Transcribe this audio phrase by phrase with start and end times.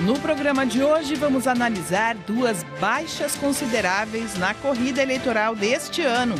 [0.02, 6.34] No programa de hoje, vamos analisar duas baixas consideráveis na corrida eleitoral deste ano.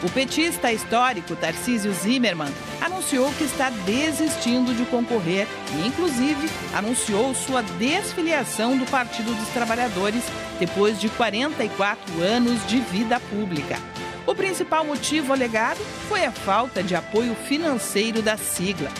[0.00, 7.62] O petista histórico Tarcísio Zimmermann anunciou que está desistindo de concorrer e, inclusive, anunciou sua
[7.62, 10.22] desfiliação do Partido dos Trabalhadores
[10.60, 13.76] depois de 44 anos de vida pública.
[14.24, 18.90] O principal motivo alegado foi a falta de apoio financeiro da sigla.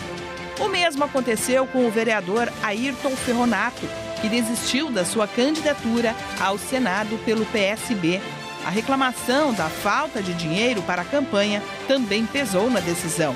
[0.59, 3.87] O mesmo aconteceu com o vereador Ayrton Ferronato,
[4.19, 8.19] que desistiu da sua candidatura ao Senado pelo PSB
[8.65, 13.33] a reclamação da falta de dinheiro para a campanha também pesou na decisão.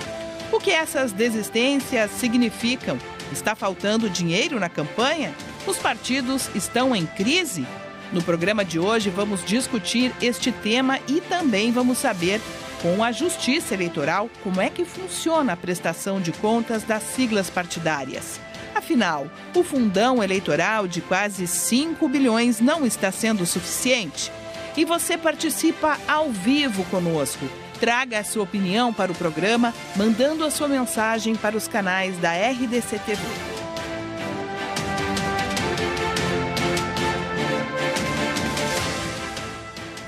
[0.52, 2.98] O que essas desistências significam?
[3.32, 5.34] Está faltando dinheiro na campanha?
[5.66, 7.66] Os partidos estão em crise?
[8.12, 12.40] No programa de hoje vamos discutir este tema e também vamos saber
[12.82, 18.40] com a Justiça Eleitoral como é que funciona a prestação de contas das siglas partidárias.
[18.76, 24.32] Afinal, o fundão eleitoral de quase 5 bilhões não está sendo suficiente?
[24.76, 27.48] E você participa ao vivo conosco.
[27.80, 32.32] Traga a sua opinião para o programa, mandando a sua mensagem para os canais da
[32.32, 33.22] RDC TV.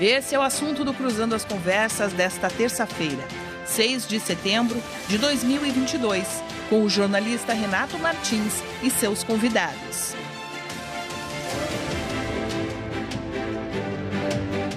[0.00, 3.26] Esse é o assunto do Cruzando as Conversas desta terça-feira,
[3.64, 10.14] 6 de setembro de 2022, com o jornalista Renato Martins e seus convidados.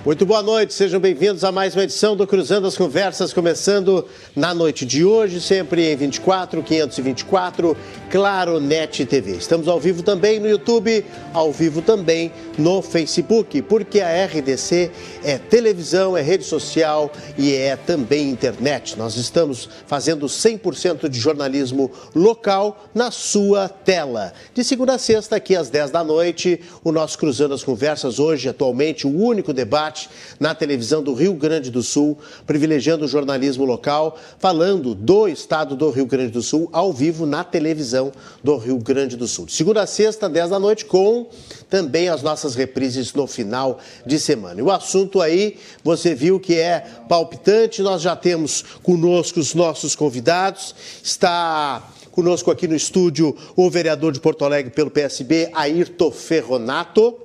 [0.05, 4.53] Muito boa noite, sejam bem-vindos a mais uma edição do Cruzando as Conversas, começando na
[4.53, 7.75] noite de hoje, sempre em 24, 524,
[8.09, 9.31] Claro Net TV.
[9.31, 14.89] Estamos ao vivo também no YouTube, ao vivo também no Facebook, porque a RDC
[15.23, 18.97] é televisão, é rede social e é também internet.
[18.97, 24.33] Nós estamos fazendo 100% de jornalismo local na sua tela.
[24.53, 28.49] De segunda a sexta, aqui às 10 da noite, o nosso Cruzando as Conversas, hoje,
[28.49, 30.09] atualmente, o único debate
[30.39, 35.89] na televisão do Rio Grande do Sul, privilegiando o jornalismo local, falando do estado do
[35.89, 38.11] Rio Grande do Sul ao vivo na televisão
[38.43, 39.45] do Rio Grande do Sul.
[39.45, 41.27] De segunda a sexta, 10 da noite, com
[41.69, 44.59] também as nossas reprises no final de semana.
[44.59, 49.95] E o assunto aí, você viu que é palpitante, nós já temos conosco os nossos
[49.95, 57.17] convidados, está conosco aqui no estúdio o vereador de Porto Alegre pelo PSB, Ayrton Ferronato.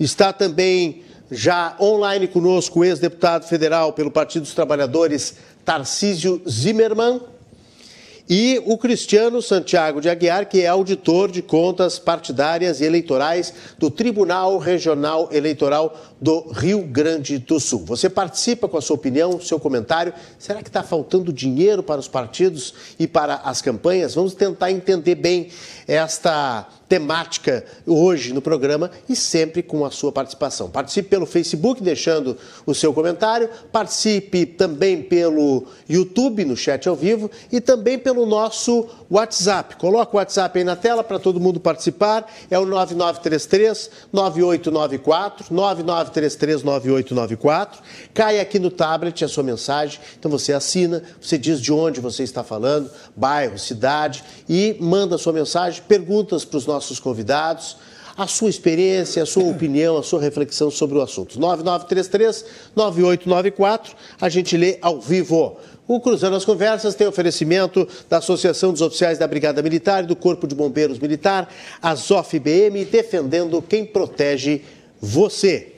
[0.00, 7.20] Está também já online conosco o ex-deputado federal pelo Partido dos Trabalhadores, Tarcísio Zimmermann.
[8.28, 13.88] E o Cristiano Santiago de Aguiar, que é auditor de contas partidárias e eleitorais do
[13.88, 17.84] Tribunal Regional Eleitoral do Rio Grande do Sul.
[17.84, 20.12] Você participa com a sua opinião, seu comentário.
[20.38, 24.14] Será que está faltando dinheiro para os partidos e para as campanhas?
[24.14, 25.48] Vamos tentar entender bem
[25.86, 30.70] esta temática hoje no programa e sempre com a sua participação.
[30.70, 37.30] Participe pelo Facebook, deixando o seu comentário, participe também pelo YouTube, no chat ao vivo,
[37.50, 39.76] e também pelo nosso WhatsApp.
[39.76, 42.26] Coloca o WhatsApp aí na tela para todo mundo participar.
[42.50, 47.82] É o 9933 9894 9933 9894.
[48.14, 50.00] Cai aqui no tablet a sua mensagem.
[50.18, 55.18] Então você assina, você diz de onde você está falando, bairro, cidade e manda a
[55.18, 57.76] sua mensagem, perguntas para os nossos convidados
[58.16, 61.38] a sua experiência, a sua opinião, a sua reflexão sobre o assunto.
[61.38, 63.90] 9933-9894,
[64.20, 65.58] a gente lê ao vivo.
[65.88, 70.16] O Cruzando as Conversas tem oferecimento da Associação dos Oficiais da Brigada Militar e do
[70.16, 71.48] Corpo de Bombeiros Militar,
[71.80, 74.62] a ZOF-BM, defendendo quem protege
[75.00, 75.74] você.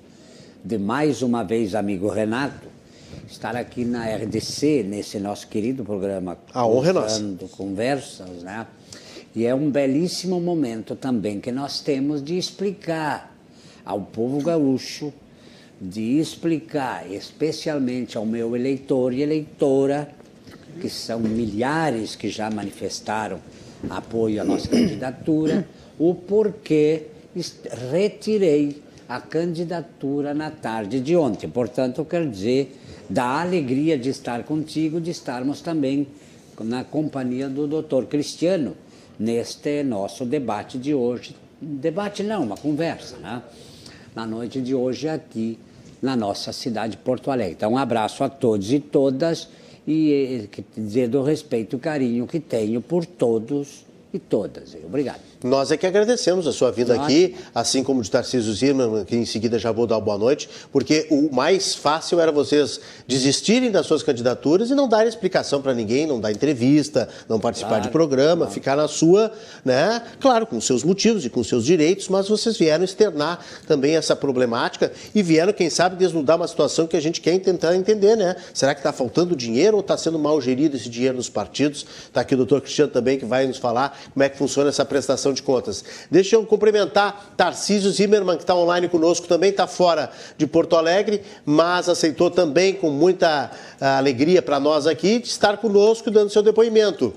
[0.63, 2.68] de mais uma vez, amigo Renato,
[3.27, 6.38] estar aqui na RDC, nesse nosso querido programa.
[6.53, 7.36] A honra é nossa.
[7.51, 8.68] Conversas, né?
[9.33, 13.33] E é um belíssimo momento também que nós temos de explicar
[13.86, 15.13] ao povo gaúcho,
[15.81, 20.13] de explicar especialmente ao meu eleitor e eleitora,
[20.80, 23.39] que são milhares que já manifestaram
[23.89, 25.68] apoio à nossa candidatura,
[25.98, 27.07] o porquê
[27.92, 28.80] retirei
[29.10, 31.50] a candidatura na tarde de ontem.
[31.50, 32.77] Portanto, quer dizer,
[33.10, 36.07] da alegria de estar contigo, de estarmos também
[36.60, 38.77] na companhia do doutor Cristiano
[39.19, 41.36] neste nosso debate de hoje.
[41.60, 43.42] Debate não, uma conversa, né?
[44.16, 45.57] Na noite de hoje aqui
[46.01, 47.53] na nossa cidade de Porto Alegre.
[47.53, 49.48] Então, um abraço a todos e todas
[49.88, 54.75] e dizer do respeito e carinho que tenho por todos e todas.
[54.86, 55.31] Obrigado.
[55.43, 59.25] Nós é que agradecemos a sua vinda aqui, assim como de Tarcísio Zimmermann, que em
[59.25, 64.03] seguida já vou dar boa noite, porque o mais fácil era vocês desistirem das suas
[64.03, 68.38] candidaturas e não darem explicação para ninguém, não dar entrevista, não participar claro, de programa,
[68.38, 68.51] claro.
[68.51, 69.31] ficar na sua,
[69.65, 70.03] né?
[70.19, 74.91] Claro, com seus motivos e com seus direitos, mas vocês vieram externar também essa problemática
[75.15, 78.35] e vieram, quem sabe, desnudar uma situação que a gente quer tentar entender, né?
[78.53, 81.83] Será que está faltando dinheiro ou está sendo mal gerido esse dinheiro nos partidos?
[82.05, 84.85] Está aqui o doutor Cristiano também, que vai nos falar como é que funciona essa
[84.85, 85.83] prestação prestação de contas.
[86.10, 91.22] Deixa eu cumprimentar Tarcísio Zimmermann, que está online conosco também, está fora de Porto Alegre,
[91.45, 96.44] mas aceitou também com muita ah, alegria para nós aqui de estar conosco dando seu
[96.44, 97.13] depoimento.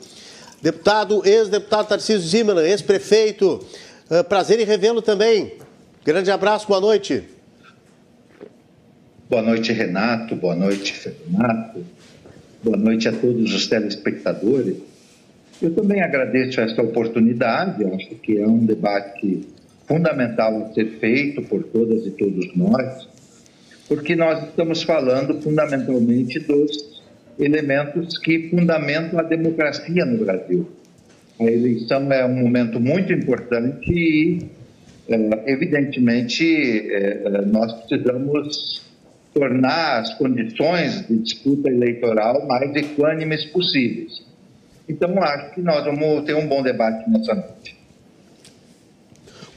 [0.62, 3.62] Deputado, ex-deputado Tarcísio Zimmermann, ex-prefeito,
[4.10, 5.58] uh, prazer em revê-lo também.
[6.02, 7.22] Grande abraço, boa noite.
[9.28, 10.34] Boa noite, Renato.
[10.34, 11.84] Boa noite, Renato.
[12.62, 14.93] Boa noite a todos os telespectadores.
[15.62, 19.46] Eu também agradeço essa oportunidade, acho que é um debate
[19.86, 23.08] fundamental a ser feito por todas e todos nós,
[23.88, 27.02] porque nós estamos falando fundamentalmente dos
[27.38, 30.68] elementos que fundamentam a democracia no Brasil.
[31.38, 34.38] A eleição é um momento muito importante e,
[35.08, 38.82] é, evidentemente, é, é, nós precisamos
[39.32, 44.22] tornar as condições de disputa eleitoral mais equânimes possíveis.
[44.88, 47.76] Então, acho que nós vamos ter um bom debate nessa noite.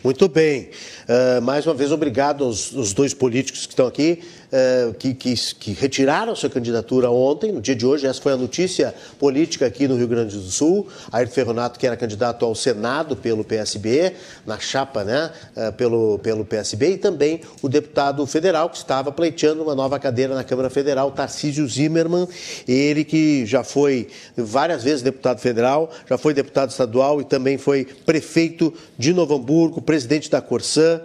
[0.04, 0.70] Muito bem.
[1.04, 4.22] Uh, mais uma vez, obrigado aos, aos dois políticos que estão aqui.
[4.50, 8.08] Eh, que, que, que, retiraram sua candidatura ontem, no dia de hoje.
[8.08, 10.88] Essa foi a notícia política aqui no Rio Grande do Sul.
[11.12, 14.14] Ayrton Ferronato, que era candidato ao Senado pelo PSB,
[14.46, 19.64] na chapa né, uh, pelo, pelo PSB, e também o deputado federal, que estava pleiteando
[19.64, 22.26] uma nova cadeira na Câmara Federal, Tarcísio Zimmermann.
[22.66, 24.08] Ele que já foi
[24.38, 29.82] várias vezes deputado federal, já foi deputado estadual e também foi prefeito de Novo Hamburgo,
[29.82, 31.02] presidente da Corsã.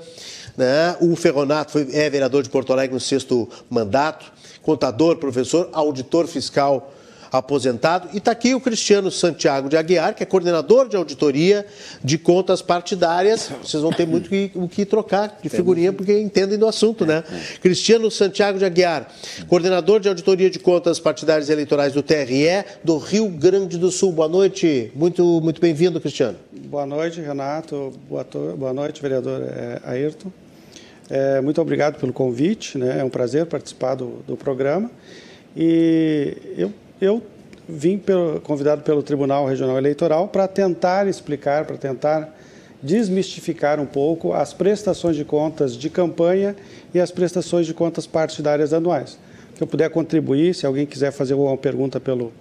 [0.56, 0.96] Né?
[1.00, 4.32] O Ferronato foi, é vereador de Porto Alegre no sexto mandato,
[4.62, 6.92] contador, professor, auditor fiscal
[7.32, 8.10] aposentado.
[8.12, 11.66] E está aqui o Cristiano Santiago de Aguiar, que é coordenador de auditoria
[12.04, 13.50] de contas partidárias.
[13.62, 17.24] Vocês vão ter muito que, o que trocar de figurinha, porque entendem do assunto, né?
[17.62, 19.10] Cristiano Santiago de Aguiar,
[19.48, 24.12] coordenador de auditoria de contas partidárias e eleitorais do TRE do Rio Grande do Sul.
[24.12, 26.36] Boa noite, muito, muito bem-vindo, Cristiano.
[26.52, 27.92] Boa noite, Renato.
[28.08, 28.26] Boa,
[28.56, 30.30] boa noite, vereador é, Ayrton.
[31.14, 33.00] É, muito obrigado pelo convite, né?
[33.00, 34.90] é um prazer participar do, do programa.
[35.54, 36.72] E eu,
[37.02, 37.22] eu
[37.68, 42.34] vim pelo, convidado pelo Tribunal Regional Eleitoral para tentar explicar, para tentar
[42.82, 46.56] desmistificar um pouco as prestações de contas de campanha
[46.94, 49.18] e as prestações de contas partidárias anuais.
[49.54, 52.32] Se eu puder contribuir, se alguém quiser fazer alguma pergunta pelo,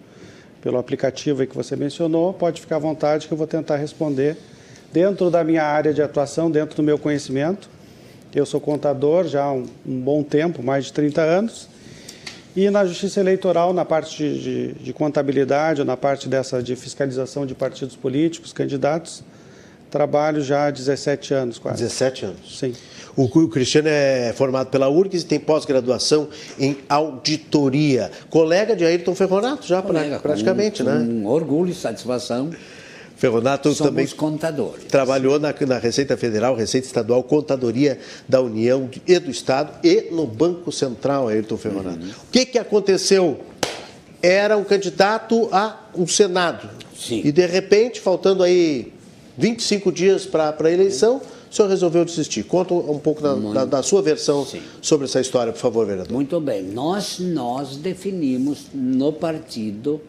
[0.62, 4.38] pelo aplicativo que você mencionou, pode ficar à vontade que eu vou tentar responder
[4.94, 7.70] dentro da minha área de atuação, dentro do meu conhecimento.
[8.34, 11.68] Eu sou contador já há um, um bom tempo, mais de 30 anos,
[12.56, 16.76] e na Justiça Eleitoral, na parte de, de, de, contabilidade, ou na parte dessa de
[16.76, 19.24] fiscalização de partidos políticos, candidatos,
[19.90, 21.84] trabalho já há 17 anos quase.
[21.84, 22.60] 17 anos?
[22.60, 22.74] Sim.
[23.16, 28.10] O, o Cristiano é formado pela URGS e tem pós-graduação em auditoria.
[28.30, 31.06] Colega de Ayrton Ferronato, já Colega, praticamente, com, né?
[31.06, 32.50] Com orgulho e satisfação
[33.22, 34.86] Ferronato Somos também contadores.
[34.86, 40.26] trabalhou na, na, Receita Federal, Receita Estadual, Contadoria da União e do Estado e no
[40.26, 42.04] Banco Central, Ayrton Ferronato.
[42.04, 42.10] Uhum.
[42.10, 43.40] O que, que aconteceu?
[44.24, 46.68] Era um candidato a um Senado.
[46.98, 47.22] Sim.
[47.24, 48.92] E, de repente, faltando aí
[49.38, 52.42] 25 dias para a eleição, o senhor resolveu desistir.
[52.42, 54.64] Conta um pouco da, da, da sua versão Sim.
[54.82, 56.12] sobre essa história, por favor, vereador.
[56.12, 56.64] Muito bem.
[56.64, 60.02] Nós, nós definimos no partido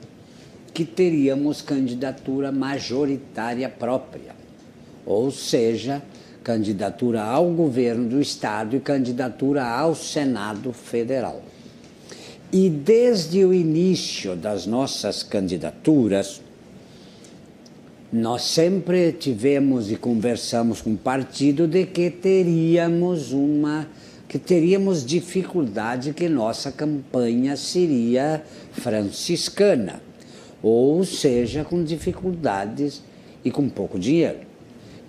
[0.73, 4.35] que teríamos candidatura majoritária própria,
[5.05, 6.02] ou seja,
[6.43, 11.43] candidatura ao governo do Estado e candidatura ao Senado Federal.
[12.52, 16.41] E desde o início das nossas candidaturas,
[18.12, 23.88] nós sempre tivemos e conversamos com o partido de que teríamos uma
[24.29, 30.00] que teríamos dificuldade que nossa campanha seria franciscana
[30.62, 33.02] ou seja com dificuldades
[33.45, 34.38] e com pouco dinheiro.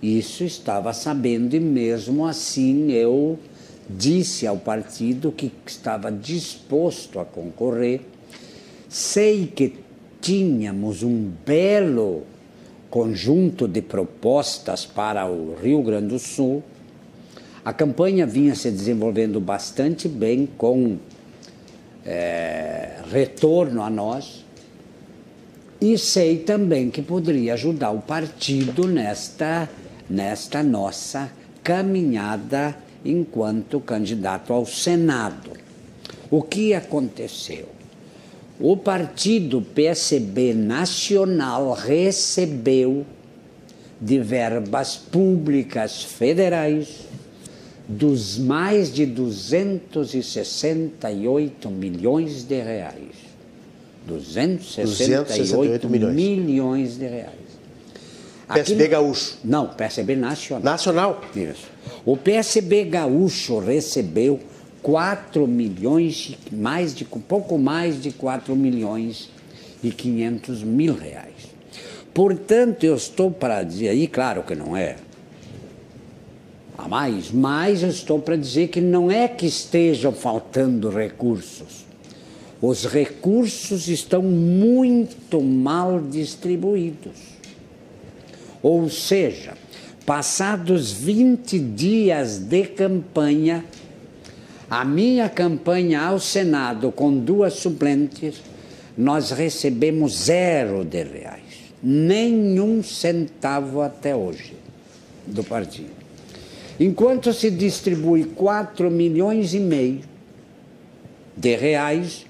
[0.02, 3.38] Isso estava sabendo e mesmo assim eu
[3.88, 8.00] disse ao partido que estava disposto a concorrer.
[8.88, 9.74] Sei que
[10.20, 12.24] tínhamos um belo
[12.90, 16.62] conjunto de propostas para o Rio Grande do Sul.
[17.64, 20.98] A campanha vinha se desenvolvendo bastante bem, com
[22.04, 24.43] é, retorno a nós.
[25.84, 29.68] E sei também que poderia ajudar o partido nesta,
[30.08, 31.30] nesta nossa
[31.62, 32.74] caminhada
[33.04, 35.50] enquanto candidato ao Senado.
[36.30, 37.68] O que aconteceu?
[38.58, 43.04] O partido PSB nacional recebeu
[44.00, 47.00] de verbas públicas federais
[47.86, 53.23] dos mais de 268 milhões de reais.
[54.06, 56.14] 268, 268 milhões.
[56.14, 57.44] milhões de reais.
[58.46, 59.38] PSB Gaúcho?
[59.42, 60.64] Não, PSB Nacional.
[60.64, 61.20] Nacional?
[61.34, 61.66] Isso.
[62.04, 64.38] O PSB Gaúcho recebeu
[64.82, 69.30] 4 milhões, mais de, pouco mais de 4 milhões
[69.82, 71.32] e 500 mil reais.
[72.12, 74.96] Portanto, eu estou para dizer aí, claro que não é
[76.76, 81.83] a mais, mas eu estou para dizer que não é que estejam faltando recursos.
[82.66, 87.12] Os recursos estão muito mal distribuídos.
[88.62, 89.52] Ou seja,
[90.06, 93.62] passados 20 dias de campanha,
[94.70, 98.40] a minha campanha ao Senado com duas suplentes,
[98.96, 104.54] nós recebemos zero de reais, nenhum centavo até hoje
[105.26, 105.92] do partido.
[106.80, 110.00] Enquanto se distribui 4 milhões e meio
[111.36, 112.24] de reais,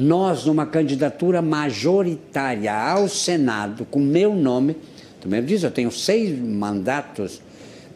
[0.00, 4.76] nós, numa candidatura majoritária ao Senado, com meu nome,
[5.20, 7.42] também diz, eu tenho seis mandatos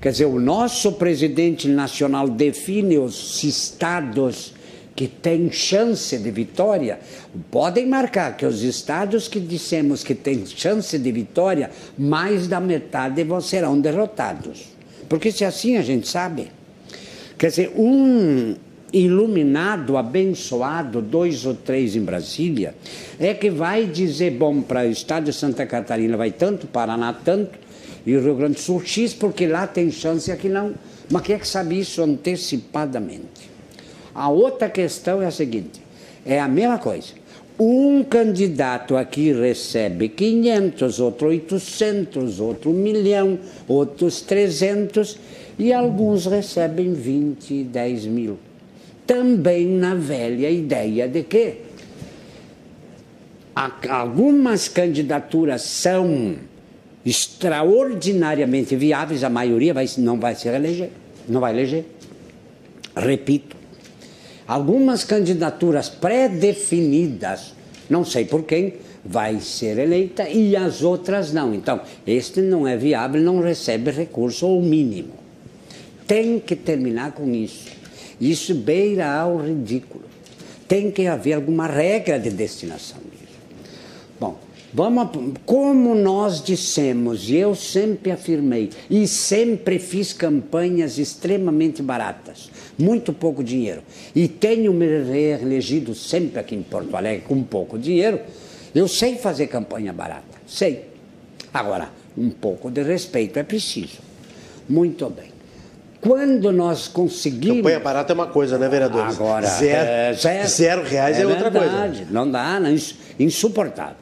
[0.01, 4.53] Quer dizer, o nosso presidente nacional define os estados
[4.95, 6.99] que têm chance de vitória.
[7.49, 13.25] Podem marcar que os estados que dissemos que têm chance de vitória, mais da metade
[13.41, 14.73] serão derrotados.
[15.07, 16.51] Porque se assim a gente sabe.
[17.43, 18.55] Quer dizer, um
[18.93, 22.73] iluminado, abençoado, dois ou três em Brasília,
[23.19, 27.59] é que vai dizer, bom, para o estado de Santa Catarina vai tanto, Paraná tanto,
[28.05, 30.73] e o Rio Grande do Sul X, porque lá tem chance e aqui não.
[31.11, 33.51] Mas quem é que sabe isso antecipadamente?
[34.15, 35.81] A outra questão é a seguinte,
[36.25, 37.09] é a mesma coisa.
[37.59, 45.19] Um candidato aqui recebe 500, outro 800, outro 1 milhão, outros 300
[45.57, 48.37] e alguns recebem 20, 10 mil.
[49.05, 51.57] Também na velha ideia de que
[53.89, 56.35] algumas candidaturas são
[57.05, 60.89] extraordinariamente viáveis, a maioria vai, não vai se eleger,
[61.27, 61.85] não vai eleger.
[62.95, 63.55] Repito,
[64.47, 67.53] algumas candidaturas pré-definidas,
[67.89, 71.53] não sei por quem, vai ser eleita e as outras não.
[71.53, 75.22] Então, este não é viável, não recebe recurso ou mínimo
[76.07, 77.69] tem que terminar com isso.
[78.19, 80.03] Isso beira ao ridículo.
[80.67, 83.33] Tem que haver alguma regra de destinação disso.
[84.19, 84.37] Bom,
[84.73, 85.09] vamos,
[85.45, 93.43] como nós dissemos, e eu sempre afirmei, e sempre fiz campanhas extremamente baratas, muito pouco
[93.43, 93.81] dinheiro,
[94.15, 98.19] e tenho me reelegido sempre aqui em Porto Alegre com pouco dinheiro,
[98.73, 100.85] eu sei fazer campanha barata, sei.
[101.53, 103.99] Agora, um pouco de respeito é preciso.
[104.67, 105.32] Muito bem.
[106.03, 107.57] Quando nós conseguimos.
[107.57, 109.05] Campanha barata é uma coisa, né, vereador?
[109.05, 112.11] Agora, zero, é, zero, zero reais é, é outra verdade, coisa.
[112.11, 112.75] Não dá, não,
[113.17, 113.95] insuportável.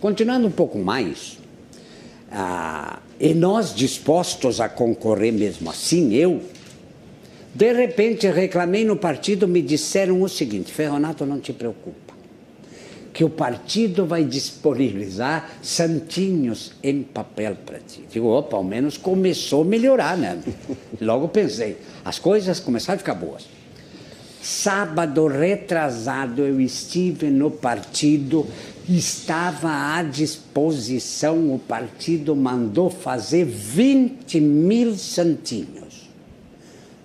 [0.00, 1.38] Continuando um pouco mais,
[2.32, 6.42] ah, e nós dispostos a concorrer mesmo assim, eu,
[7.54, 12.03] de repente reclamei no partido, me disseram o seguinte: Ferronato, não te preocupe
[13.14, 18.04] que o partido vai disponibilizar santinhos em papel para ti.
[18.10, 20.36] Digo, opa, ao menos começou a melhorar, né?
[21.00, 23.46] Logo pensei, as coisas começaram a ficar boas.
[24.42, 28.44] Sábado retrasado eu estive no partido,
[28.88, 36.10] estava à disposição, o partido mandou fazer 20 mil santinhos.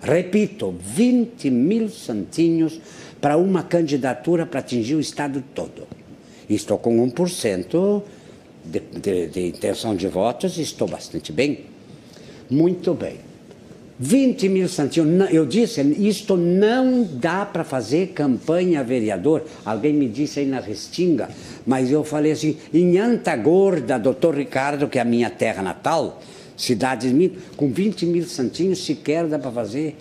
[0.02, 2.80] Repito, 20 mil santinhos
[3.20, 5.99] para uma candidatura para atingir o Estado todo.
[6.54, 8.02] Estou com 1%
[8.64, 11.60] de, de, de intenção de votos e estou bastante bem.
[12.50, 13.30] Muito bem.
[14.02, 15.30] 20 mil santinhos.
[15.30, 19.44] Eu disse, isto não dá para fazer campanha vereador.
[19.64, 21.28] Alguém me disse aí na Restinga,
[21.66, 26.20] mas eu falei assim, em Antagorda, doutor Ricardo, que é a minha terra natal,
[26.56, 29.96] cidade de com 20 mil santinhos sequer dá para fazer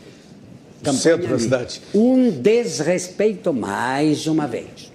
[0.81, 1.01] campanha.
[1.01, 1.81] Centro da cidade.
[1.93, 4.88] Um desrespeito mais uma vez.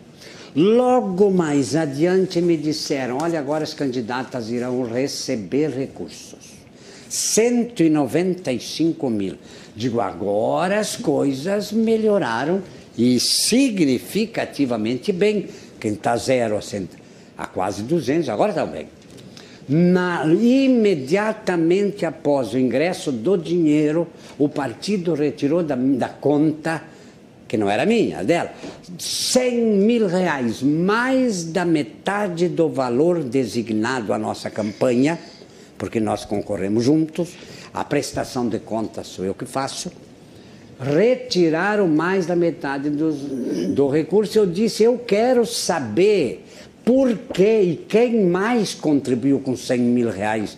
[0.56, 6.54] Logo mais adiante me disseram, olha, agora as candidatas irão receber recursos.
[7.08, 9.34] 195 mil.
[9.74, 12.62] Digo, agora as coisas melhoraram
[12.96, 15.48] e significativamente bem.
[15.80, 16.96] Quem está zero a, cento,
[17.36, 18.86] a quase 200, agora está bem.
[19.68, 24.06] Na, imediatamente após o ingresso do dinheiro,
[24.38, 26.80] o partido retirou da, da conta,
[27.54, 28.52] que não era minha, dela,
[28.98, 35.18] 100 mil reais, mais da metade do valor designado à nossa campanha
[35.78, 37.30] porque nós concorremos juntos,
[37.72, 39.92] a prestação de contas sou eu que faço,
[40.80, 43.16] retiraram mais da metade dos,
[43.74, 44.38] do recurso.
[44.38, 46.44] Eu disse, eu quero saber
[46.84, 50.56] por que e quem mais contribuiu com 100 mil reais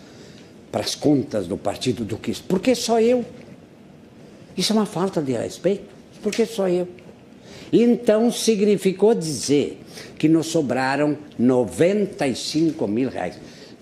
[0.70, 2.44] para as contas do partido do que isso.
[2.44, 3.24] Por que só eu?
[4.56, 5.95] Isso é uma falta de respeito.
[6.22, 6.88] Por que só eu?
[7.72, 9.80] Então significou dizer
[10.18, 13.38] que nos sobraram 95 mil reais.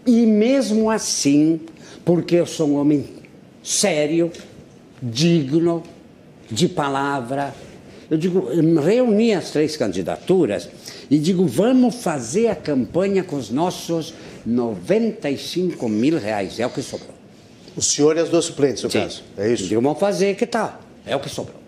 [0.06, 1.60] E mesmo assim,
[2.04, 3.04] porque eu sou um homem
[3.62, 4.30] sério,
[5.02, 5.82] digno,
[6.50, 7.54] de palavra,
[8.10, 8.48] eu digo,
[8.80, 10.68] reuni as três candidaturas
[11.10, 14.14] e digo, vamos fazer a campanha com os nossos
[14.44, 17.14] 95 mil reais, é o que sobrou.
[17.76, 19.00] O senhor e as duas suplentes, no Sim.
[19.00, 19.66] caso, é isso?
[19.66, 20.80] Digo, vamos fazer, que tal?
[21.06, 21.63] É o que sobrou.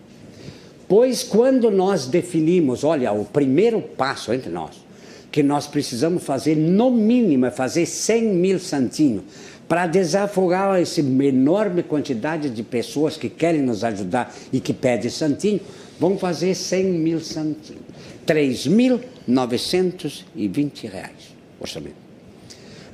[0.88, 4.85] Pois quando nós definimos, olha, o primeiro passo entre nós,
[5.33, 9.22] que nós precisamos fazer, no mínimo, é fazer 100 mil santinhos
[9.68, 15.61] para desafogar essa enorme quantidade de pessoas que querem nos ajudar e que pedem santinho,
[15.99, 17.83] vamos fazer 100 mil santinhos.
[18.27, 22.07] 3.920 reais, orçamento.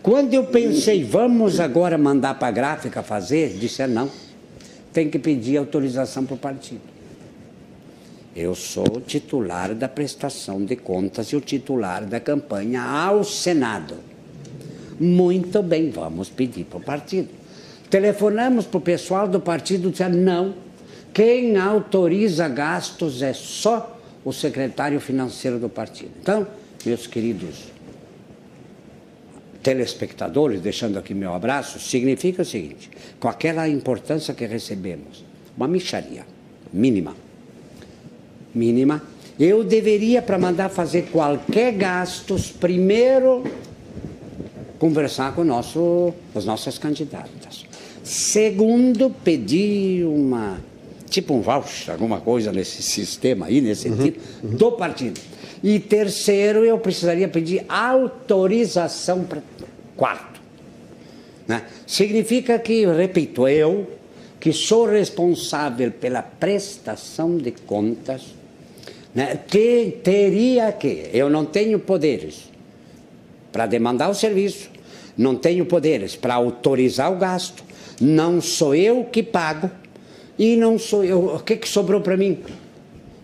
[0.02, 4.10] Quando eu pensei, vamos agora mandar para a gráfica fazer, disse, não,
[4.92, 6.91] tem que pedir autorização para o partido.
[8.34, 13.96] Eu sou o titular da prestação de contas e o titular da campanha ao Senado.
[14.98, 17.28] Muito bem, vamos pedir para o partido.
[17.90, 20.54] Telefonamos para o pessoal do partido e disseram: não,
[21.12, 26.12] quem autoriza gastos é só o secretário financeiro do partido.
[26.18, 26.46] Então,
[26.86, 27.70] meus queridos
[29.62, 32.88] telespectadores, deixando aqui meu abraço, significa o seguinte:
[33.20, 35.22] com aquela importância que recebemos,
[35.54, 36.24] uma micharia
[36.72, 37.14] mínima
[38.54, 39.02] mínima,
[39.38, 43.44] eu deveria, para mandar fazer qualquer gastos, primeiro
[44.78, 47.64] conversar com nosso, as nossas candidatas.
[48.02, 50.58] Segundo, pedir uma,
[51.08, 54.56] tipo um voucher, alguma coisa nesse sistema aí, nesse uhum, sentido, uhum.
[54.56, 55.20] do partido.
[55.62, 59.40] E terceiro, eu precisaria pedir autorização para
[59.96, 60.40] quarto.
[61.46, 61.62] Né?
[61.86, 63.88] Significa que, repito, eu,
[64.40, 68.34] que sou responsável pela prestação de contas,
[69.14, 72.50] né, que teria que, eu não tenho poderes
[73.50, 74.70] para demandar o serviço,
[75.16, 77.62] não tenho poderes para autorizar o gasto,
[78.00, 79.70] não sou eu que pago
[80.38, 81.26] e não sou eu.
[81.36, 82.38] O que, que sobrou para mim?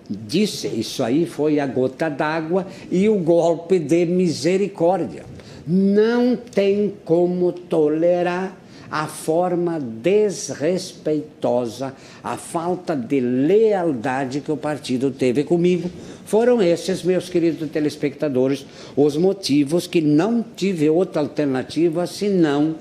[0.08, 5.24] Disse, isso aí foi a gota d'água e o golpe de misericórdia.
[5.66, 8.56] Não tem como tolerar
[8.90, 15.90] a forma desrespeitosa, a falta de lealdade que o partido teve comigo.
[16.24, 18.64] Foram esses, meus queridos telespectadores,
[18.96, 22.76] os motivos que não tive outra alternativa senão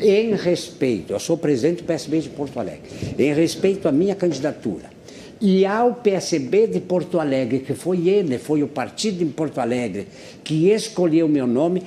[0.00, 2.82] em respeito, eu sou presidente do PSB de Porto Alegre,
[3.18, 4.98] em respeito à minha candidatura
[5.40, 10.08] e ao PSB de Porto Alegre, que foi ele, foi o partido em Porto Alegre
[10.42, 11.82] que escolheu meu nome,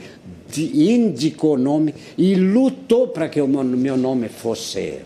[0.58, 5.00] indicou o nome e lutou para que o meu nome fosse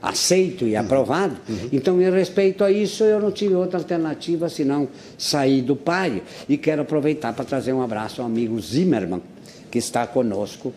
[0.00, 1.36] aceito e aprovado.
[1.48, 1.68] Uhum.
[1.72, 6.22] Então, em respeito a isso, eu não tive outra alternativa senão sair do páreo.
[6.48, 9.22] E quero aproveitar para trazer um abraço ao amigo Zimmermann,
[9.70, 10.72] que está conosco.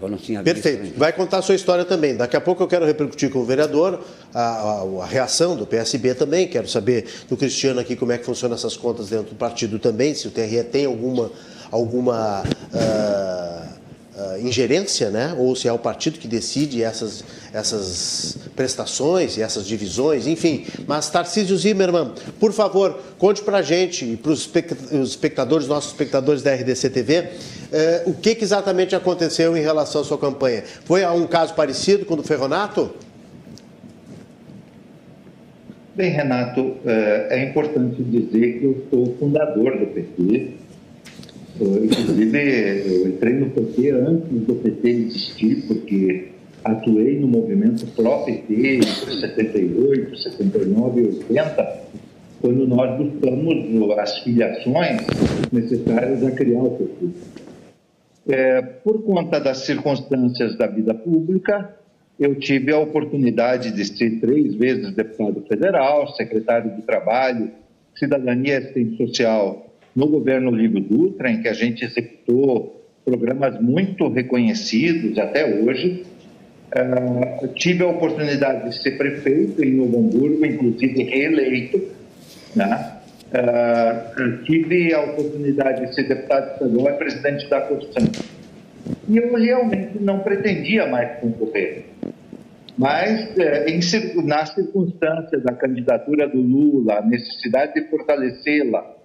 [0.00, 0.82] Eu não tinha Perfeito.
[0.82, 2.14] Visto Vai contar a sua história também.
[2.14, 6.14] Daqui a pouco eu quero repercutir com o vereador a, a, a, reação do PSB
[6.14, 6.46] também.
[6.46, 10.14] Quero saber do Cristiano aqui como é que funcionam essas contas dentro do partido também,
[10.14, 11.32] se o TRE tem alguma
[11.70, 13.68] alguma uh,
[14.18, 15.34] uh, ingerência, né?
[15.38, 20.66] ou se é o partido que decide essas, essas prestações e essas divisões, enfim.
[20.86, 24.50] Mas Tarcísio Zimmermann, por favor, conte para a gente e para os
[24.92, 30.04] espectadores, nossos espectadores da RDC TV, uh, o que, que, exatamente aconteceu em relação à
[30.04, 30.64] sua campanha.
[30.84, 32.90] Foi um caso parecido com o do Ferronato?
[35.98, 40.52] Bem, Renato, eh, é importante dizer que eu sou fundador do PT,
[41.60, 42.38] Inclusive,
[42.86, 46.28] eu entrei no PT antes do PT existir, porque
[46.64, 51.80] atuei no movimento pró-PT entre 78, 79 e 80,
[52.40, 55.00] quando nós buscamos as filiações
[55.52, 57.08] necessárias a criar o PT.
[58.28, 61.74] É, por conta das circunstâncias da vida pública,
[62.20, 67.50] eu tive a oportunidade de ser três vezes deputado federal, secretário de Trabalho,
[67.96, 69.67] Cidadania e Assistência Social
[69.98, 76.04] no governo Livre Dutra, em que a gente executou programas muito reconhecidos até hoje.
[76.68, 81.82] Uh, tive a oportunidade de ser prefeito em Novo Hamburgo, inclusive reeleito.
[82.54, 82.92] Né?
[83.32, 88.22] Uh, tive a oportunidade de ser deputado estadual e presidente da Constituição.
[89.08, 91.86] E eu realmente não pretendia mais concorrer.
[92.76, 93.80] Mas, eh, em,
[94.24, 98.97] nas circunstâncias da candidatura do Lula, a necessidade de fortalecê-la,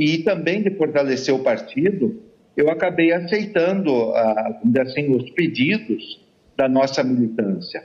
[0.00, 2.22] e também de fortalecer o partido,
[2.56, 6.18] eu acabei aceitando, ah, assim, os pedidos
[6.56, 7.82] da nossa militância.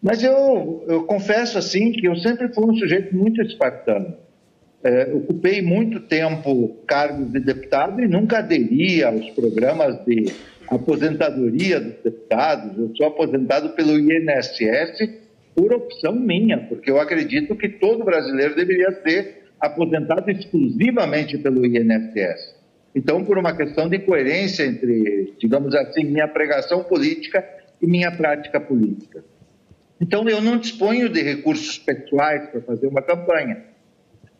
[0.00, 4.14] Mas eu, eu confesso assim que eu sempre fui um sujeito muito espartano.
[4.84, 10.32] É, ocupei muito tempo cargos de deputado e nunca aderi aos programas de
[10.68, 12.78] aposentadoria dos deputados.
[12.78, 15.10] Eu sou aposentado pelo INSS
[15.52, 22.54] por opção minha, porque eu acredito que todo brasileiro deveria ser aposentado exclusivamente pelo INSS.
[22.94, 27.44] Então, por uma questão de coerência entre, digamos assim, minha pregação política
[27.82, 29.24] e minha prática política.
[30.00, 33.64] Então, eu não disponho de recursos pessoais para fazer uma campanha.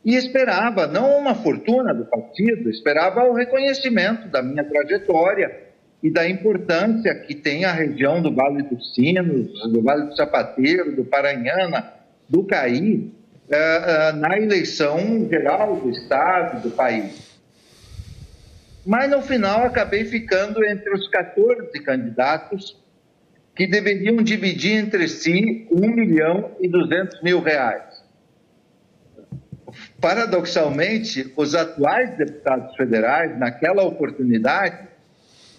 [0.05, 5.65] E esperava, não uma fortuna do partido, esperava o reconhecimento da minha trajetória
[6.03, 10.95] e da importância que tem a região do Vale dos Sinos, do Vale do Sapateiro,
[10.95, 11.95] do Paranhana,
[12.29, 13.11] do Caí,
[14.17, 17.35] na eleição geral do Estado, do país.
[18.87, 22.77] Mas, no final, acabei ficando entre os 14 candidatos
[23.57, 28.05] que deveriam dividir entre si 1 milhão e 200 mil reais.
[30.01, 34.89] Paradoxalmente, os atuais deputados federais, naquela oportunidade,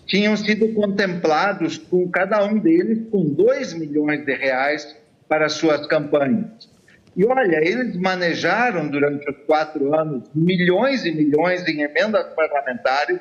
[0.06, 4.96] tinham sido contemplados com cada um deles com 2 milhões de reais
[5.28, 6.70] para suas campanhas.
[7.16, 13.20] E olha, eles manejaram durante os quatro anos milhões e milhões em emendas parlamentares,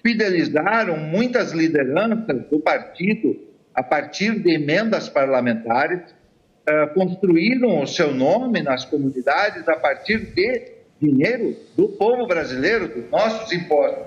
[0.00, 3.36] fidelizaram muitas lideranças do partido
[3.74, 6.02] a partir de emendas parlamentares,
[6.66, 13.10] eh, construíram o seu nome nas comunidades a partir de dinheiro do povo brasileiro, dos
[13.10, 14.06] nossos impostos,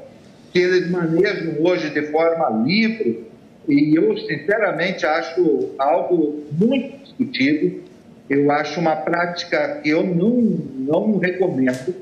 [0.54, 3.28] que eles manejam hoje de forma livre.
[3.68, 7.84] E eu, sinceramente, acho algo muito discutido
[8.30, 11.96] eu acho uma prática que eu não, não recomendo.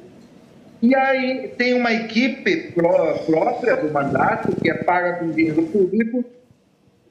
[0.82, 6.24] E aí tem uma equipe pró própria do mandato, que é paga com dinheiro público,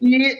[0.01, 0.39] e,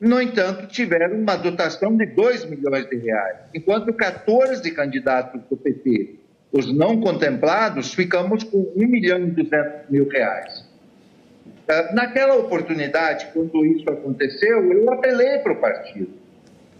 [0.00, 6.16] no entanto, tiveram uma dotação de 2 milhões de reais, enquanto 14 candidatos do PT,
[6.50, 10.66] os não contemplados, ficamos com 1 milhão e 200 mil reais.
[11.68, 16.21] Ah, naquela oportunidade, quando isso aconteceu, eu apelei para o partido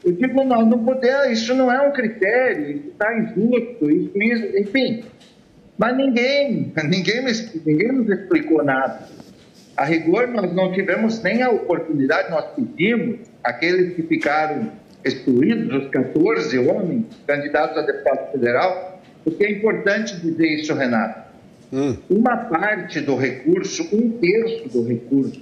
[0.04, 4.58] eu digo, não, não poder, isso não é um critério, isso está injusto, isso, isso,
[4.58, 5.04] enfim.
[5.78, 7.24] Mas ninguém, ninguém,
[7.64, 9.08] ninguém nos explicou nada.
[9.76, 14.70] A rigor, nós não tivemos nem a oportunidade, nós pedimos, aqueles que ficaram
[15.04, 21.22] excluídos, os 14 homens candidatos a deputado federal, porque é importante dizer isso, Renato.
[21.72, 21.96] Hum.
[22.10, 25.40] Uma parte do recurso, um terço do recurso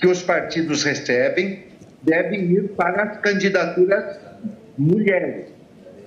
[0.00, 1.64] que os partidos recebem,
[2.02, 4.18] deve ir para as candidaturas
[4.76, 5.46] mulheres.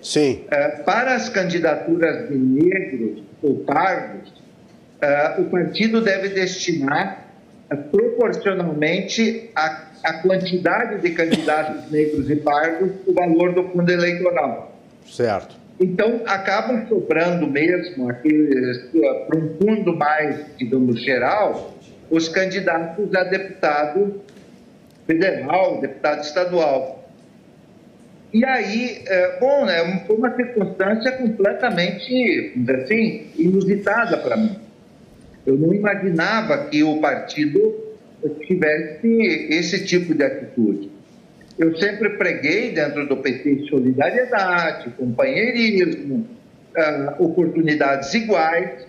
[0.01, 0.45] Sim.
[0.45, 7.25] Uh, para as candidaturas de negros ou pardos, uh, o partido deve destinar
[7.71, 14.79] uh, proporcionalmente a, a quantidade de candidatos negros e pardos o valor do fundo eleitoral.
[15.07, 15.55] Certo.
[15.79, 18.85] Então, acabam sobrando mesmo aqueles,
[19.27, 21.75] para um fundo mais, digamos, geral,
[22.09, 24.21] os candidatos a deputado
[25.05, 27.09] federal, deputado estadual.
[28.33, 34.59] E aí, é, bom, né, foi uma circunstância completamente, assim, inusitada para mim.
[35.45, 37.85] Eu não imaginava que o partido
[38.45, 39.07] tivesse
[39.49, 40.91] esse tipo de atitude.
[41.57, 46.27] Eu sempre preguei dentro do PT solidariedade, companheirismo,
[46.75, 48.85] uh, oportunidades iguais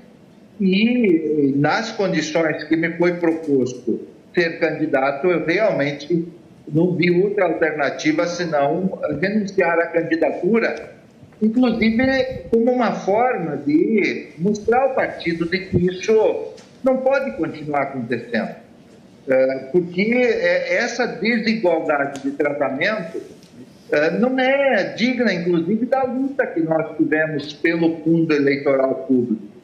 [0.60, 6.28] e nas condições que me foi proposto ser candidato, eu realmente
[6.68, 10.90] não vi outra alternativa senão renunciar à candidatura,
[11.40, 12.04] inclusive
[12.50, 16.52] como uma forma de mostrar ao partido de que isso
[16.84, 18.66] não pode continuar acontecendo.
[19.28, 23.20] É, porque é, essa desigualdade de tratamento
[23.90, 29.55] é, não é digna, inclusive, da luta que nós tivemos pelo fundo eleitoral público.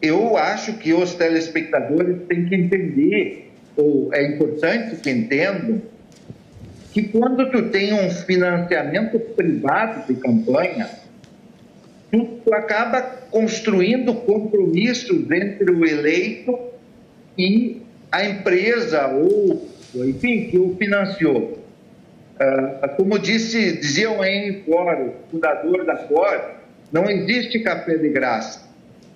[0.00, 5.82] Eu acho que os telespectadores têm que entender, ou é importante que entendam,
[6.92, 10.88] que quando tu tem um financiamento privado de campanha,
[12.10, 16.58] tu, tu acaba construindo compromissos entre o eleito
[17.36, 21.58] e a empresa ou, enfim, que o financiou.
[22.40, 26.40] Uh, como disse, dizia o Henry Ford, fundador da Ford,
[26.92, 28.67] não existe café de graça.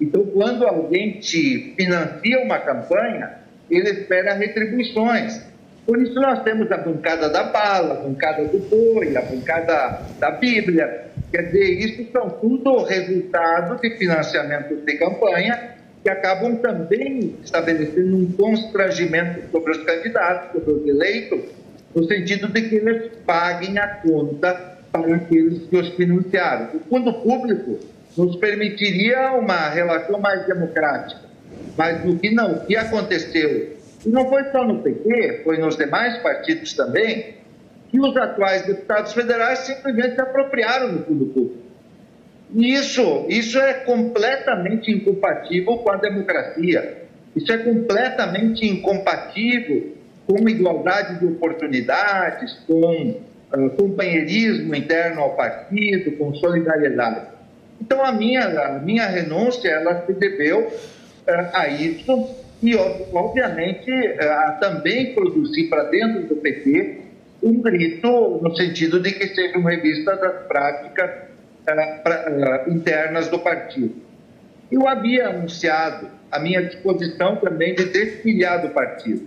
[0.03, 3.39] Então, quando alguém te financia uma campanha,
[3.71, 5.41] ele espera retribuições.
[5.87, 10.33] Por isso nós temos a bancada da bala, a bancada do boi, a bancada da
[10.33, 11.07] Bíblia.
[11.31, 18.33] Quer dizer, isso são tudo resultado de financiamento de campanha que acabam também estabelecendo um
[18.33, 21.43] constrangimento sobre os candidatos, sobre os eleitos,
[21.95, 26.71] no sentido de que eles paguem a conta para aqueles que os financiaram.
[26.75, 27.79] O fundo público
[28.17, 31.21] nos permitiria uma relação mais democrática,
[31.77, 35.77] mas no que não, o que aconteceu, e não foi só no PT, foi nos
[35.77, 37.37] demais partidos também,
[37.91, 41.63] que os atuais deputados federais simplesmente se apropriaram do fundo público.
[42.55, 47.03] Isso, isso é completamente incompatível com a democracia.
[47.35, 49.95] Isso é completamente incompatível
[50.27, 53.21] com igualdade de oportunidades, com
[53.55, 57.32] uh, companheirismo interno ao partido, com solidariedade.
[57.83, 62.29] Então, a minha, a minha renúncia, ela se deveu uh, a isso
[62.63, 67.01] e, obviamente, uh, também produzir para dentro do PT
[67.43, 71.11] um grito no sentido de que sejam revistas as práticas
[71.67, 73.97] uh, internas do partido.
[74.71, 79.27] Eu havia anunciado a minha disposição também de desfiliar do partido,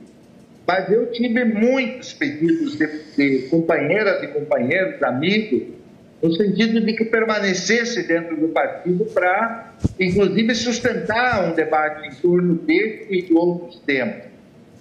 [0.65, 2.87] mas eu tive muitos pedidos de,
[3.17, 5.75] de companheiras e companheiros, amigos,
[6.25, 12.55] no sentido de que permanecesse dentro do partido para, inclusive, sustentar um debate em torno
[12.55, 14.23] desse e de outros temas.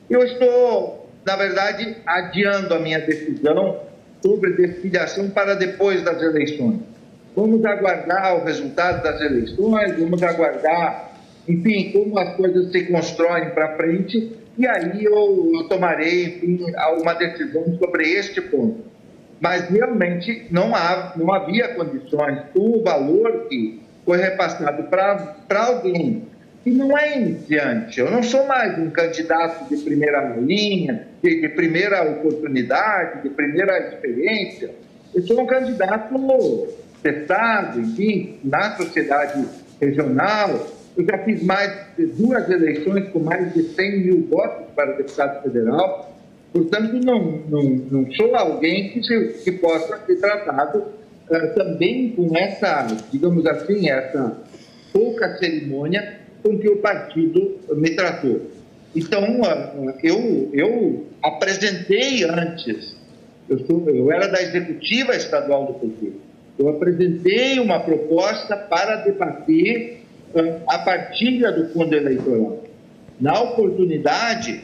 [0.09, 3.80] Eu estou, na verdade, adiando a minha decisão
[4.22, 6.80] sobre desfiliação para depois das eleições.
[7.37, 11.12] Vamos aguardar o resultado das eleições, vamos aguardar,
[11.46, 16.64] enfim, como as coisas se constroem para frente, e aí eu, eu tomarei, enfim,
[17.02, 18.93] uma decisão sobre este ponto.
[19.40, 26.25] Mas realmente não, há, não havia condições, o valor que foi repassado para alguém
[26.62, 31.49] que não é iniciante, eu não sou mais um candidato de primeira linha, de, de
[31.51, 34.70] primeira oportunidade, de primeira experiência,
[35.14, 36.14] eu sou um candidato
[37.03, 39.44] testado, enfim, na sociedade
[39.81, 40.66] regional.
[40.97, 45.42] Eu já fiz mais de duas eleições com mais de 100 mil votos para deputado
[45.42, 46.13] federal.
[46.55, 52.31] Portanto, não, não, não sou alguém que, se, que possa ser tratado uh, também com
[52.37, 54.40] essa, digamos assim, essa
[54.93, 58.40] pouca cerimônia com que o partido me tratou.
[58.95, 62.95] Então, uh, eu, eu apresentei antes,
[63.49, 66.12] eu, sou, eu era da executiva estadual do PT,
[66.57, 72.62] eu apresentei uma proposta para debater uh, a partilha do fundo eleitoral.
[73.21, 74.62] Na oportunidade,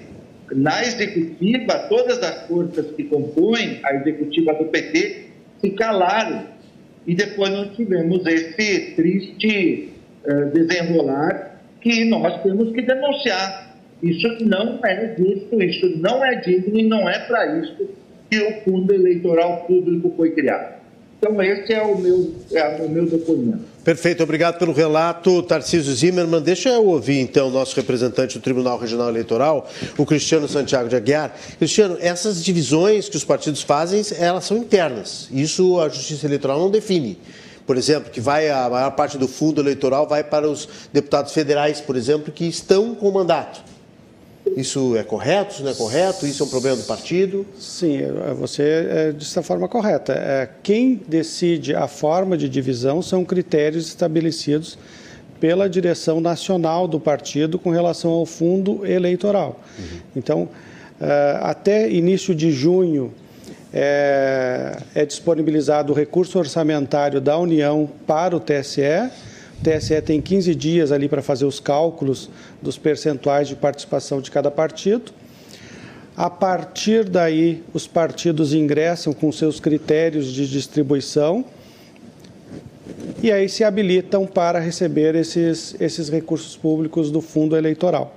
[0.53, 5.27] na executiva, todas as forças que compõem a executiva do PT
[5.61, 6.45] se calaram.
[7.07, 9.91] E depois nós tivemos esse triste
[10.27, 13.77] uh, desenrolar que nós temos que denunciar.
[14.03, 17.89] Isso não é justo, isso não é digno e não é para isso
[18.31, 20.81] que o fundo eleitoral público foi criado.
[21.19, 23.70] Então, esse é o meu, é o meu depoimento.
[23.85, 26.43] Perfeito, obrigado pelo relato, Tarcísio Zimmermann.
[26.43, 29.67] Deixa eu ouvir, então, o nosso representante do Tribunal Regional Eleitoral,
[29.97, 31.35] o Cristiano Santiago de Aguiar.
[31.59, 35.29] Cristiano, essas divisões que os partidos fazem, elas são internas.
[35.33, 37.19] Isso a Justiça Eleitoral não define.
[37.67, 41.81] Por exemplo, que vai a maior parte do fundo eleitoral vai para os deputados federais,
[41.81, 43.63] por exemplo, que estão com mandato.
[44.57, 45.55] Isso é correto?
[45.55, 46.27] Isso não é correto?
[46.27, 47.47] Isso é um problema do partido?
[47.59, 50.13] Sim, é, você é, disse da forma correta.
[50.13, 54.79] É, quem decide a forma de divisão são critérios estabelecidos
[55.41, 59.59] pela direção nacional do partido com relação ao fundo eleitoral.
[59.79, 59.85] Uhum.
[60.15, 60.49] Então,
[61.01, 63.11] eh, até início de junho,
[63.73, 68.83] é, é, disponibilizado o recurso orçamentário da União para o TSE.
[69.61, 72.29] O TSE tem 15 dias ali para fazer os cálculos
[72.63, 75.13] dos percentuais de participação de cada partido.
[76.17, 81.45] A partir daí, os partidos ingressam com seus critérios de distribuição
[83.23, 88.15] e aí se habilitam para receber esses, esses recursos públicos do fundo eleitoral.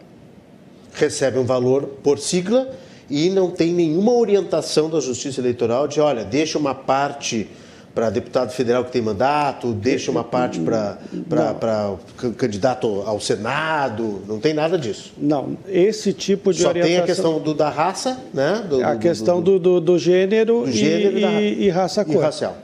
[0.93, 2.69] Recebe um valor por sigla
[3.09, 7.49] e não tem nenhuma orientação da Justiça Eleitoral de, olha, deixa uma parte
[7.93, 11.95] para deputado federal que tem mandato, deixa uma parte para
[12.37, 15.13] candidato ao Senado, não tem nada disso.
[15.17, 16.95] Não, esse tipo de Só orientação...
[16.95, 18.65] tem a questão do, da raça, né?
[18.67, 22.15] Do, a do, questão do, do, gênero, gênero e, e, e, raça cor.
[22.15, 22.57] E racial,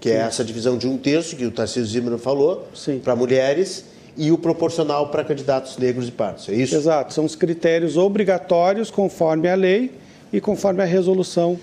[0.00, 0.18] que é Sim.
[0.18, 2.66] é essa divisão de um terço que o Tarcísio Zimmermann falou,
[3.04, 3.84] para mulheres
[4.16, 6.74] e o proporcional para candidatos negros e pardos, é isso?
[6.74, 9.92] Exato, são os critérios obrigatórios conforme a lei
[10.32, 11.58] e conforme a resolução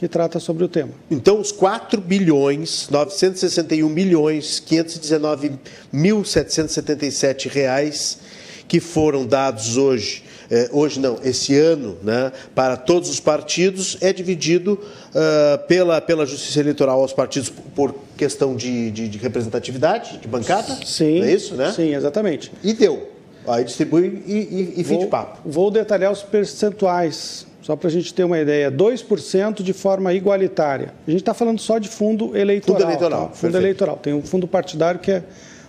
[0.00, 0.92] que trata sobre o tema.
[1.10, 5.52] Então, os 4 bilhões 961 milhões 519
[5.92, 8.18] mil 777 reais
[8.66, 14.10] que foram dados hoje, eh, hoje não, esse ano, né, para todos os partidos, é
[14.10, 20.28] dividido uh, pela, pela Justiça Eleitoral aos partidos por questão de, de, de representatividade, de
[20.28, 20.78] bancada?
[20.86, 21.20] Sim.
[21.20, 21.72] é isso, né?
[21.72, 22.50] Sim, exatamente.
[22.64, 23.10] E deu.
[23.46, 25.40] Aí distribui e, e, e fim vou, de papo.
[25.44, 28.70] Vou detalhar os percentuais, só para a gente ter uma ideia.
[28.70, 30.94] 2% de forma igualitária.
[31.06, 32.80] A gente está falando só de fundo eleitoral.
[32.80, 33.28] Fundo eleitoral.
[33.28, 33.34] Tá?
[33.34, 33.96] Fundo eleitoral.
[33.96, 35.22] Tem um fundo partidário que é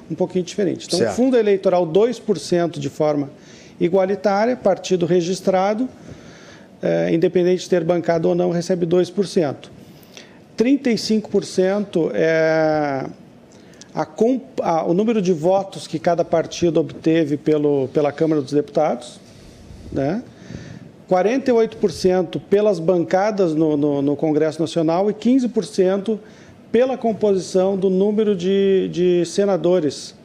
[0.09, 0.87] um pouquinho diferente.
[0.87, 1.15] Então, certo.
[1.15, 3.29] fundo eleitoral 2% de forma
[3.79, 5.89] igualitária, partido registrado,
[6.81, 9.55] é, independente de ter bancado ou não, recebe 2%.
[10.57, 13.05] 35% é
[13.93, 14.07] a,
[14.61, 19.19] a, o número de votos que cada partido obteve pelo, pela Câmara dos Deputados,
[19.91, 20.23] né?
[21.11, 26.17] 48% pelas bancadas no, no, no, Congresso Nacional e 15%
[26.71, 30.15] pela composição do número de, de senadores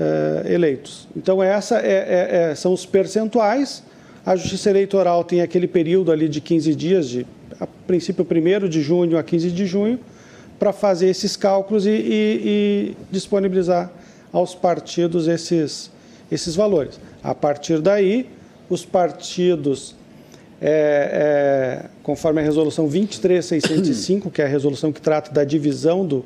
[0.00, 1.06] é, eleitos.
[1.14, 3.82] Então, essa é, é, é, são os percentuais.
[4.24, 7.26] A Justiça Eleitoral tem aquele período ali de 15 dias, de,
[7.60, 10.00] a princípio 1 de junho a 15 de junho,
[10.58, 13.92] para fazer esses cálculos e, e, e, disponibilizar
[14.32, 15.90] aos partidos esses,
[16.32, 16.98] esses valores.
[17.22, 18.35] A partir daí,
[18.68, 19.94] os partidos,
[20.60, 26.24] é, é, conforme a resolução 23605, que é a resolução que trata da divisão do,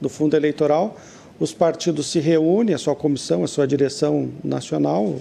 [0.00, 0.96] do fundo eleitoral,
[1.38, 5.16] os partidos se reúnem, a sua comissão, a sua direção nacional,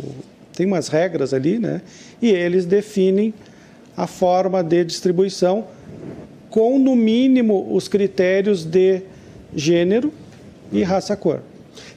[0.54, 1.82] tem umas regras ali, né?
[2.22, 3.34] E eles definem
[3.96, 5.66] a forma de distribuição
[6.50, 9.02] com, no mínimo, os critérios de
[9.56, 10.12] gênero
[10.72, 11.42] e raça-cor.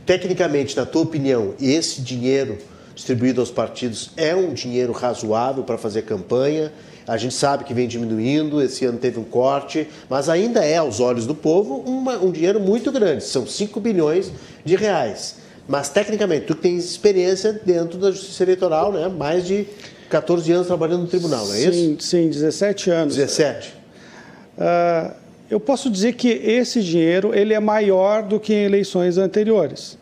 [0.06, 2.58] Tecnicamente, na tua opinião, esse dinheiro
[2.94, 6.72] distribuído aos partidos é um dinheiro razoável para fazer campanha?
[7.06, 11.00] A gente sabe que vem diminuindo, esse ano teve um corte, mas ainda é, aos
[11.00, 13.24] olhos do povo, uma, um dinheiro muito grande.
[13.24, 14.32] São 5 bilhões
[14.64, 15.36] de reais.
[15.68, 19.08] Mas, tecnicamente, tu que tens experiência dentro da Justiça Eleitoral, né?
[19.08, 19.66] mais de
[20.08, 22.08] 14 anos trabalhando no tribunal, não é sim, isso?
[22.08, 23.16] Sim, 17 anos.
[23.16, 23.74] 17.
[24.56, 25.14] Uh,
[25.50, 29.98] eu posso dizer que esse dinheiro ele é maior do que em eleições anteriores.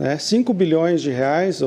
[0.00, 0.16] Né?
[0.16, 1.60] 5 bilhões de reais,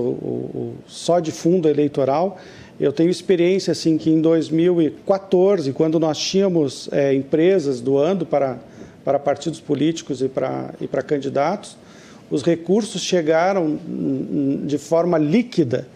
[0.87, 2.39] só de fundo eleitoral.
[2.79, 8.57] Eu tenho experiência assim que em 2014, quando nós tínhamos é, empresas doando para,
[9.05, 11.77] para partidos políticos e para, e para candidatos,
[12.31, 13.77] os recursos chegaram
[14.65, 15.87] de forma líquida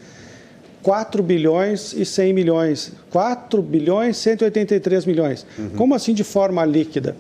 [0.83, 2.91] 4 bilhões e 100 milhões.
[3.09, 5.45] 4 bilhões e 183 milhões.
[5.57, 5.69] Uhum.
[5.75, 7.15] Como assim de forma líquida?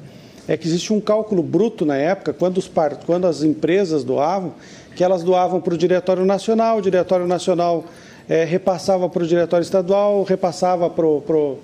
[0.47, 2.71] É que existe um cálculo bruto na época, quando, os,
[3.05, 4.53] quando as empresas doavam,
[4.97, 7.85] que elas doavam para o Diretório Nacional, o Diretório Nacional
[8.27, 11.59] é, repassava para o Diretório Estadual, repassava para o pro,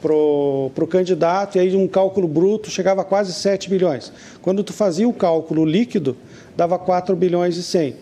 [0.00, 4.10] pro, pro candidato, e aí um cálculo bruto chegava a quase 7 bilhões.
[4.40, 6.16] Quando tu fazia o cálculo líquido,
[6.56, 7.94] dava 4 bilhões e 100.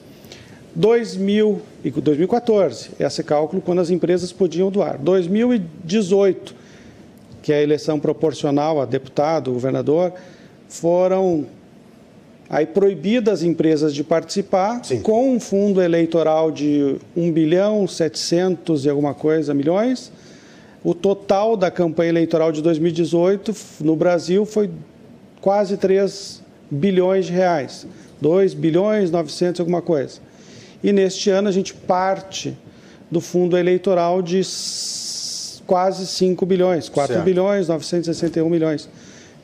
[0.73, 4.97] 2000 e 2014, esse cálculo quando as empresas podiam doar.
[5.01, 6.55] 2018,
[7.43, 10.13] que é a eleição proporcional a deputado, governador,
[10.69, 11.45] foram
[12.51, 15.01] aí proibidas as empresas de participar Sim.
[15.01, 20.11] com um fundo eleitoral de 1 bilhão 700 e alguma coisa milhões.
[20.83, 24.69] O total da campanha eleitoral de 2018 no Brasil foi
[25.41, 27.87] quase 3 bilhões de reais.
[28.21, 30.19] 2 bilhões 900 alguma coisa.
[30.83, 32.57] E neste ano a gente parte
[33.09, 34.43] do fundo eleitoral de
[35.67, 37.25] quase 5 bilhões, 4 certo.
[37.25, 38.89] bilhões 961 milhões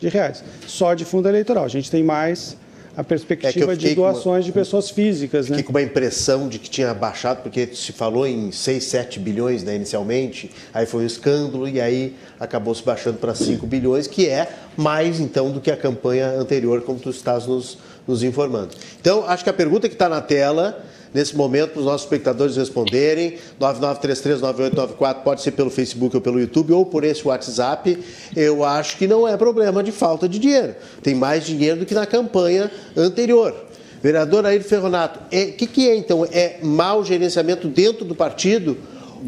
[0.01, 1.65] de reais, só de fundo eleitoral.
[1.65, 2.57] A gente tem mais
[2.97, 5.47] a perspectiva é de doações uma, de pessoas físicas.
[5.47, 5.63] Fiquei né?
[5.63, 9.77] com uma impressão de que tinha baixado, porque se falou em 6, 7 bilhões né,
[9.77, 14.49] inicialmente, aí foi um escândalo e aí acabou se baixando para 5 bilhões, que é
[14.79, 17.77] mais então do que a campanha anterior, como tu estás nos,
[18.09, 18.71] nos informando.
[18.99, 20.83] Então, acho que a pergunta que está na tela
[21.17, 23.39] nesse momento para os nossos espectadores responderem.
[23.59, 27.99] 99339894 pode ser pelo Facebook ou pelo YouTube ou por esse WhatsApp.
[28.37, 30.75] Eu acho que não é problema de falta de dinheiro.
[31.03, 33.55] Tem mais dinheiro do que na campanha anterior.
[34.03, 36.25] Vereador Ayrton Ferronato, o é, que, que é então?
[36.31, 38.77] É mau gerenciamento dentro do partido?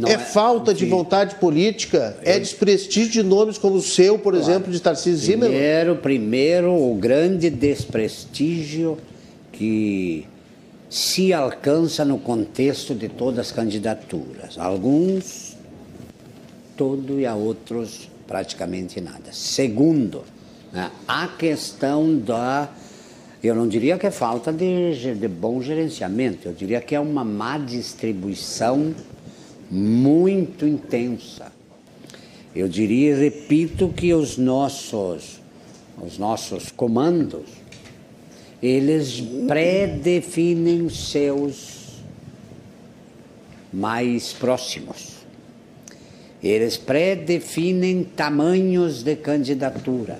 [0.07, 2.19] É, é, falta de vontade política?
[2.23, 2.37] É eu...
[2.37, 4.47] É desprestígio de nomes como o seu, por claro.
[4.47, 5.49] exemplo, de Tarcísio Zimmermann?
[5.49, 8.99] Primeiro, primeiro, o grande desprestígio
[9.51, 10.27] que
[10.89, 14.59] se alcança no contexto de todas as candidaturas.
[14.59, 15.57] Alguns,
[16.77, 19.33] todo e a outros, praticamente nada.
[19.33, 20.23] Segundo,
[20.73, 22.71] né, a questão da.
[23.43, 27.23] Eu não diria que é falta de, de bom gerenciamento, eu diria que é uma
[27.25, 28.95] má distribuição
[29.71, 31.53] muito intensa.
[32.55, 35.41] Eu diria, repito, que os nossos,
[36.03, 37.45] os nossos comandos
[38.63, 42.03] eles predefinem seus
[43.73, 45.19] mais próximos.
[46.43, 50.19] Eles predefinem tamanhos de candidatura.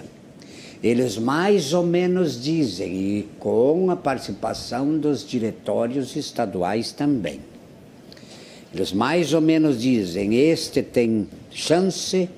[0.83, 7.41] Eles mais ou menos dizem, e com a participação dos diretórios estaduais também.
[8.73, 12.29] Eles mais ou menos dizem: este tem chance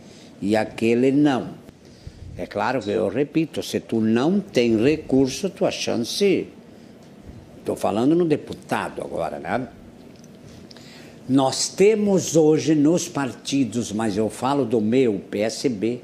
[0.41, 1.60] e aquele não.
[2.41, 6.49] É claro que eu repito, se tu não tem recurso, tua chance.
[7.59, 9.69] Estou falando no deputado agora, né?
[11.29, 16.01] Nós temos hoje nos partidos, mas eu falo do meu PSB,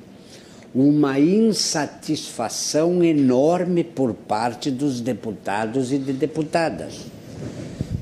[0.75, 7.01] uma insatisfação enorme por parte dos deputados e de deputadas.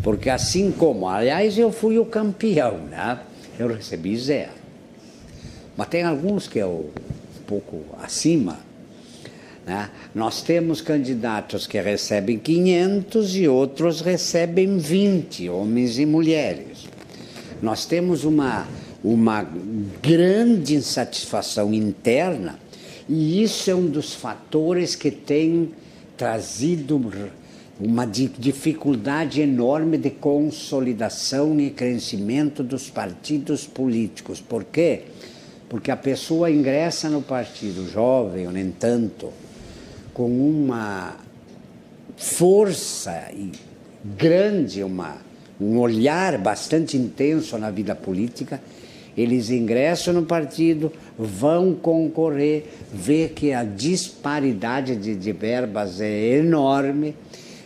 [0.03, 3.21] Porque assim como, aliás, eu fui o campeão, né?
[3.61, 4.51] Eu recebi zero.
[5.77, 6.91] Mas tem alguns que eu
[7.47, 8.59] pouco acima,
[9.67, 9.91] né?
[10.15, 16.89] nós temos candidatos que recebem 500 e outros recebem 20, homens e mulheres.
[17.63, 18.67] Nós temos uma,
[19.03, 19.47] uma
[20.03, 22.59] grande insatisfação interna
[23.09, 25.71] e isso é um dos fatores que tem
[26.17, 27.01] trazido
[27.81, 34.41] uma dificuldade enorme de consolidação e crescimento dos partidos políticos.
[34.41, 35.03] Por quê?
[35.05, 35.34] Porque
[35.91, 39.33] a pessoa ingressa no partido, jovem ou nem tanto,
[40.13, 41.17] com uma
[42.17, 43.31] força
[44.17, 45.17] grande, uma,
[45.61, 48.61] um olhar bastante intenso na vida política,
[49.17, 57.15] eles ingressam no partido, vão concorrer, vê que a disparidade de, de verbas é enorme.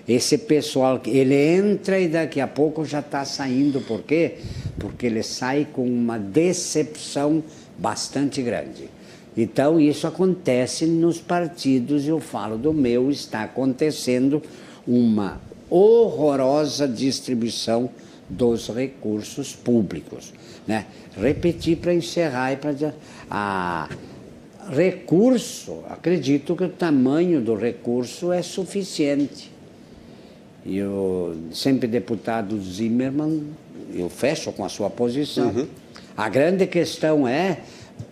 [0.06, 3.80] Esse pessoal, ele entra e daqui a pouco já está saindo.
[3.80, 4.36] Por quê?
[4.78, 7.42] Porque ele sai com uma decepção
[7.78, 8.90] bastante grande.
[9.36, 14.42] Então, isso acontece nos partidos, eu falo do meu, está acontecendo
[14.84, 17.88] uma horrorosa distribuição
[18.28, 20.32] dos recursos públicos.
[20.66, 20.86] Né?
[21.16, 22.94] Repetir para encerrar e para.
[23.30, 23.88] A
[24.70, 29.50] recurso, acredito que o tamanho do recurso é suficiente.
[30.66, 33.44] E o sempre deputado Zimmermann,
[33.94, 35.48] eu fecho com a sua posição.
[35.48, 35.66] Uhum
[36.18, 37.58] a grande questão é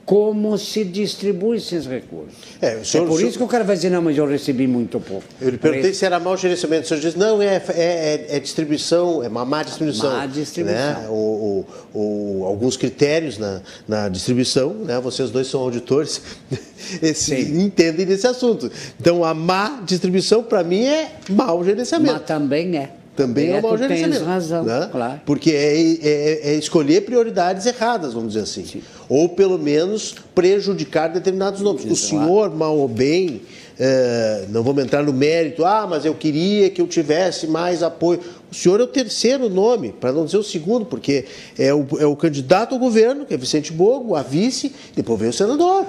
[0.05, 2.37] como se distribui esses recursos.
[2.63, 5.01] É, senhor, é por isso que o cara vai dizer, não, mas eu recebi muito
[5.01, 5.25] pouco.
[5.41, 6.85] Eu lhe perguntei se era mau gerenciamento.
[6.85, 10.13] O senhor diz, não, é, é, é, é distribuição, é uma má distribuição.
[10.13, 11.03] Má distribuição.
[11.03, 11.09] Né?
[11.09, 15.01] O, o, o, alguns critérios na, na distribuição, né?
[15.01, 16.23] vocês dois são auditores,
[17.03, 18.71] esse, entendem desse assunto.
[19.01, 22.13] Então, a má distribuição, para mim, é mau gerenciamento.
[22.13, 24.19] Mas também é também é, é mau gerenciamento.
[24.19, 24.89] Tens razão, né?
[24.93, 25.21] claro.
[25.25, 28.65] Porque é, é, é, escolher prioridades erradas, vamos dizer assim.
[28.65, 28.83] Sim.
[29.09, 31.85] Ou pelo menos prejudicar determinados nomes.
[31.85, 31.95] Exato.
[31.95, 33.41] O senhor, mal ou bem,
[33.79, 38.21] é, não vamos entrar no mérito, ah, mas eu queria que eu tivesse mais apoio.
[38.53, 41.25] O senhor é o terceiro nome, para não dizer o segundo, porque
[41.59, 45.31] é o, é o candidato ao governo, que é Vicente Bogo, a vice, depois vem
[45.31, 45.87] o senador.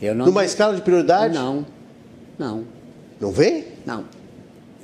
[0.00, 1.34] Eu não Numa escala de prioridade?
[1.34, 1.64] Não,
[2.38, 2.64] não.
[3.20, 3.66] Não vem?
[3.86, 4.04] Não.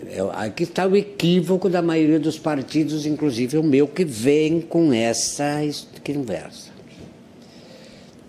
[0.06, 4.92] É, aqui está o equívoco da maioria dos partidos, inclusive o meu, que vem com
[4.92, 5.60] essa
[6.04, 6.70] conversa.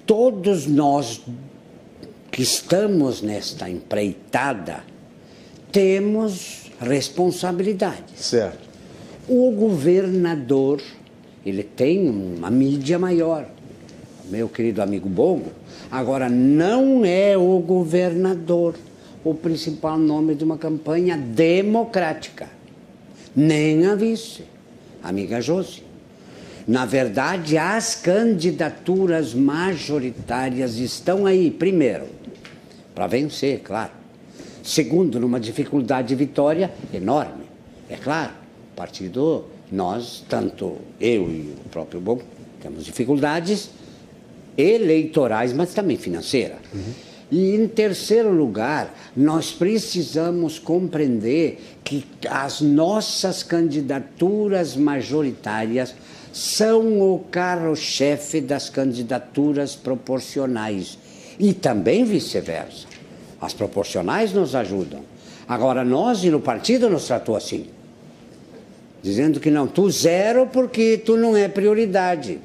[0.06, 1.22] Todos nós
[2.32, 4.84] que estamos nesta empreitada
[5.72, 8.20] temos responsabilidades.
[8.20, 8.68] Certo.
[9.28, 10.82] O governador,
[11.46, 13.48] ele tem uma mídia maior.
[14.30, 15.52] Meu querido amigo Bongo,
[15.92, 18.76] agora não é o governador
[19.24, 22.48] o principal nome de uma campanha democrática.
[23.36, 24.44] Nem a vice,
[25.04, 25.84] amiga Josi.
[26.68, 32.06] Na verdade, as candidaturas majoritárias estão aí, primeiro,
[32.94, 33.92] para vencer, claro.
[34.64, 37.46] Segundo, numa dificuldade de vitória enorme.
[37.90, 38.34] É claro,
[38.72, 42.20] o partido, nós, tanto eu e o próprio Bom,
[42.62, 43.72] temos dificuldades
[44.56, 46.60] eleitorais, mas também financeiras.
[46.74, 47.09] Uhum.
[47.32, 55.94] E, em terceiro lugar, nós precisamos compreender que as nossas candidaturas majoritárias
[56.34, 60.98] são o carro-chefe das candidaturas proporcionais
[61.40, 62.88] e também vice-versa.
[63.40, 65.02] As proporcionais nos ajudam.
[65.48, 67.68] Agora, nós e no partido nos tratou assim,
[69.02, 72.40] dizendo que não, tu zero porque tu não é prioridade.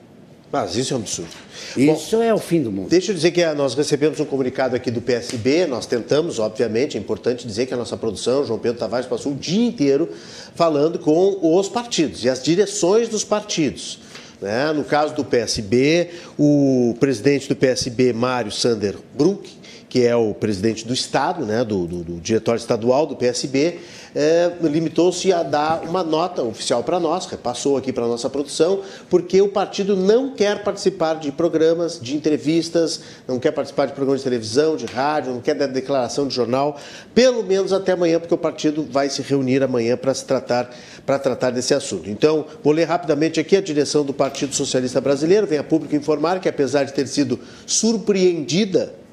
[0.54, 1.30] Mas isso é um absurdo.
[1.76, 2.88] Isso Bom, é o fim do mundo.
[2.88, 7.00] Deixa eu dizer que nós recebemos um comunicado aqui do PSB, nós tentamos, obviamente, é
[7.00, 10.08] importante dizer que a nossa produção, João Pedro Tavares, passou o dia inteiro
[10.54, 13.98] falando com os partidos e as direções dos partidos.
[14.40, 14.72] Né?
[14.72, 19.50] No caso do PSB, o presidente do PSB, Mário Sander Brunk,
[19.88, 23.78] que é o presidente do Estado, né, do, do, do diretório estadual do PSB,
[24.14, 28.80] é, limitou-se a dar uma nota oficial para nós, repassou aqui para a nossa produção,
[29.10, 34.20] porque o partido não quer participar de programas, de entrevistas, não quer participar de programas
[34.20, 36.78] de televisão, de rádio, não quer dar declaração de jornal,
[37.14, 40.70] pelo menos até amanhã, porque o partido vai se reunir amanhã para se tratar
[41.04, 42.08] para tratar desse assunto.
[42.08, 46.40] Então, vou ler rapidamente aqui a direção do Partido Socialista Brasileiro, vem a público informar
[46.40, 49.03] que apesar de ter sido surpreendida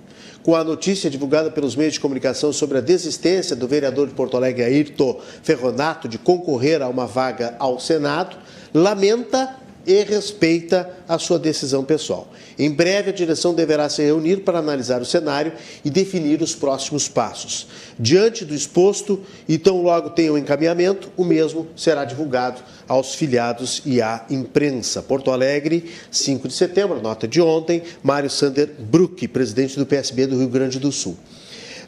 [0.43, 4.37] com a notícia divulgada pelos meios de comunicação sobre a desistência do vereador de Porto
[4.37, 8.37] Alegre, Ayrton Ferronato, de concorrer a uma vaga ao Senado,
[8.73, 12.27] lamenta e respeita a sua decisão pessoal.
[12.57, 17.07] Em breve, a direção deverá se reunir para analisar o cenário e definir os próximos
[17.07, 17.67] passos.
[17.97, 22.61] Diante do exposto, e tão logo tenha o um encaminhamento, o mesmo será divulgado
[22.91, 25.01] aos filiados e à imprensa.
[25.01, 30.37] Porto Alegre, 5 de setembro, nota de ontem, Mário Sander Bruck, presidente do PSB do
[30.37, 31.15] Rio Grande do Sul.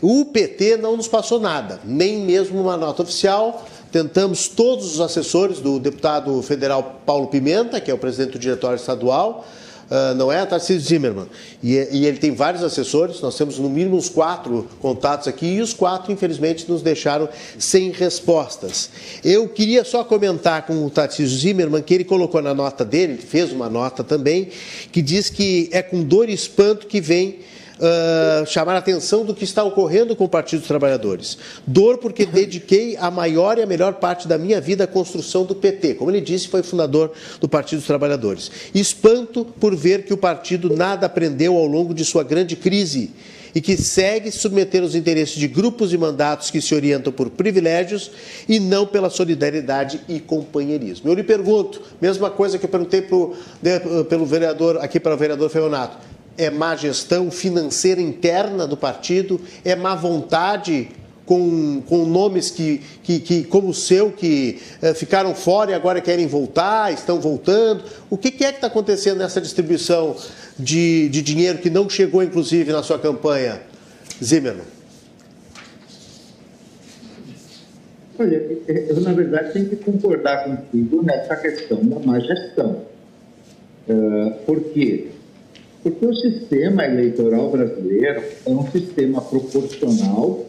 [0.01, 5.60] O PT não nos passou nada, nem mesmo uma nota oficial, Tentamos todos os assessores
[5.60, 9.45] do deputado federal Paulo Pimenta, que é o presidente do diretório estadual,
[9.89, 10.45] Uh, não é?
[10.45, 11.27] Tarcísio Zimmermann.
[11.61, 15.61] E, e, ele tem vários assessores, nós temos no mínimo uns quatro contatos aqui, e
[15.61, 17.29] os quatro, infelizmente, nos deixaram
[17.59, 18.89] sem respostas.
[19.23, 23.51] Eu queria só comentar com o Tarcísio Zimmermann que ele colocou na nota dele, fez
[23.51, 24.49] uma nota também,
[24.91, 27.39] que diz que é com dor e espanto que vem
[27.84, 31.38] uh, chamar a atenção do que está ocorrendo com o Partido dos Trabalhadores.
[31.67, 35.53] Dor porque dediquei a maior e a melhor parte da minha vida à construção do
[35.53, 35.95] PT.
[35.95, 38.49] Como ele disse, foi fundador do Partido dos Trabalhadores.
[38.73, 43.11] Espanto por ver que o partido nada aprendeu ao longo de sua grande crise
[43.55, 48.09] e que segue submeter os interesses de grupos e mandatos que se orientam por privilégios
[48.49, 51.07] e não pela solidariedade e companheirismo.
[51.09, 53.36] Eu lhe pergunto, mesma coisa que eu perguntei pro,
[54.09, 55.97] pelo vereador, aqui para o vereador Feonato,
[56.38, 60.89] é má gestão financeira interna do partido, é má vontade
[61.25, 66.01] com, com nomes que, que, que, como o seu, que eh, ficaram fora e agora
[66.01, 67.84] querem voltar, estão voltando.
[68.09, 70.15] O que, que é que está acontecendo nessa distribuição
[70.57, 73.61] de, de dinheiro que não chegou, inclusive, na sua campanha,
[74.21, 74.65] Zimmermann?
[78.19, 78.36] Olha,
[78.67, 82.81] eu, na verdade, tenho que concordar contigo nessa questão da má gestão.
[83.88, 85.07] Uh, por quê?
[85.84, 90.45] Porque o sistema eleitoral brasileiro é um sistema proporcional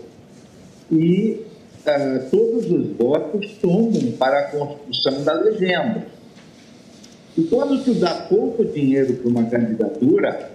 [0.92, 1.44] e
[1.84, 6.06] uh, todos os votos somam para a construção da legenda.
[7.36, 10.50] E quando tu dá pouco dinheiro para uma candidatura,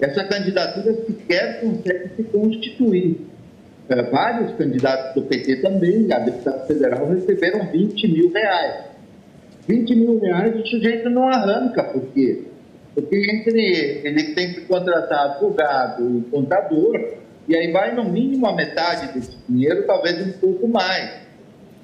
[0.00, 3.16] essa candidatura sequer consegue se constituir.
[3.90, 8.84] Uh, vários candidatos do PT também, a deputada federal, receberam 20 mil reais.
[9.66, 12.44] 20 mil reais o sujeito não arranca, por quê?
[12.94, 17.14] Porque entre ele tem que contratar advogado e contador,
[17.48, 21.20] e aí vai no mínimo a metade desse dinheiro, talvez um pouco mais.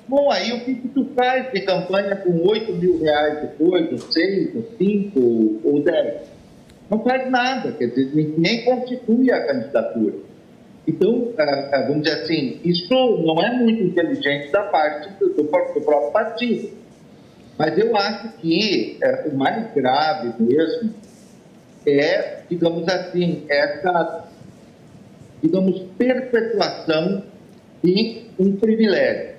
[0.08, 3.98] Bom, aí o que, que tu faz de campanha com 8 mil reais depois, ou
[3.98, 6.36] 6, ou 5, ou 10?
[6.88, 10.14] Não faz nada, quer dizer, nem constitui a candidatura.
[10.86, 12.94] Então, ah, ah, vamos dizer assim, isso
[13.26, 15.82] não é muito inteligente da parte do, do próprio
[16.12, 16.70] partido.
[17.58, 20.94] Mas eu acho que é, o mais grave mesmo
[21.86, 24.24] é, digamos assim, essa,
[25.40, 27.22] digamos, perpetuação
[27.82, 29.36] de um privilégio.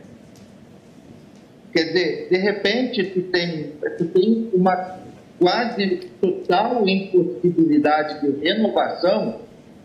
[1.74, 4.98] Quer dizer, de repente, tu tem, tu tem uma
[5.40, 9.42] quase total impossibilidade de renovação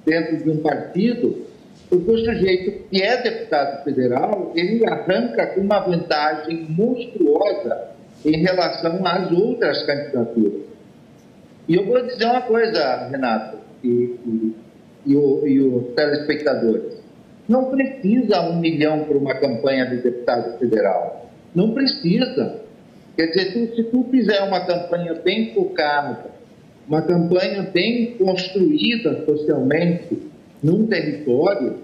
[0.07, 1.47] dentro de um partido
[1.91, 7.92] Porque o sujeito que é deputado federal, ele arranca uma vantagem monstruosa
[8.25, 10.63] em relação às outras candidaturas.
[11.69, 14.57] E eu vou dizer uma coisa, Renato, e, e,
[15.07, 17.03] e, o, e os telespectadores.
[17.49, 21.31] Não precisa um milhão para uma campanha de deputado federal.
[21.55, 22.61] Não precisa.
[23.17, 26.31] Quer dizer, tu, se tu fizer uma campanha bem focada,
[26.89, 30.19] uma campanha bem construída socialmente
[30.63, 31.79] num território,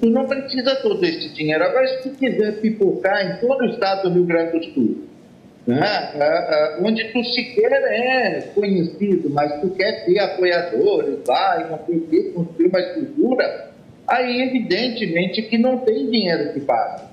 [0.00, 1.64] tu não precisa todo esse dinheiro.
[1.64, 4.96] Agora, se tu quiser pipocar em todo o estado do Rio Grande do Sul,
[5.66, 12.66] né, onde tu sequer é conhecido, mas tu quer ter apoiadores lá e construir, construir
[12.66, 13.70] uma estrutura,
[14.06, 17.04] aí evidentemente que não tem dinheiro que pague.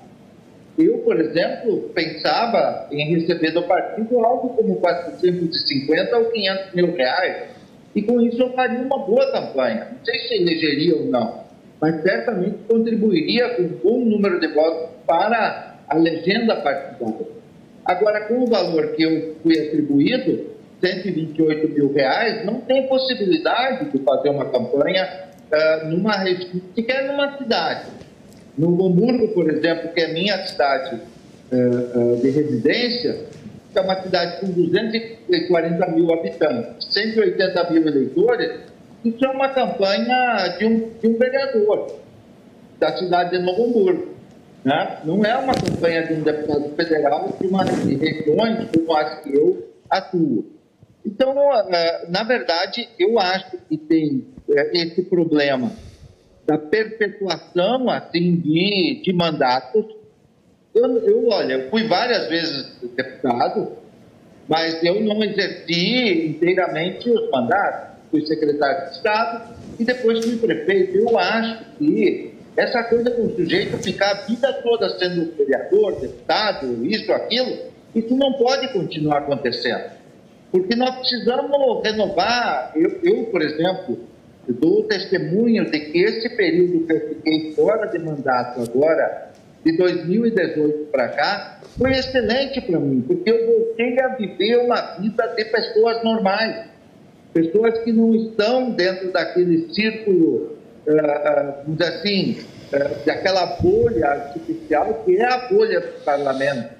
[0.78, 7.50] Eu, por exemplo, pensava em receber do partido algo como 450 ou 500 mil reais.
[7.94, 9.88] E com isso eu faria uma boa campanha.
[9.90, 11.44] Não sei se elegeria ou não,
[11.78, 17.41] mas certamente contribuiria com um bom número de votos para a legenda partidária.
[17.84, 23.98] Agora, com o valor que eu fui atribuído, 128 mil reais, não tem possibilidade de
[23.98, 26.12] fazer uma campanha uh, numa
[26.74, 27.86] sequer numa cidade.
[28.58, 31.00] No Hamburgo, por exemplo, que é minha cidade
[31.52, 33.26] uh, uh, de residência,
[33.72, 38.60] que é uma cidade com 240 mil habitantes, 180 mil eleitores,
[39.04, 41.98] isso é uma campanha de um, de um vereador
[42.78, 44.11] da cidade de Novo Hamburgo.
[44.64, 45.00] Né?
[45.04, 49.34] Não é uma campanha de um deputado federal de uma de regiões como as que
[49.34, 50.52] eu atuo.
[51.04, 51.34] Então,
[52.08, 54.24] na verdade, eu acho que tem
[54.72, 55.72] esse problema
[56.46, 59.84] da perpetuação assim de, de mandatos.
[60.74, 63.72] Eu, eu, olha, eu fui várias vezes deputado,
[64.48, 67.92] mas eu não exerci inteiramente os mandatos.
[68.10, 70.98] Fui secretário de Estado e depois fui prefeito.
[70.98, 77.10] Eu acho que essa coisa do sujeito ficar a vida toda sendo vereador, deputado, isso,
[77.12, 77.56] aquilo,
[77.94, 79.90] isso não pode continuar acontecendo.
[80.50, 82.72] Porque nós precisamos renovar.
[82.76, 83.98] Eu, eu por exemplo,
[84.46, 89.30] dou testemunho de que esse período que eu fiquei fora de mandato agora,
[89.64, 95.26] de 2018 para cá, foi excelente para mim, porque eu voltei a viver uma vida
[95.28, 96.66] de pessoas normais,
[97.32, 102.38] pessoas que não estão dentro daquele círculo, uh, assim,
[102.72, 106.74] uh, daquela bolha artificial que é a bolha do parlamento,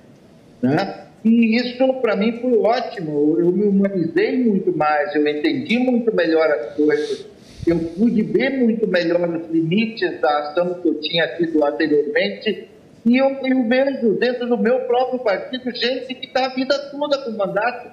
[0.61, 0.99] né?
[1.25, 3.39] E isso para mim foi ótimo.
[3.39, 7.33] Eu me humanizei muito mais, eu entendi muito melhor as coisas
[7.67, 12.69] eu pude ver muito melhor os limites da ação que eu tinha tido anteriormente
[13.05, 17.19] e eu, eu vejo dentro do meu próprio partido gente que está a vida toda
[17.19, 17.91] com mandato.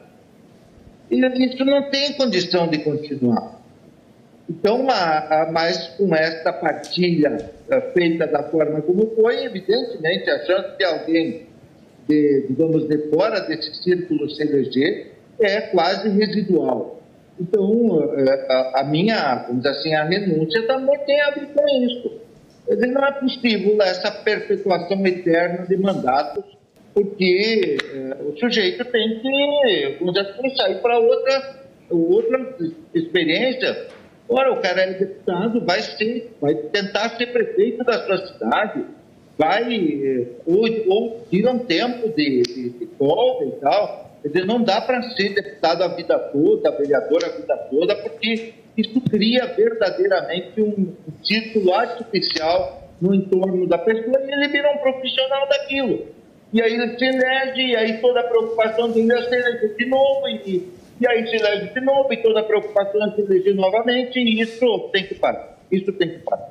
[1.10, 3.59] E isso não tem condição de continuar.
[4.50, 10.44] Então, a, a, mas com esta partilha a, feita da forma como foi, evidentemente, a
[10.46, 11.48] chance de alguém,
[12.08, 17.00] de, digamos, de fora desse círculo se eleger é quase residual.
[17.40, 22.20] Então, é, a minha, vamos dizer assim, a renúncia também tem a ver com isso.
[22.66, 26.44] Quer dizer, não é possível essa perpetuação eterna de mandatos,
[26.94, 31.56] porque é, o sujeito tem que, vamos dizer assim, sair para outra,
[31.92, 32.56] outra
[32.96, 33.99] experiência.
[34.30, 38.86] Ora, o cara é deputado, vai ser, vai tentar ser prefeito da sua cidade,
[39.38, 44.46] vai, é, ou, ou tira um tempo de, de, de folga e tal, Quer dizer,
[44.46, 49.46] não dá para ser deputado a vida toda, vereador a vida toda, porque isso cria
[49.46, 56.08] verdadeiramente um círculo artificial no entorno da pessoa e ele vira um profissional daquilo.
[56.52, 59.86] E aí ele se elege, e aí toda a preocupação dele é se eleger de
[59.86, 60.68] novo, e,
[61.00, 64.42] e aí se elege de novo, e toda a preocupação é se eleger novamente, e
[64.42, 65.58] isso tem que parar.
[65.72, 66.50] Isso tem que parar.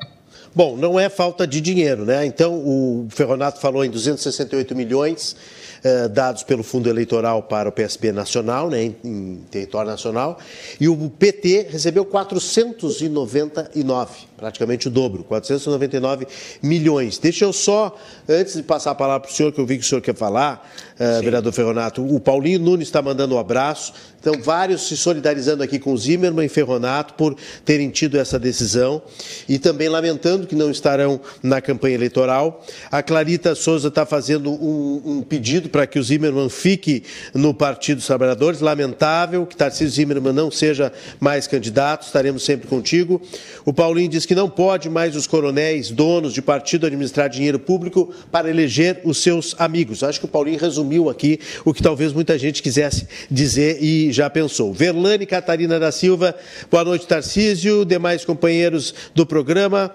[0.54, 2.24] Bom, não é falta de dinheiro, né?
[2.24, 5.36] Então, o Ferronato falou em 268 milhões
[5.84, 10.36] eh, dados pelo Fundo Eleitoral para o PSB nacional, né, em, em, território nacional,
[10.80, 16.26] e o PT recebeu 499, praticamente o dobro, 499
[16.60, 17.18] milhões.
[17.18, 17.96] Deixa eu só,
[18.28, 20.16] antes de passar a palavra para o senhor, que eu vi que o senhor quer
[20.16, 20.68] falar,
[20.98, 25.78] uh, vereador Ferronato, o Paulinho Nunes está mandando um abraço, então vários se solidarizando aqui
[25.78, 29.00] com Zimmermann e Ferronato por terem tido essa decisão
[29.48, 32.64] e também lamentando que não estarão na campanha eleitoral.
[32.90, 37.98] A Clarita Souza está fazendo um, um pedido para que o Zimmermann fique no Partido
[37.98, 38.60] dos Trabalhadores.
[38.60, 43.22] Lamentável que Tarcísio Zimmermann não seja mais candidato, estaremos sempre contigo.
[43.64, 48.12] O Paulinho diz que não pode mais os coronéis, donos de partido, administrar dinheiro público
[48.32, 50.02] para eleger os seus amigos.
[50.02, 54.30] Acho que o Paulinho resumiu aqui o que talvez muita gente quisesse dizer e já
[54.30, 54.72] pensou.
[54.72, 56.34] Verlane Catarina da Silva,
[56.70, 59.94] boa noite, Tarcísio, demais companheiros do programa.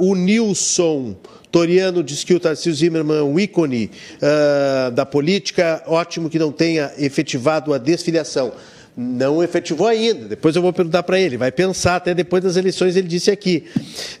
[0.00, 1.16] Uh, o Nilson
[1.50, 6.52] Toriano diz que o Tarcísio Zimmermann é um ícone uh, da política, ótimo que não
[6.52, 8.52] tenha efetivado a desfiliação
[8.96, 10.26] não efetivou ainda.
[10.26, 11.36] Depois eu vou perguntar para ele.
[11.36, 13.64] Vai pensar até depois das eleições, ele disse aqui,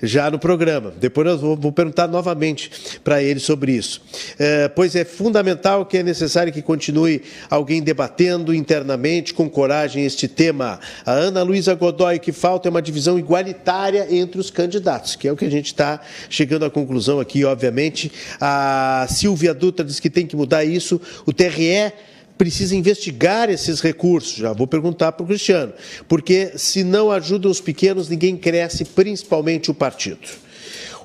[0.02, 0.92] já no programa.
[1.00, 4.02] Depois eu vou, vou perguntar novamente para ele sobre isso.
[4.38, 10.28] É, pois é fundamental que é necessário que continue alguém debatendo internamente, com coragem, este
[10.28, 10.78] tema.
[11.06, 15.32] A Ana Luísa Godoy, que falta é uma divisão igualitária entre os candidatos, que é
[15.32, 18.12] o que a gente está chegando à conclusão aqui, obviamente.
[18.38, 21.00] A Silvia Dutra diz que tem que mudar isso.
[21.24, 21.92] O TRE
[22.36, 24.36] precisa investigar esses recursos.
[24.36, 25.72] Já vou perguntar para o Cristiano,
[26.08, 30.45] porque se não ajudam os pequenos, ninguém cresce, principalmente o partido.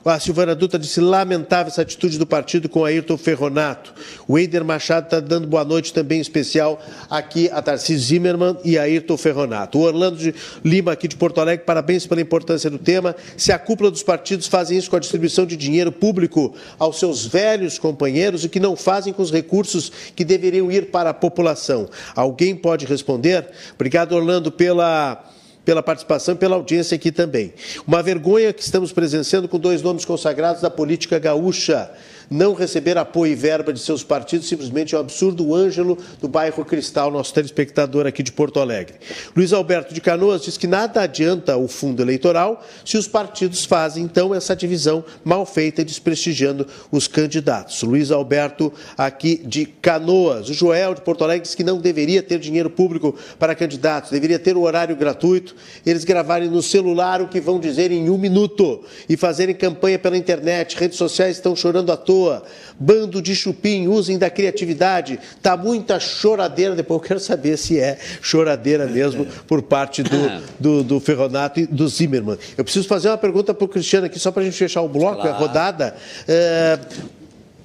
[0.03, 3.93] A Silvana Dutra disse lamentável essa atitude do partido com Ayrton Ferronato.
[4.27, 8.83] O Eider Machado está dando boa noite também especial aqui a Tarcísio Zimmermann e a
[8.83, 9.77] Ayrton Ferronato.
[9.77, 10.33] O Orlando de
[10.65, 13.15] Lima aqui de Porto Alegre, parabéns pela importância do tema.
[13.37, 17.27] Se a cúpula dos partidos fazem isso com a distribuição de dinheiro público aos seus
[17.27, 21.87] velhos companheiros, o que não fazem com os recursos que deveriam ir para a população?
[22.15, 23.47] Alguém pode responder?
[23.75, 25.23] Obrigado, Orlando, pela
[25.63, 27.53] pela participação e pela audiência aqui também.
[27.87, 31.89] Uma vergonha que estamos presenciando com dois nomes consagrados da política gaúcha
[32.31, 35.45] não receber apoio e verba de seus partidos simplesmente é um absurdo.
[35.45, 38.95] O Ângelo, do bairro Cristal, nosso telespectador aqui de Porto Alegre.
[39.35, 44.05] Luiz Alberto de Canoas diz que nada adianta o fundo eleitoral se os partidos fazem,
[44.05, 47.83] então, essa divisão mal feita, desprestigiando os candidatos.
[47.83, 50.47] Luiz Alberto, aqui de Canoas.
[50.47, 54.39] O Joel, de Porto Alegre, diz que não deveria ter dinheiro público para candidatos, deveria
[54.39, 55.53] ter o horário gratuito,
[55.85, 60.15] eles gravarem no celular o que vão dizer em um minuto e fazerem campanha pela
[60.15, 60.77] internet.
[60.77, 62.43] Redes sociais estão chorando à toa pessoa.
[62.79, 65.19] Bando de chupim, usem da criatividade.
[65.41, 66.75] Tá muita choradeira.
[66.75, 70.09] Depois eu quero saber se é choradeira mesmo por parte do,
[70.59, 72.37] do, do Ferronato e do Zimmermann.
[72.57, 74.89] Eu preciso fazer uma pergunta para o Cristiano aqui, só para a gente fechar o
[74.89, 75.35] bloco, claro.
[75.35, 75.95] a rodada.
[76.27, 76.79] É,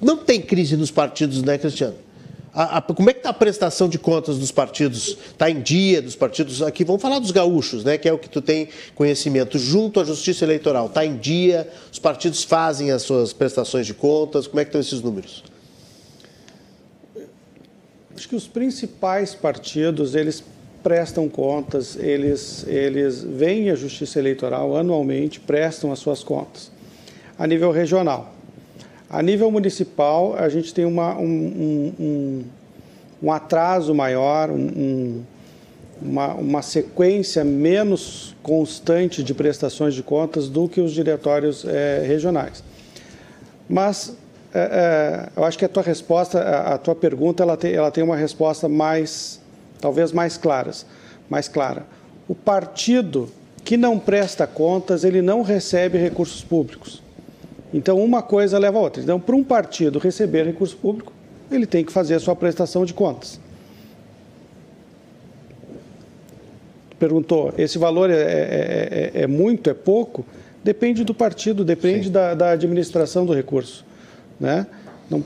[0.01, 2.06] não tem crise nos partidos, né, Cristiano?
[2.57, 5.09] A, a, como é que está a prestação de contas dos partidos?
[5.09, 6.63] Está em dia dos partidos?
[6.63, 7.99] Aqui vamos falar dos gaúchos, né?
[7.99, 9.59] Que é o que tu tem conhecimento.
[9.59, 11.69] Junto à Justiça Eleitoral, está em dia?
[11.93, 14.47] Os partidos fazem as suas prestações de contas?
[14.47, 15.45] Como é que estão esses números?
[18.17, 20.43] Acho que os principais partidos, eles
[20.83, 26.71] prestam contas, eles, eles vêm à Justiça Eleitoral anualmente, prestam as suas contas.
[27.39, 28.33] A nível regional,
[29.09, 31.25] a nível municipal, a gente tem uma, um,
[31.99, 32.45] um,
[33.23, 35.23] um, atraso maior, um,
[36.03, 42.65] uma, uma sequência menos constante de prestações de contas do que os diretórios é, regionais.
[43.69, 44.17] Mas
[44.53, 47.91] é, é, eu acho que a tua resposta, a, a tua pergunta, ela tem, ela
[47.91, 49.41] tem uma resposta mais,
[49.81, 50.85] talvez mais claras,
[51.31, 51.87] mais clara.
[52.27, 53.29] O partido
[53.65, 57.06] que não presta contas, ele não recebe recursos públicos.
[57.77, 59.03] Então, uma coisa leva a outra.
[59.03, 61.13] Então, para um partido receber recurso público,
[61.51, 63.39] ele tem que fazer a sua prestação de contas.
[66.99, 70.25] Perguntou, esse valor é, é, é, é muito, é pouco?
[70.65, 73.85] Depende do partido, depende da, da, administração do recurso.
[74.41, 74.67] Né?
[75.11, 75.23] Não,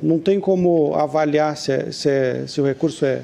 [0.00, 3.22] não tem como avaliar se, é, se, é, se o recurso é,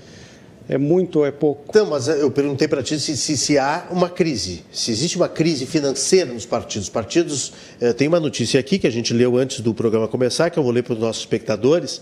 [0.68, 1.64] é muito ou é pouco?
[1.68, 5.28] Então, mas eu perguntei para ti se, se, se, há uma crise, se existe uma
[5.28, 6.88] crise financeira nos partidos.
[6.88, 10.48] Os partidos, eh, tem uma notícia aqui que a gente leu antes do programa começar,
[10.50, 12.00] que eu vou ler para os nossos espectadores.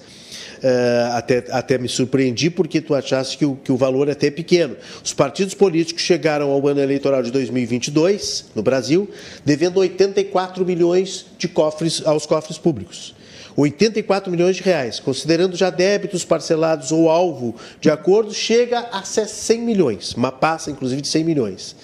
[0.63, 4.31] Eh, até, até me surpreendi porque tu achaste que o, que o valor é até
[4.31, 4.77] pequeno.
[5.05, 9.11] Os partidos políticos chegaram ao ano eleitoral de 2022, no Brasil,
[9.45, 13.13] devendo 84 milhões de cofres aos cofres públicos.
[13.57, 19.59] 84 milhões de reais, considerando já débitos parcelados ou alvo de acordo, chega a 100
[19.61, 21.77] milhões, uma passa inclusive de 100 milhões.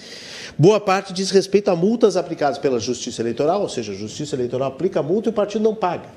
[0.57, 4.67] Boa parte diz respeito a multas aplicadas pela Justiça Eleitoral, ou seja, a Justiça Eleitoral
[4.67, 6.09] aplica a multa e o partido não paga.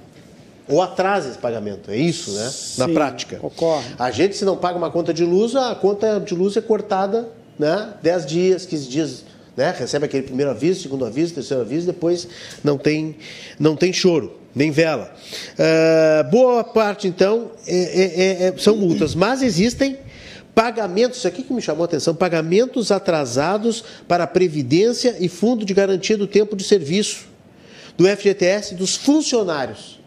[0.69, 2.45] Ou atrasa esse pagamento, é isso, né?
[2.79, 3.39] Na Sim, prática.
[3.43, 3.85] Ocorre.
[3.99, 7.29] A gente, se não paga uma conta de luz, a conta de luz é cortada
[7.59, 7.95] né?
[8.03, 9.25] 10 dias, 15 dias
[9.57, 9.75] né?
[9.79, 12.27] Recebe aquele primeiro aviso, segundo aviso, terceiro aviso, depois
[12.65, 13.17] não tem,
[13.59, 15.15] não tem choro nem vela.
[15.55, 19.99] Uh, boa parte, então, é, é, é, são multas, mas existem
[20.55, 25.73] pagamentos, isso aqui que me chamou a atenção, pagamentos atrasados para Previdência e Fundo de
[25.73, 27.33] Garantia do Tempo de Serviço
[27.97, 30.01] do FGTS dos funcionários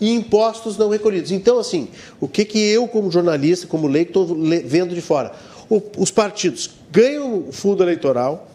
[0.00, 1.30] e impostos não recolhidos.
[1.30, 1.88] Então, assim,
[2.18, 4.26] o que, que eu, como jornalista, como leigo, estou
[4.64, 5.32] vendo de fora?
[5.68, 8.48] O, os partidos ganham fundo eleitoral,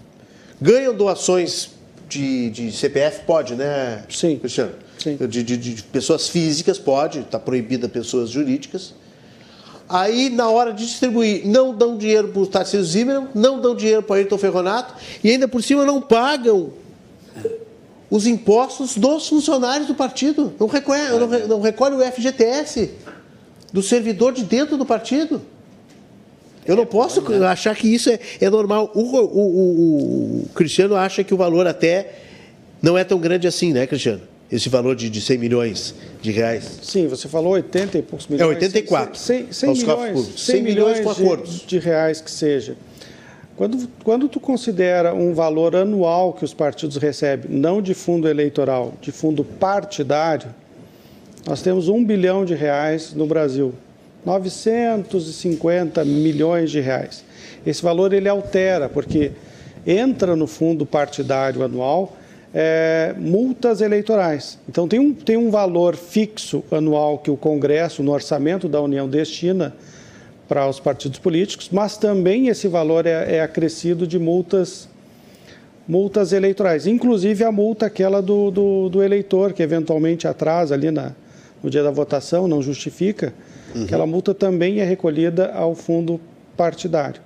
[0.59, 1.69] ganham doações
[2.09, 4.37] de, de CPF, pode, né, Sim.
[4.37, 4.73] Cristiano?
[5.27, 8.93] De, de, de pessoas físicas, pode, está proibida pessoas jurídicas.
[9.87, 14.01] Aí, na hora de distribuir, não dão dinheiro para o Tarcísio Zimmermann, não dão dinheiro
[14.01, 16.73] para o Ayrton Ferronato e ainda por cima não pagam
[18.09, 20.53] os impostos dos funcionários do partido.
[20.59, 22.91] Não recolhe, não, não recolhe o FGTS
[23.71, 25.41] do servidor de dentro do partido.
[26.65, 28.91] Eu não posso achar que isso é, é normal.
[28.95, 32.15] O, o, o, o, Cristiano acha que o valor até
[32.81, 34.21] não é tão grande assim, né, Cristiano?
[34.51, 36.79] Esse valor de, de 100 milhões de reais.
[36.83, 38.51] Sim, você falou 80 e poucos milhões.
[38.51, 39.19] É 84.
[39.19, 41.59] 100, 100, 100 milhões, 100, 100 milhões com acordos.
[41.59, 42.75] De, de reais que seja.
[43.55, 48.93] Quando, quando tu considera um valor anual que os partidos recebem, não de fundo eleitoral,
[49.01, 50.49] de fundo partidário,
[51.47, 53.73] nós temos um bilhão de reais no Brasil,
[54.25, 57.23] 950 milhões de reais.
[57.65, 59.31] Esse valor ele altera, porque
[59.87, 62.17] entra no fundo partidário anual
[62.57, 64.57] é, multas eleitorais.
[64.69, 69.09] Então tem um, tem um valor fixo anual que o Congresso, no orçamento da União,
[69.09, 69.75] destina
[70.47, 74.87] para os partidos políticos, mas também esse valor é, é acrescido de multas
[75.87, 81.11] multas eleitorais, inclusive a multa aquela do, do, do eleitor, que eventualmente atrasa ali na,
[81.61, 83.31] no dia da votação, não justifica,
[83.75, 83.83] uhum.
[83.83, 86.19] aquela multa também é recolhida ao fundo
[86.57, 87.21] partidário.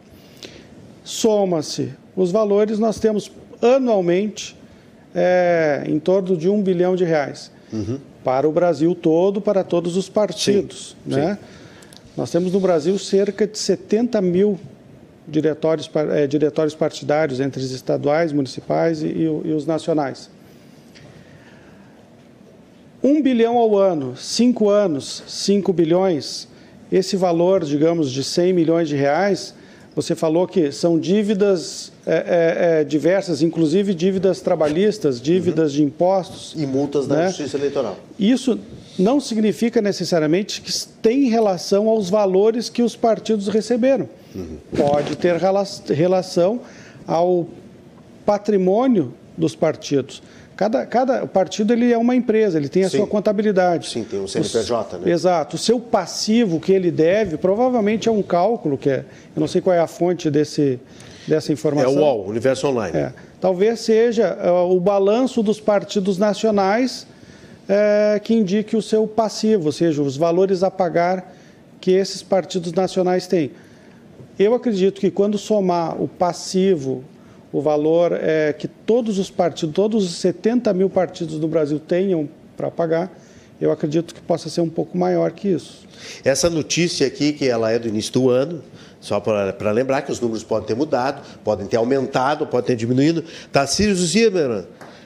[1.05, 4.58] Soma-se os valores, nós temos anualmente
[5.19, 7.99] é, em torno de um bilhão de reais uhum.
[8.23, 10.95] para o Brasil todo, para todos os partidos.
[11.05, 11.35] Sim, né?
[11.35, 11.59] Sim.
[12.15, 14.57] Nós temos no Brasil cerca de 70 mil
[15.27, 20.29] diretórios, é, diretórios partidários entre os estaduais, municipais e, e os nacionais.
[23.03, 26.47] Um bilhão ao ano, cinco anos, cinco bilhões,
[26.91, 29.53] esse valor, digamos, de 100 milhões de reais,
[29.95, 35.77] você falou que são dívidas é, é, é, diversas, inclusive dívidas trabalhistas, dívidas uhum.
[35.77, 36.55] de impostos.
[36.57, 37.27] E multas da né?
[37.27, 37.97] Justiça Eleitoral.
[38.17, 38.59] Isso
[38.97, 40.71] não significa necessariamente que
[41.03, 44.09] tem relação aos valores que os partidos receberam.
[44.33, 44.57] Uhum.
[44.75, 45.35] Pode ter
[45.93, 46.61] relação
[47.05, 47.47] ao
[48.25, 50.23] patrimônio dos partidos.
[50.55, 52.97] Cada, cada partido ele é uma empresa, ele tem a Sim.
[52.97, 53.87] sua contabilidade.
[53.87, 55.11] Sim, tem um CNPJ, né?
[55.11, 55.55] Exato.
[55.55, 59.05] O seu passivo que ele deve, provavelmente é um cálculo, que é,
[59.35, 60.79] eu não sei qual é a fonte desse,
[61.29, 61.93] dessa informação.
[61.93, 62.97] É o UOL, Universo Online.
[62.97, 63.13] É.
[63.39, 67.07] Talvez seja uh, o balanço dos partidos nacionais
[67.63, 71.33] uh, que indique o seu passivo, ou seja, os valores a pagar
[71.79, 73.51] que esses partidos nacionais têm.
[74.37, 77.03] Eu acredito que quando somar o passivo,
[77.51, 82.29] o valor é, que todos os partidos, todos os 70 mil partidos do Brasil tenham
[82.55, 83.11] para pagar,
[83.59, 85.85] eu acredito que possa ser um pouco maior que isso.
[86.23, 88.63] Essa notícia aqui, que ela é do início do ano,
[88.99, 93.23] só para lembrar que os números podem ter mudado, podem ter aumentado, podem ter diminuído.
[93.51, 94.65] Tarcísio Zimmermann,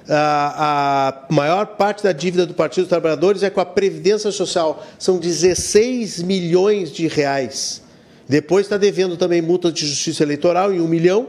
[0.10, 4.84] a, a, maior parte da dívida do Partido dos Trabalhadores é com a Previdência Social.
[4.98, 7.84] São 16 milhões de reais.
[8.28, 11.28] Depois está devendo também multa de justiça eleitoral em 1 milhão.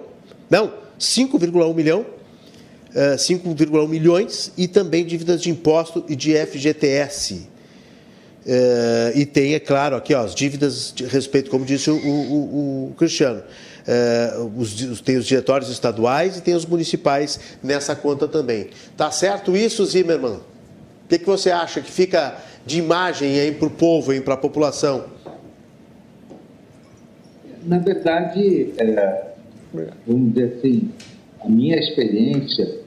[0.49, 2.07] Não, 5,1 milhão.
[2.95, 7.49] 5,1 milhões e também dívidas de imposto e de FGTS.
[8.47, 12.91] Uh, e tem, é claro, aqui ó, as dívidas de respeito, como disse o, o,
[12.91, 13.43] o Cristiano.
[13.87, 18.69] Uh, os, tem os diretórios estaduais e tem os municipais nessa conta também.
[18.97, 20.37] Tá certo isso, Zimmermann?
[20.37, 22.37] O que, que você acha que fica
[22.67, 25.07] de imagem para o povo, para a população?
[27.65, 29.25] Na verdade, é,
[30.07, 30.91] vamos dizer assim,
[31.41, 32.81] a minha experiência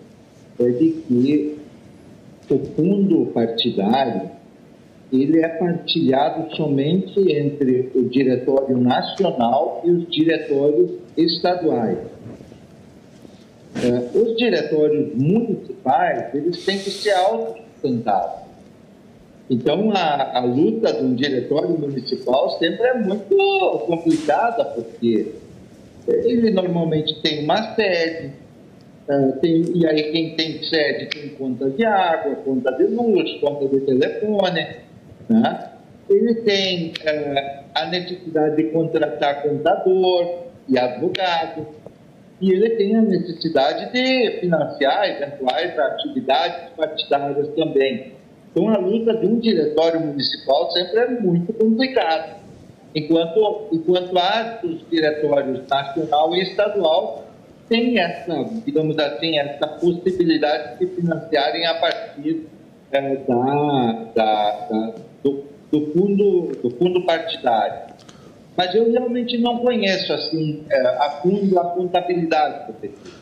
[0.60, 1.58] é de que
[2.50, 4.37] o fundo partidário
[5.12, 11.98] ele é partilhado somente entre o Diretório Nacional e os diretórios estaduais.
[13.76, 18.48] É, os diretórios municipais, eles têm que ser autossustentáveis.
[19.50, 23.38] Então, a, a luta de um diretório municipal sempre é muito
[23.86, 25.32] complicada, porque
[26.08, 28.32] ele normalmente tem uma sede,
[29.08, 33.68] é, tem, e aí quem tem sede tem conta de água, conta de luz, conta
[33.68, 34.87] de telefone,
[35.30, 35.72] né?
[36.10, 41.68] Ele tem é, a necessidade de contratar contador e advogado,
[42.40, 48.14] e ele tem a necessidade de financiar eventuais atividades partidárias também.
[48.52, 52.38] Então, a luta de um diretório municipal sempre é muito complicada,
[52.96, 57.28] enquanto, enquanto a dos diretórios nacional e estadual
[57.68, 62.48] tem essa, digamos assim, essa possibilidade de financiarem a partir
[62.92, 64.94] é, da, da, da
[65.24, 67.96] do, do, fundo, do fundo partidário.
[68.58, 72.74] Mas eu realmente não conheço assim é, a fundo a contabilidade.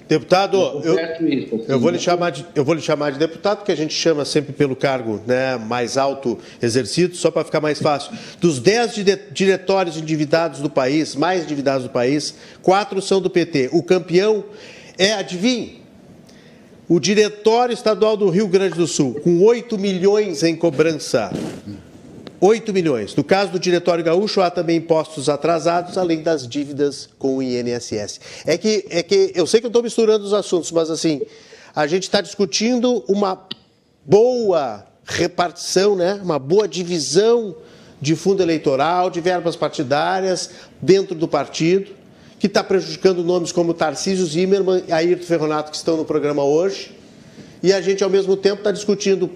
[0.08, 3.20] Deputado, eu, eu, isso, assim, eu, vou lhe chamar de, eu vou lhe chamar de
[3.20, 7.60] deputado, que a gente chama sempre pelo cargo né, mais alto exercido, só para ficar
[7.60, 8.14] mais fácil.
[8.40, 13.72] Dos 10 diretórios endividados do país, mais endividados do país, quatro são do PT.
[13.74, 14.46] O campeão
[14.98, 15.82] é, adivinhe,
[16.88, 21.32] o Diretório Estadual do Rio Grande do Sul, com 8 milhões em cobrança.
[22.40, 23.16] 8 milhões.
[23.16, 28.20] No caso do Diretório Gaúcho, há também impostos atrasados, além das dívidas com o INSS.
[28.46, 31.22] É que, é que eu sei que eu estou misturando os assuntos, mas assim,
[31.76, 33.48] a gente está discutindo uma
[34.06, 36.20] boa repartição, né?
[36.22, 37.56] uma boa divisão
[38.02, 40.50] de fundo eleitoral, de verbas partidárias
[40.82, 41.92] dentro do partido,
[42.40, 46.96] que está prejudicando nomes como Tarcísio Zimmermann e Ayrton Ferronato, que estão no programa hoje.
[47.64, 49.32] E a gente, ao mesmo tempo, está discutindo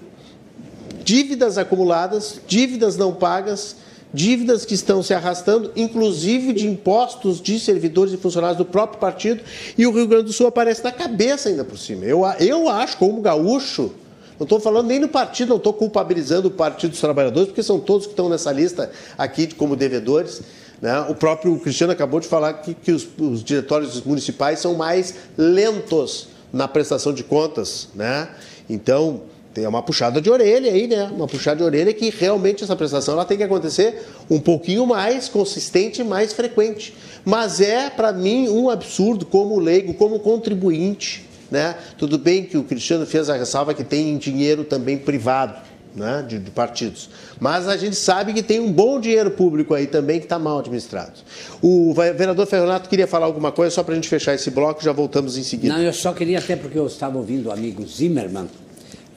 [1.04, 3.76] dívidas acumuladas, dívidas não pagas,
[4.12, 9.42] dívidas que estão se arrastando, inclusive de impostos de servidores e funcionários do próprio partido,
[9.78, 12.04] e o Rio Grande do Sul aparece na cabeça ainda por cima.
[12.04, 13.92] Eu, eu acho, como gaúcho,
[14.38, 17.78] não estou falando nem no partido, não estou culpabilizando o Partido dos Trabalhadores, porque são
[17.78, 20.40] todos que estão nessa lista aqui como devedores.
[20.80, 20.98] Né?
[21.10, 26.28] O próprio Cristiano acabou de falar que, que os, os diretórios municipais são mais lentos
[26.50, 27.88] na prestação de contas.
[27.94, 28.28] Né?
[28.66, 31.10] Então, tem uma puxada de orelha aí, né?
[31.12, 35.28] Uma puxada de orelha que realmente essa prestação ela tem que acontecer um pouquinho mais
[35.28, 36.94] consistente mais frequente.
[37.24, 41.28] Mas é, para mim, um absurdo como leigo, como contribuinte.
[41.50, 41.74] Né?
[41.98, 45.70] Tudo bem que o Cristiano fez a ressalva que tem dinheiro também privado.
[45.92, 47.10] Né, de, de, partidos.
[47.40, 50.60] Mas a gente sabe que tem um bom dinheiro público aí também que está mal
[50.60, 51.14] administrado.
[51.60, 54.92] O vereador Ferronato queria falar alguma coisa só para a gente fechar esse bloco, já
[54.92, 55.74] voltamos em seguida.
[55.74, 58.46] Não, eu só queria, até porque eu estava ouvindo o amigo Zimmermann,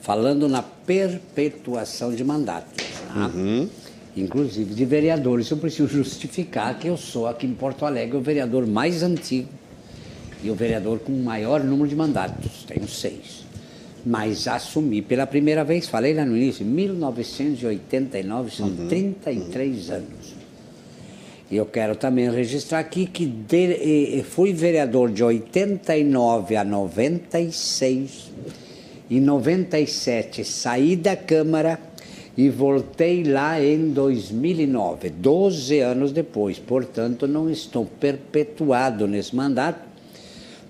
[0.03, 2.85] falando na perpetuação de mandatos.
[3.07, 3.31] Tá?
[3.33, 3.67] Uhum.
[4.17, 5.49] Inclusive de vereadores.
[5.49, 9.47] Eu preciso justificar que eu sou aqui em Porto Alegre o vereador mais antigo
[10.43, 12.65] e o vereador com o maior número de mandatos.
[12.67, 13.45] Tenho seis.
[14.05, 18.89] Mas assumi pela primeira vez, falei lá no início, 1989, são uhum.
[18.89, 19.95] 33 uhum.
[19.95, 20.35] anos.
[21.49, 28.33] E eu quero também registrar aqui que de, fui vereador de 89 a 96
[29.09, 31.79] em 97 saí da Câmara
[32.35, 36.57] e voltei lá em 2009, 12 anos depois.
[36.57, 39.79] Portanto, não estou perpetuado nesse mandato.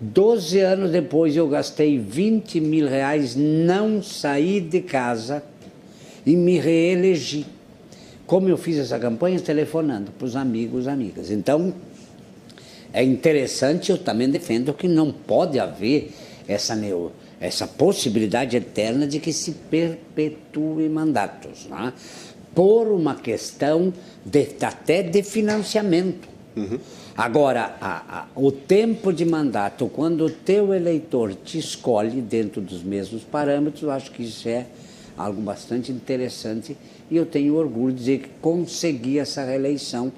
[0.01, 5.41] 12 anos depois eu gastei 20 mil reais, não saí de casa
[6.25, 7.45] e me reelegi.
[8.27, 9.39] Como eu fiz essa campanha?
[9.39, 11.31] Telefonando para os amigos, amigas.
[11.31, 11.73] Então,
[12.91, 16.11] é interessante, eu também defendo que não pode haver
[16.47, 17.11] essa neo
[17.43, 21.91] essa possibilidade eterna de que se perpetue mandatos, né?
[22.55, 23.93] por uma questão
[24.25, 26.29] de, até de financiamento.
[26.55, 26.79] Uhum.
[27.17, 32.81] Agora, a, a, o tempo de mandato, quando o teu eleitor te escolhe dentro dos
[32.81, 34.65] mesmos parâmetros, eu acho que isso é
[35.17, 36.77] algo bastante interessante
[37.11, 40.13] e eu tenho orgulho de dizer que consegui essa reeleição.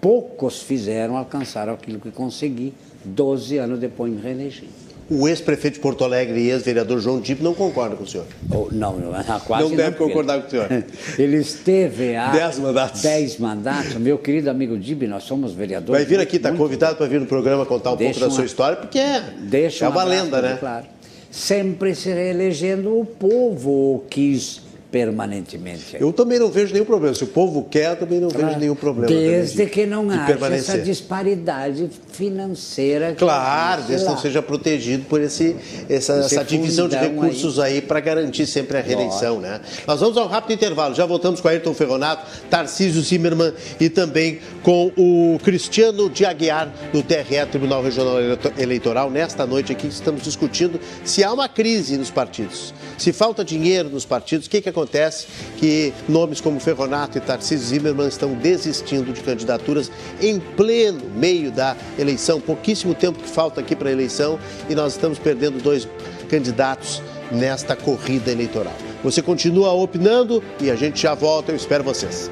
[0.00, 2.72] Poucos fizeram alcançar aquilo que consegui
[3.04, 4.68] 12 anos depois de me reeleger.
[5.14, 8.26] O ex-prefeito de Porto Alegre e ex-vereador João Dip não concorda com o senhor.
[8.50, 10.68] Oh, não, não, quase não deve não, concordar com o senhor.
[11.18, 13.02] Ele esteve há dez mandatos.
[13.02, 13.94] Dez mandatos.
[13.96, 16.02] Meu querido amigo Dib, nós somos vereadores.
[16.02, 18.76] Vai vir aqui, está convidado para vir no programa contar um pouco da sua história,
[18.76, 20.56] porque é, deixa é uma lenda, né?
[20.58, 20.86] Claro.
[21.30, 24.62] Sempre se reelegendo, o povo quis
[24.92, 25.96] permanentemente.
[25.98, 27.14] Eu também não vejo nenhum problema.
[27.14, 28.48] Se o povo quer, também não claro.
[28.48, 29.08] vejo nenhum problema.
[29.08, 33.14] Desde que não haja essa disparidade financeira.
[33.14, 35.56] Claro, desde que não seja protegido por esse,
[35.88, 39.40] essa, essa divisão de recursos aí, aí para garantir sempre a reeleição.
[39.40, 39.62] Né?
[39.86, 40.94] Nós vamos ao rápido intervalo.
[40.94, 47.02] Já voltamos com Ayrton Ferronato, Tarcísio Zimmermann e também com o Cristiano de Aguiar, do
[47.02, 48.16] TRE, Tribunal Regional
[48.58, 49.10] Eleitoral.
[49.10, 54.04] Nesta noite aqui estamos discutindo se há uma crise nos partidos, se falta dinheiro nos
[54.04, 55.26] partidos, o que, que acontece acontece
[55.56, 61.76] que nomes como Ferronato e Tarcísio Zimmermann estão desistindo de candidaturas em pleno meio da
[61.98, 65.88] eleição, pouquíssimo tempo que falta aqui para a eleição e nós estamos perdendo dois
[66.28, 68.74] candidatos nesta corrida eleitoral.
[69.02, 72.30] Você continua opinando e a gente já volta, eu espero vocês.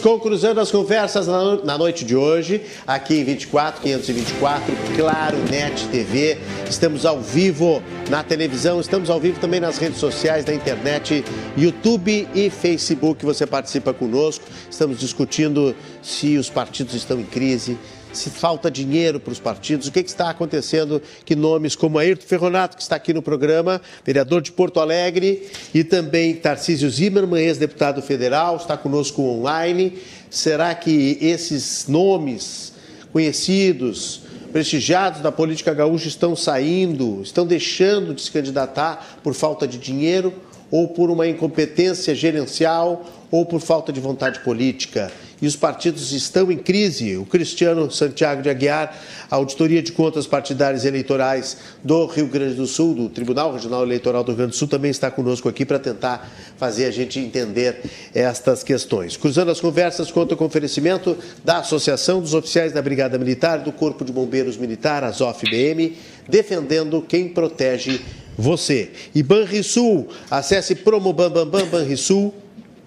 [0.00, 6.38] Com Cruzando as Conversas na noite de hoje, aqui em 24, 524, Claro Net TV.
[6.68, 11.24] Estamos ao vivo na televisão, estamos ao vivo também nas redes sociais, na internet,
[11.56, 13.24] YouTube e Facebook.
[13.24, 14.44] Você participa conosco.
[14.70, 17.78] Estamos discutindo se os partidos estão em crise,
[18.12, 22.26] se falta dinheiro para os partidos, o que, que, está acontecendo que nomes como Ayrton
[22.26, 28.02] Ferronato, que está aqui no programa, vereador de Porto Alegre, e também Tarcísio Zimmermann, ex-deputado
[28.02, 29.98] federal, está conosco online.
[30.30, 32.72] Será que esses nomes
[33.12, 39.78] conhecidos, prestigiados da política gaúcha estão saindo, estão deixando de se candidatar por falta de
[39.78, 40.32] dinheiro?
[40.72, 45.10] ou por uma incompetência gerencial ou por falta de vontade política
[45.40, 47.16] e os partidos estão em crise.
[47.16, 48.96] O Cristiano Santiago de Aguiar,
[49.28, 54.22] a Auditoria de Contas Partidárias Eleitorais do Rio Grande do Sul, do Tribunal Regional Eleitoral
[54.22, 57.82] do Rio Grande do Sul, também está conosco aqui para tentar fazer a gente entender
[58.14, 59.16] estas questões.
[59.16, 64.04] Cruzando as conversas, conta com oferecimento da Associação dos Oficiais da Brigada Militar do Corpo
[64.04, 65.96] de Bombeiros Militar, ASOF-BM,
[66.28, 68.00] defendendo quem protege
[68.36, 68.90] você.
[69.14, 72.32] E Banrisul, acesse promobambambam Banrisul,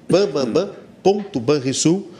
[0.09, 2.15] bambambam.banrisul.com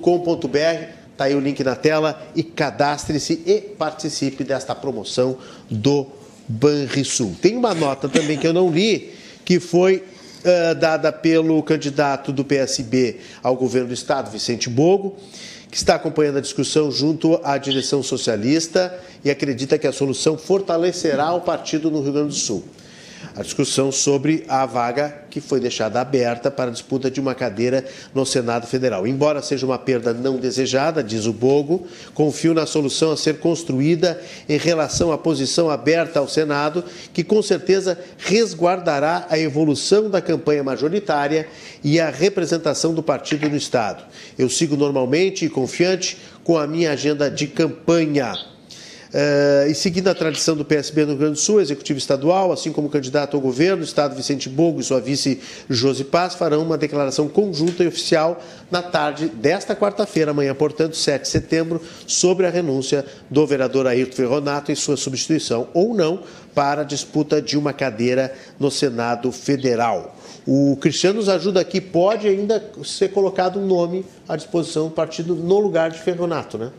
[0.00, 5.36] com.br Está aí o link na tela e cadastre-se e participe desta promoção
[5.70, 6.06] do
[6.48, 7.36] Banrisul.
[7.42, 9.12] Tem uma nota também que eu não li,
[9.44, 15.14] que foi uh, dada pelo candidato do PSB ao governo do Estado, Vicente Bogo,
[15.70, 21.34] que está acompanhando a discussão junto à direção socialista e acredita que a solução fortalecerá
[21.34, 22.64] o partido no Rio Grande do Sul
[23.34, 27.84] a discussão sobre a vaga que foi deixada aberta para a disputa de uma cadeira
[28.14, 29.06] no Senado Federal.
[29.06, 34.20] Embora seja uma perda não desejada, diz o Bogo, confio na solução a ser construída
[34.48, 40.64] em relação à posição aberta ao Senado, que com certeza resguardará a evolução da campanha
[40.64, 41.48] majoritária
[41.82, 44.04] e a representação do partido no Estado.
[44.38, 48.34] Eu sigo normalmente e confiante com a minha agenda de campanha.
[49.10, 52.70] Uh, e seguindo a tradição do PSB no Rio Grande do Sul, executivo estadual, assim
[52.70, 57.26] como candidato ao governo, Estado Vicente Bogo e sua vice Josi Paz farão uma declaração
[57.26, 58.40] conjunta e oficial
[58.70, 64.14] na tarde desta quarta-feira, amanhã, portanto, 7 de setembro, sobre a renúncia do vereador Ayrton
[64.14, 66.22] Ferronato e sua substituição, ou não,
[66.54, 70.16] para a disputa de uma cadeira no Senado Federal.
[70.46, 75.34] O Cristiano nos ajuda aqui, pode ainda ser colocado um nome à disposição do partido
[75.34, 76.70] no lugar de Ferronato, né?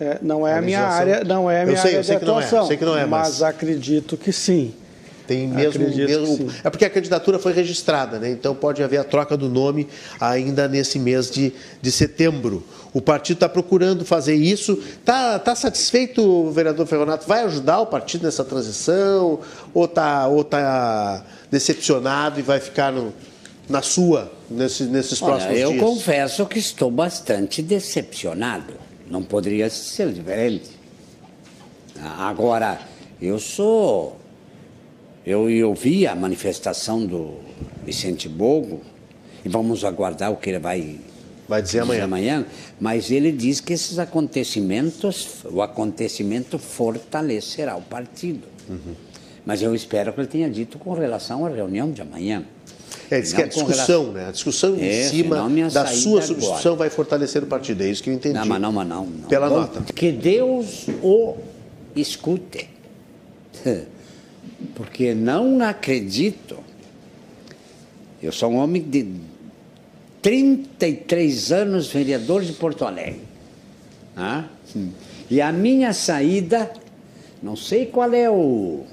[0.00, 2.64] É, não é a minha área, não é a minha sei, área de atuação.
[2.64, 3.28] É, sei que não é, mas...
[3.28, 4.74] mas acredito que sim.
[5.26, 8.30] Tem mesmo, mesmo é porque a candidatura foi registrada, né?
[8.30, 9.88] Então pode haver a troca do nome
[10.20, 12.62] ainda nesse mês de, de setembro.
[12.92, 14.80] O partido está procurando fazer isso.
[15.00, 17.26] Está tá satisfeito, o vereador Ferronato?
[17.26, 19.40] Vai ajudar o partido nessa transição?
[19.74, 23.12] Ou está ou tá decepcionado e vai ficar no,
[23.68, 25.82] na sua nesse, nesses Olha, próximos eu dias?
[25.82, 30.70] Eu confesso que estou bastante decepcionado não poderia ser diferente.
[32.00, 32.80] Agora,
[33.20, 34.16] eu sou.
[35.24, 37.38] Eu, eu vi a manifestação do
[37.84, 38.80] Vicente Bogo,
[39.44, 41.00] e vamos aguardar o que ele vai,
[41.48, 42.04] vai dizer, amanhã.
[42.04, 42.46] amanhã.
[42.80, 48.46] Mas ele diz que esses acontecimentos, o acontecimento fortalecerá o partido.
[48.68, 48.94] Uhum.
[49.44, 52.44] Mas eu espero que ele tenha dito com relação à reunião de amanhã.
[53.10, 54.12] É, diz que a discussão, relação...
[54.12, 54.28] né?
[54.28, 56.76] A discussão em é, cima da sua substituição agora.
[56.76, 57.82] vai fortalecer o partido.
[57.82, 58.34] É isso que eu entendi.
[58.34, 59.06] Não, mas não, mas não.
[59.06, 59.28] não.
[59.28, 59.92] Pela Bom, nota.
[59.92, 61.36] Que Deus o
[61.94, 62.68] escute.
[64.74, 66.58] Porque não acredito.
[68.22, 69.06] Eu sou um homem de
[70.22, 73.20] 33 anos, vereador de Porto Alegre.
[74.16, 74.44] Ah?
[75.30, 76.72] E a minha saída,
[77.42, 78.84] não sei qual é o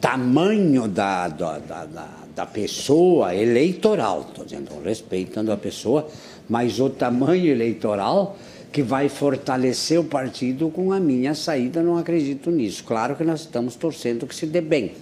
[0.00, 6.06] tamanho da, da, da, da da pessoa eleitoral, estou dizendo, respeitando a pessoa,
[6.48, 8.36] mas o tamanho eleitoral
[8.70, 12.84] que vai fortalecer o partido com a minha saída, não acredito nisso.
[12.84, 14.92] Claro que nós estamos torcendo que se dê bem.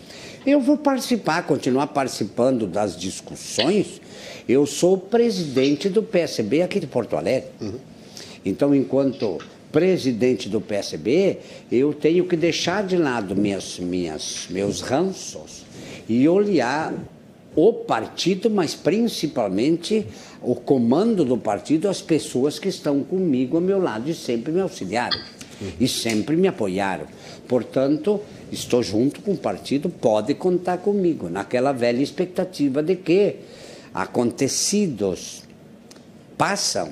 [0.46, 4.00] Eu vou participar, continuar participando das discussões.
[4.48, 7.50] Eu sou presidente do PSB aqui de Porto Alegre.
[7.60, 7.74] Uhum.
[8.46, 9.36] Então, enquanto
[9.70, 11.40] presidente do PSB,
[11.70, 15.66] eu tenho que deixar de lado minhas, minhas, meus ranços
[16.08, 16.94] e olhar
[17.56, 20.06] o partido, mas principalmente
[20.42, 24.60] o comando do partido, as pessoas que estão comigo ao meu lado e sempre me
[24.60, 25.18] auxiliaram
[25.80, 27.06] e sempre me apoiaram.
[27.48, 28.20] Portanto,
[28.52, 33.36] estou junto com o partido, pode contar comigo, naquela velha expectativa de que
[33.94, 35.42] acontecidos
[36.36, 36.90] passam,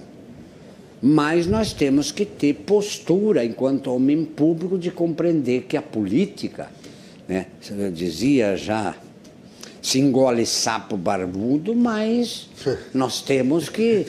[1.02, 6.70] mas nós temos que ter postura enquanto homem público de compreender que a política,
[7.28, 7.46] né,
[7.92, 8.94] dizia já
[9.84, 12.48] se engole sapo barbudo, mas
[12.94, 14.06] nós temos que,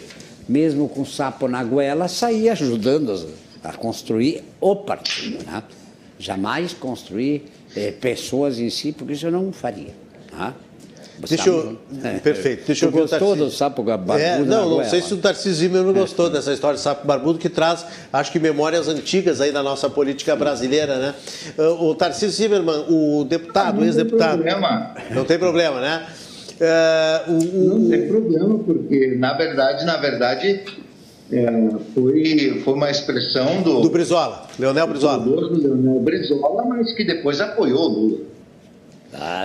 [0.48, 3.30] mesmo com sapo na goela, sair ajudando
[3.62, 5.46] a construir o partido.
[5.46, 5.62] Né?
[6.18, 7.44] Jamais construir
[7.76, 9.94] eh, pessoas em si, porque isso eu não faria.
[10.32, 10.54] Né?
[11.20, 12.66] Deixa eu, é, perfeito.
[12.66, 14.20] Deixa eu gostou do sapo barbudo?
[14.20, 16.30] É, não, não sei se o Tarcísio não gostou é.
[16.32, 20.36] dessa história de sapo barbudo, que traz, acho que, memórias antigas aí da nossa política
[20.36, 21.16] brasileira, né?
[21.80, 24.38] O Tarcísio Zimmermann, o deputado, ex-deputado.
[24.38, 24.96] Não tem problema.
[25.12, 26.06] Não tem problema, né?
[26.60, 27.80] É, o, o...
[27.80, 30.64] Não tem problema, porque, na verdade, na verdade,
[31.32, 33.82] é, foi, foi uma expressão do...
[33.82, 35.24] Do Brizola, Leonel Brizola.
[35.24, 38.35] Do Leonel Brizola, mas que depois apoiou o Lula.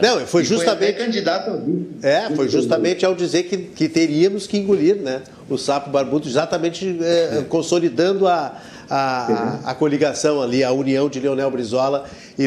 [0.03, 0.97] Não, foi justamente.
[0.97, 1.63] Foi candidato ao
[2.03, 6.99] É, foi justamente ao dizer que, que teríamos que engolir né, o sapo barbudo, exatamente
[7.03, 8.57] é, consolidando a,
[8.89, 12.05] a, a, a, coligação ali, a união de Leonel Brizola
[12.39, 12.47] e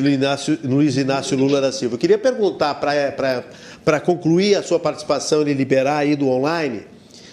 [0.63, 1.95] Luiz Inácio Lula da Silva.
[1.95, 6.83] Eu queria perguntar, para concluir a sua participação e liberar aí do online,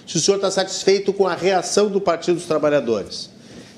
[0.06, 3.30] se o senhor está satisfeito com a reação do Partido dos Trabalhadores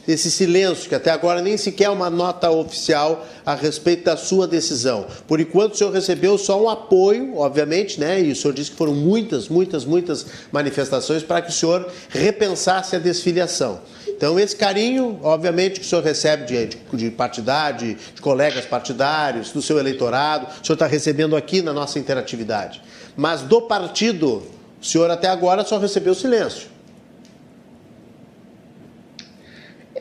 [0.07, 4.49] esse silêncio, que até agora nem sequer é uma nota oficial a respeito da sua
[4.49, 5.07] decisão.
[5.29, 8.21] Por enquanto, o senhor recebeu só um apoio, obviamente, né?
[8.21, 12.97] E o senhor disse que foram muitas, muitas, muitas manifestações para que o senhor repensasse
[12.97, 13.81] a desfiliação.
[14.09, 19.51] Então, esse carinho, obviamente, que o senhor recebe de, de, de partidário, de colegas partidários,
[19.51, 22.83] do seu eleitorado, o senhor está recebendo aqui na nossa interatividade.
[23.17, 24.43] Mas do partido,
[24.81, 26.72] o senhor até agora só recebeu silêncio.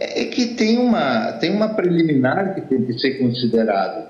[0.02, 4.10] É que tem uma, tem uma preliminar que tem que ser considerada.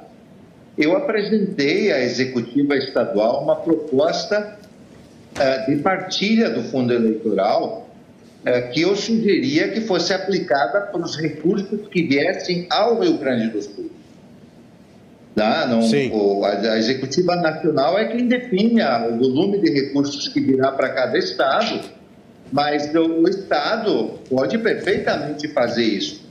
[0.77, 4.57] Eu apresentei à executiva estadual uma proposta
[5.35, 7.89] uh, de partilha do fundo eleitoral
[8.39, 13.49] uh, que eu sugeria que fosse aplicada para os recursos que viessem ao Rio Grande
[13.49, 13.91] do Sul.
[15.35, 15.67] Tá?
[15.67, 15.81] Não,
[16.13, 20.89] o, a, a, executiva nacional é quem define o volume de recursos que virá para
[20.89, 22.00] cada estado
[22.51, 26.29] mas o Estado pode perfeitamente fazer isso.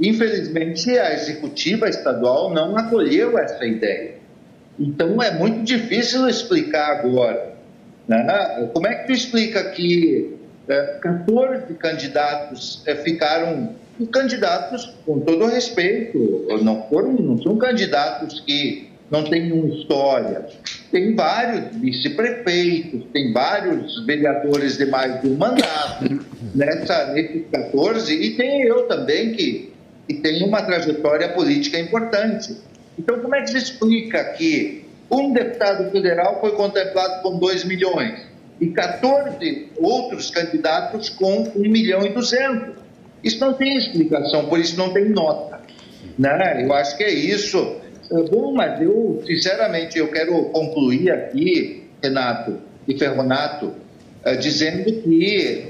[0.00, 4.14] Infelizmente, a executiva estadual não acolheu essa ideia.
[4.78, 7.52] Então, é muito difícil explicar agora.
[8.08, 8.68] Né?
[8.72, 13.74] Como é que tu explica que é, 14 candidatos é, ficaram
[14.06, 20.46] candidatos, com todo respeito, não, foram, não são candidatos que não tem uma história.
[20.92, 26.24] Tem vários vice-prefeitos, tem vários vereadores de mais de um mandato
[26.54, 29.72] nessa, nesses 14, e tem eu também, que,
[30.06, 32.56] que tem uma trajetória política importante.
[32.98, 38.20] Então, como é que se explica que um deputado federal foi contemplado com 2 milhões
[38.60, 42.78] e 14 outros candidatos com 1 milhão e 200?
[43.24, 45.60] Isso não tem explicação, por isso não tem nota.
[46.18, 46.64] Né?
[46.64, 47.80] Eu acho que é isso
[48.30, 53.72] bom, mas eu, sinceramente, eu quero concluir aqui, Renato e Ferronato,
[54.24, 55.68] é, dizendo que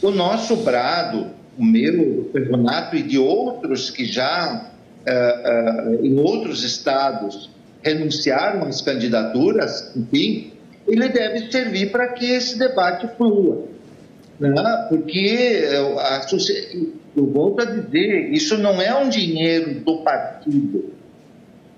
[0.00, 4.70] o nosso brado, o meu, o Ferronato e de outros que já
[5.04, 7.50] é, em outros estados
[7.82, 10.52] renunciaram às candidaturas, enfim,
[10.86, 13.66] ele deve servir para que esse debate flua.
[14.38, 14.52] Né?
[14.88, 16.26] Porque a,
[17.16, 20.92] eu volto a dizer, isso não é um dinheiro do partido.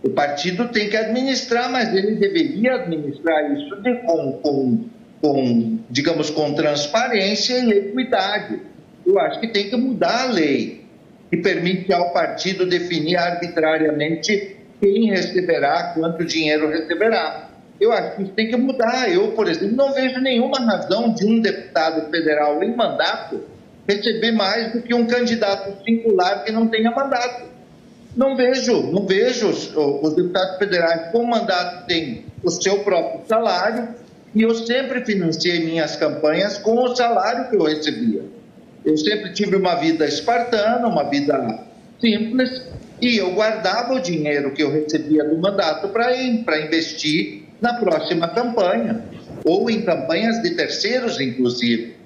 [0.02, 4.84] O partido tem que administrar, mas ele deveria administrar isso de, com, com,
[5.20, 8.60] com, digamos, com transparência e equidade.
[9.06, 10.84] Eu acho que tem que mudar a lei
[11.30, 17.49] que permite ao partido definir arbitrariamente quem receberá, quanto dinheiro receberá.
[17.80, 19.10] Eu acho que isso tem que mudar.
[19.10, 23.42] Eu, por exemplo, não vejo nenhuma razão de um deputado federal em mandato
[23.88, 27.48] receber mais do que um candidato singular que não tenha mandato.
[28.14, 33.88] Não vejo, não vejo os, os deputados federais com mandato têm o seu próprio salário
[34.34, 38.24] e eu sempre financiei minhas campanhas com o salário que eu recebia.
[38.84, 41.64] Eu sempre tive uma vida espartana, uma vida
[42.00, 42.62] simples
[43.00, 46.16] e eu guardava o dinheiro que eu recebia do mandato para
[46.60, 49.04] investir na próxima campanha
[49.44, 51.96] ou em campanhas de terceiros, inclusive.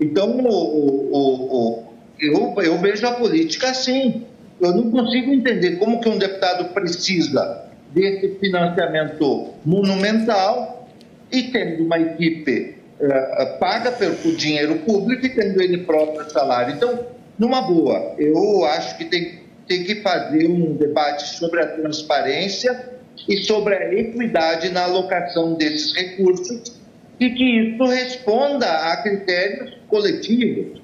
[0.00, 1.84] Então, o, o, o,
[2.18, 4.24] eu, eu vejo a política assim.
[4.60, 10.88] Eu não consigo entender como que um deputado precisa desse financiamento monumental
[11.30, 16.74] e tendo uma equipe uh, paga pelo dinheiro público e tendo ele próprio salário.
[16.74, 17.06] Então,
[17.38, 22.94] numa boa, eu acho que tem, tem que fazer um debate sobre a transparência
[23.28, 26.80] e sobre a equidade na alocação desses recursos
[27.18, 30.80] e que isso responda a critérios coletivos.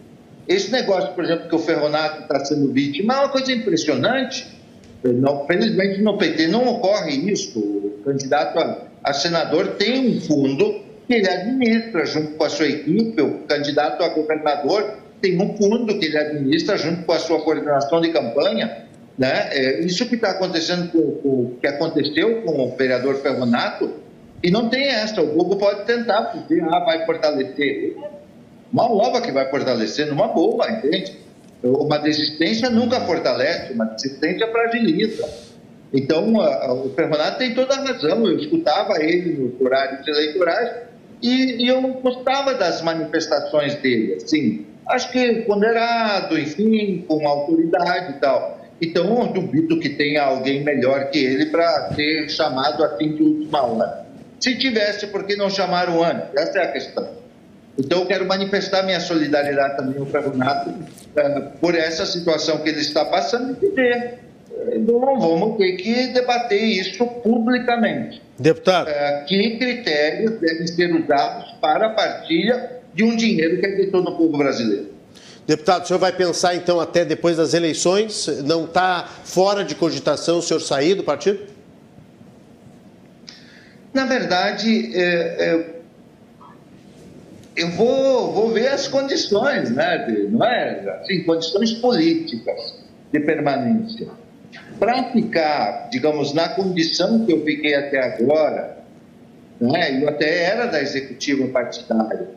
[0.48, 4.46] Esse negócio, por exemplo, que o Ferronato está sendo vítima, é uma coisa impressionante.
[5.46, 7.58] Felizmente no PT não ocorre isso.
[7.58, 8.58] O candidato
[9.02, 14.02] a senador tem um fundo que ele administra junto com a sua equipe, o candidato
[14.02, 18.86] a governador tem um fundo que ele administra junto com a sua coordenação de campanha.
[19.20, 19.50] Né?
[19.52, 23.96] É, isso que está acontecendo com, com, que aconteceu com o vereador Ferronato,
[24.42, 25.20] e não tem essa.
[25.20, 27.98] O Google pode tentar dizer, ah, vai fortalecer.
[28.72, 31.18] Uma ova que vai fortalecer numa boa, entende?
[31.62, 35.28] Uma desistência nunca fortalece, uma desistência fragiliza.
[35.92, 38.26] Então, a, o Ferronato tem toda a razão.
[38.26, 40.76] Eu escutava ele nos horários eleitorais
[41.20, 44.64] e, e eu gostava das manifestações dele, assim.
[44.88, 48.59] Acho que ponderado, enfim, com autoridade e tal.
[48.80, 53.62] Então, eu duvido que tenha alguém melhor que ele para ser chamado assim de última
[53.62, 54.06] hora.
[54.40, 56.28] Se tivesse, por que não chamaram antes?
[56.34, 57.08] Essa é a questão.
[57.78, 62.80] Então, eu quero manifestar minha solidariedade também ao Renato uh, por essa situação que ele
[62.80, 64.18] está passando e dizer,
[64.72, 68.22] então, vamos ter que debater isso publicamente.
[68.38, 68.88] Deputado.
[68.88, 73.86] Uh, que critérios devem ser usados para a partilha de um dinheiro que é de
[73.86, 74.89] todo o povo brasileiro?
[75.50, 78.28] Deputado, o senhor vai pensar então até depois das eleições?
[78.44, 81.40] Não está fora de cogitação o senhor sair do partido?
[83.92, 85.80] Na verdade, é, é,
[87.56, 91.00] eu vou, vou ver as condições, né, não é?
[91.02, 92.78] Assim, condições políticas
[93.12, 94.06] de permanência.
[94.78, 98.78] Para ficar, digamos, na condição que eu fiquei até agora,
[99.60, 102.28] né, eu até era da executiva partidária,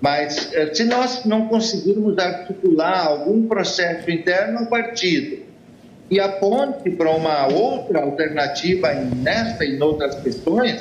[0.00, 5.44] mas é, se nós não conseguirmos articular algum processo interno no partido
[6.10, 10.80] e aponte para uma outra alternativa nesta e em outras questões,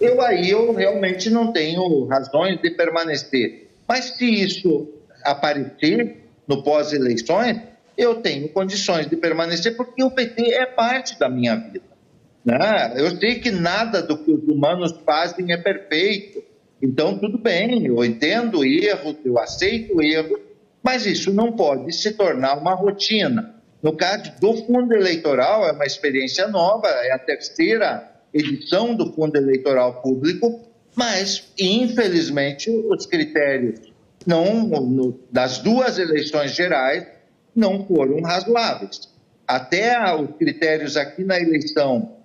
[0.00, 3.68] eu aí eu realmente não tenho razões de permanecer.
[3.86, 4.88] Mas se isso
[5.22, 7.60] aparecer no pós-eleições,
[7.96, 11.96] eu tenho condições de permanecer porque o PT é parte da minha vida.
[12.44, 12.92] Né?
[12.96, 16.42] Eu sei que nada do que os humanos fazem é perfeito.
[16.80, 20.40] Então, tudo bem, eu entendo erros, eu aceito erros,
[20.82, 23.54] mas isso não pode se tornar uma rotina.
[23.82, 29.36] No caso do fundo eleitoral, é uma experiência nova, é a terceira edição do fundo
[29.36, 30.60] eleitoral público,
[30.94, 33.92] mas, infelizmente, os critérios
[34.26, 37.06] não, no, das duas eleições gerais
[37.54, 39.08] não foram razoáveis.
[39.46, 42.15] Até os critérios aqui na eleição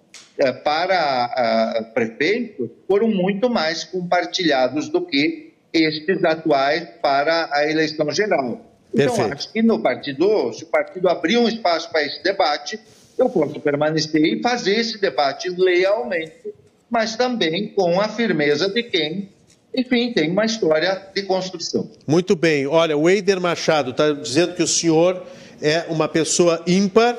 [0.64, 8.62] para prefeito foram muito mais compartilhados do que estes atuais para a eleição geral.
[8.94, 9.34] Então, Perfeito.
[9.34, 12.80] acho que no partido, se o partido abrir um espaço para esse debate,
[13.18, 16.54] eu posso permanecer e fazer esse debate lealmente,
[16.90, 19.30] mas também com a firmeza de quem,
[19.74, 21.90] enfim, tem uma história de construção.
[22.06, 22.68] Muito bem.
[22.68, 25.24] Olha, o Eider Machado está dizendo que o senhor
[25.62, 27.18] é uma pessoa ímpar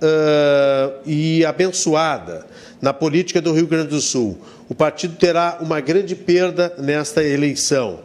[0.00, 2.46] uh, e abençoada
[2.80, 4.38] na política do Rio Grande do Sul.
[4.68, 8.00] O partido terá uma grande perda nesta eleição.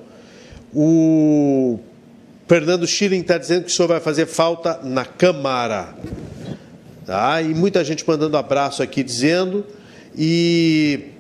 [0.73, 1.79] O
[2.47, 5.95] Fernando Schilling está dizendo que o senhor vai fazer falta na Câmara.
[7.05, 7.41] Tá?
[7.41, 9.65] E muita gente mandando abraço aqui dizendo.
[10.17, 11.11] E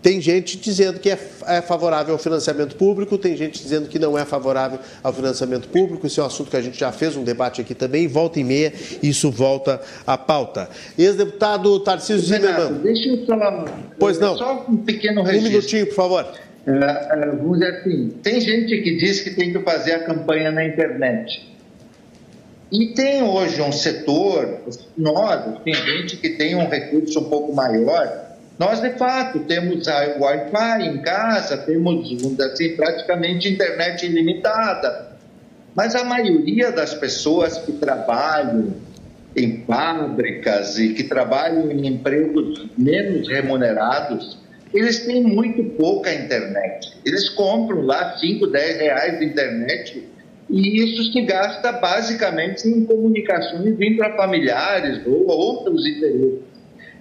[0.00, 4.16] tem gente dizendo que é, é, favorável ao financiamento público, tem gente dizendo que não
[4.16, 6.06] é favorável ao financiamento público.
[6.06, 8.06] Isso é um assunto que a gente já fez um debate aqui também.
[8.06, 8.72] Volta e meia,
[9.02, 10.70] isso volta à pauta.
[10.96, 12.80] Ex-deputado Tarcísio Zimmermann.
[12.82, 13.64] Deixa eu só.
[13.98, 14.36] Pois não.
[14.36, 15.48] Só um pequeno registro.
[15.48, 16.26] Um minutinho, por favor.
[16.66, 20.52] É, é, vamos dizer assim, tem gente que diz que tem que fazer a campanha
[20.52, 21.48] na internet.
[22.70, 24.60] E tem hoje um setor,
[24.96, 28.27] nós, tem gente que tem um recurso um pouco maior.
[28.58, 32.10] Nós, de fato, temos Wi-Fi em casa, temos,
[32.40, 35.16] assim, praticamente internet ilimitada.
[35.76, 38.74] Mas a maioria das pessoas que trabalham
[39.36, 44.38] em fábricas e que trabalham em empregos menos remunerados,
[44.74, 46.92] eles têm muito pouca internet.
[47.04, 50.08] Eles compram lá 5, 10 reais de internet
[50.50, 56.47] e isso se gasta basicamente em comunicações intrafamiliares ou outros interesses.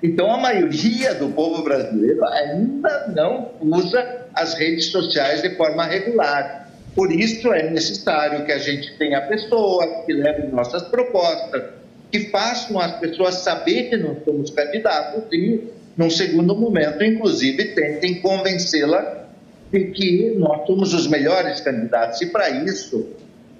[0.01, 6.69] Então, a maioria do povo brasileiro ainda não usa as redes sociais de forma regular.
[6.95, 11.63] Por isso, é necessário que a gente tenha pessoas que levem nossas propostas,
[12.11, 15.63] que façam as pessoas saber que não somos candidatos e
[15.97, 19.25] num segundo momento, inclusive, tentem convencê-la
[19.71, 22.21] de que nós somos os melhores candidatos.
[22.21, 23.09] E para isso,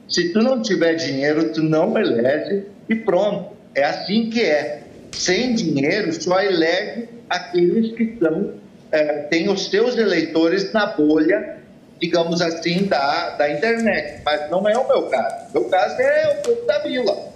[0.07, 3.57] se tu não tiver dinheiro, tu não elege e pronto.
[3.73, 4.83] É assim que é.
[5.11, 8.53] Sem dinheiro, só elege aqueles que são,
[8.91, 11.57] é, têm os seus eleitores na bolha,
[11.99, 14.21] digamos assim, da, da internet.
[14.23, 15.35] Mas não é o meu caso.
[15.49, 17.27] O meu caso é o povo da vila.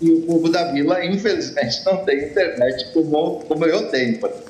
[0.00, 4.48] E o povo da vila, infelizmente, não tem internet como, como eu tenho, por exemplo.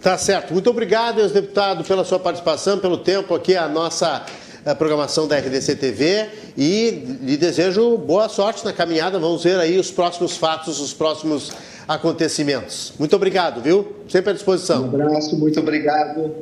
[0.00, 0.52] Tá certo.
[0.52, 4.24] Muito obrigado, ex-deputado, pela sua participação, pelo tempo aqui, a nossa
[4.70, 9.18] a programação da RDC TV e lhe desejo boa sorte na caminhada.
[9.18, 11.52] Vamos ver aí os próximos fatos, os próximos
[11.86, 12.92] acontecimentos.
[12.98, 13.96] Muito obrigado, viu?
[14.08, 14.82] Sempre à disposição.
[14.82, 16.34] Um abraço, muito obrigado.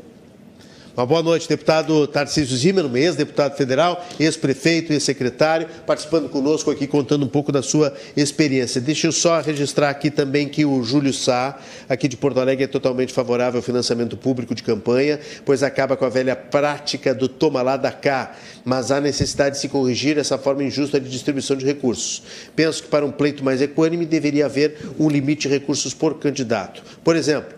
[0.96, 7.28] Uma boa noite, deputado Tarcísio Zimmermann, ex-deputado federal, ex-prefeito, ex-secretário, participando conosco aqui, contando um
[7.28, 8.80] pouco da sua experiência.
[8.80, 12.66] Deixa eu só registrar aqui também que o Júlio Sá, aqui de Porto Alegre, é
[12.66, 17.60] totalmente favorável ao financiamento público de campanha, pois acaba com a velha prática do toma
[17.60, 21.66] lá da cá, mas há necessidade de se corrigir essa forma injusta de distribuição de
[21.66, 22.22] recursos.
[22.56, 26.82] Penso que para um pleito mais equânime deveria haver um limite de recursos por candidato.
[27.04, 27.54] Por exemplo,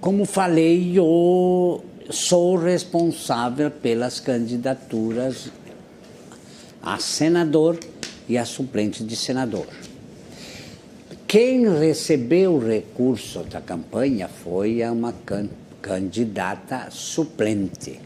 [0.00, 5.48] Como falei, eu sou responsável pelas candidaturas
[6.82, 7.78] a senador
[8.28, 9.66] e a suplente de senador.
[11.30, 15.48] Quem recebeu o recurso da campanha foi uma can
[15.80, 18.00] candidata suplente.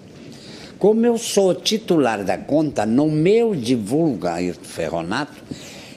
[0.79, 5.43] Como eu sou titular da conta, no meu divulga Ferronato,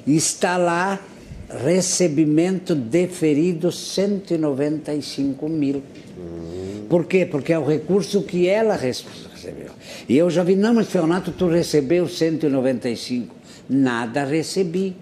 [0.07, 1.01] está lá
[1.49, 5.83] recebimento deferido 195 mil.
[6.87, 7.25] Por quê?
[7.25, 9.71] Porque é o recurso que ela recebeu.
[10.07, 13.35] E eu já vi, não, mas Ferronato, tu recebeu 195.
[13.69, 14.95] Nada recebi.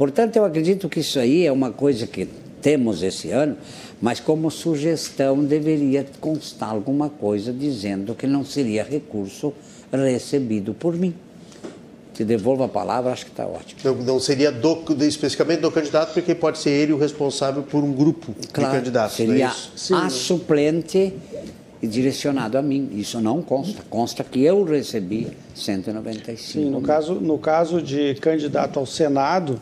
[0.00, 2.26] Portanto, eu acredito que isso aí é uma coisa que
[2.62, 3.58] temos esse ano,
[4.00, 9.52] mas como sugestão deveria constar alguma coisa dizendo que não seria recurso
[9.92, 11.14] recebido por mim.
[12.14, 13.78] Se devolvo a palavra, acho que está ótimo.
[13.84, 17.92] Não, não seria do, especificamente do candidato, porque pode ser ele o responsável por um
[17.92, 19.20] grupo claro, de candidatos.
[19.20, 21.12] É seria é a suplente
[21.82, 22.90] e direcionado a mim.
[22.92, 23.82] Isso não consta.
[23.88, 26.36] Consta que eu recebi 195.
[26.36, 29.60] Sim, no caso, no caso de candidato ao Senado,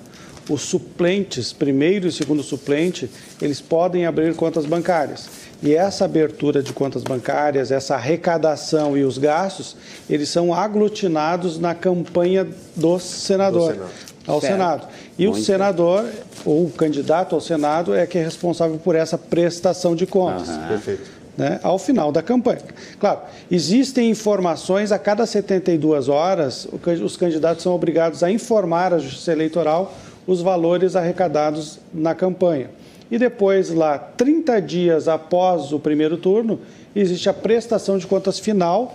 [0.49, 5.29] os suplentes, primeiro e segundo suplente, eles podem abrir contas bancárias.
[5.63, 9.77] E essa abertura de contas bancárias, essa arrecadação e os gastos,
[10.09, 12.47] eles são aglutinados na campanha
[12.77, 13.75] do senador.
[13.75, 14.53] Do ao certo.
[14.53, 14.89] Senado.
[15.19, 16.13] E Muito o senador, bem.
[16.45, 20.49] ou o candidato ao Senado, é que é responsável por essa prestação de contas.
[20.49, 20.69] Uhum.
[20.69, 21.18] Perfeito.
[21.39, 22.59] Né, ao final da campanha.
[22.99, 26.67] Claro, existem informações a cada 72 horas,
[27.05, 29.95] os candidatos são obrigados a informar a Justiça Eleitoral
[30.29, 32.69] os valores arrecadados na campanha.
[33.11, 36.61] E depois, lá, 30 dias após o primeiro turno,
[36.95, 38.95] existe a prestação de contas final,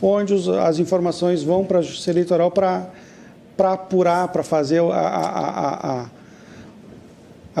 [0.00, 2.88] onde os, as informações vão para a Justiça Eleitoral para
[3.58, 6.06] apurar, para fazer a, a, a, a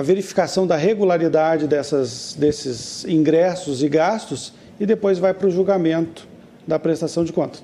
[0.02, 6.26] verificação da regularidade dessas, desses ingressos e gastos e depois vai para o julgamento
[6.66, 7.62] da prestação de contas.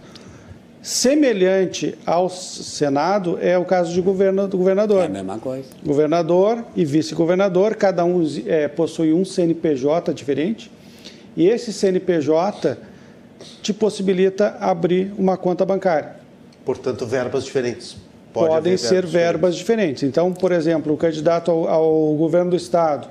[0.83, 5.03] Semelhante ao Senado é o caso de governo, do governador.
[5.03, 5.69] É a mesma coisa.
[5.85, 10.71] Governador e vice-governador, cada um é, possui um CNPJ diferente,
[11.37, 12.79] e esse CNPJ
[13.63, 16.17] te possibilita abrir uma conta bancária.
[16.65, 17.97] Portanto, verbas diferentes.
[18.33, 20.05] Pode Podem ser verbas, diferentes.
[20.05, 23.09] Então, por exemplo, o candidato ao, ao governo do Estado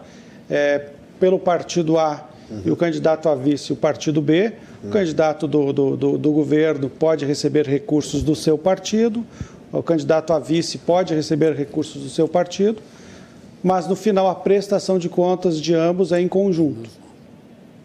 [0.49, 0.85] é,
[1.19, 2.61] pelo partido A uhum.
[2.65, 6.89] e o candidato a vice, o partido B, o candidato do, do, do, do governo
[6.89, 9.25] pode receber recursos do seu partido,
[9.71, 12.81] o candidato a vice pode receber recursos do seu partido,
[13.61, 16.89] mas no final a prestação de contas de ambos é em conjunto.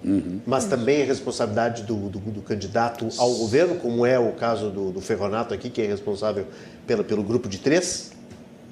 [0.04, 0.40] Uhum.
[0.46, 4.92] Mas também é responsabilidade do, do, do, candidato ao governo, como é o caso do,
[4.92, 6.46] do Ferronato aqui, que é responsável
[6.86, 8.14] pela, pelo grupo de três?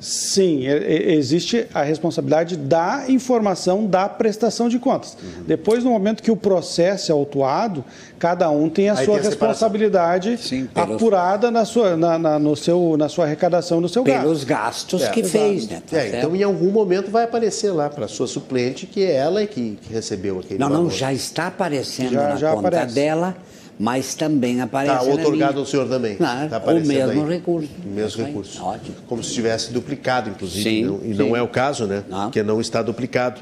[0.03, 5.17] Sim, existe a responsabilidade da informação da prestação de contas.
[5.23, 5.45] Uhum.
[5.47, 7.85] Depois, no momento que o processo é autuado,
[8.19, 10.97] cada um tem a Aí sua tem a responsabilidade Sim, pelos...
[10.97, 14.23] apurada na sua, na, na, no seu, na sua arrecadação, no seu gasto.
[14.23, 15.81] Pelos gastos é, que fez, né?
[15.89, 19.13] Tá é, então, em algum momento vai aparecer lá para a sua suplente que é
[19.15, 20.83] ela que, que recebeu aquele Não, valor.
[20.83, 22.95] não, já está aparecendo já, na já conta aparece.
[22.97, 23.37] dela
[23.83, 24.95] mas também aparece.
[24.95, 26.15] Está otorgado ao senhor também.
[26.15, 27.29] Claro, tá o mesmo aí.
[27.29, 27.69] recurso.
[27.85, 28.65] O mesmo recurso.
[28.65, 28.95] Ótimo.
[29.09, 30.63] Como se estivesse duplicado, inclusive.
[30.63, 31.15] Sim, não, e sim.
[31.15, 32.05] não é o caso, né?
[32.09, 32.23] Não.
[32.27, 33.41] Porque não está duplicado.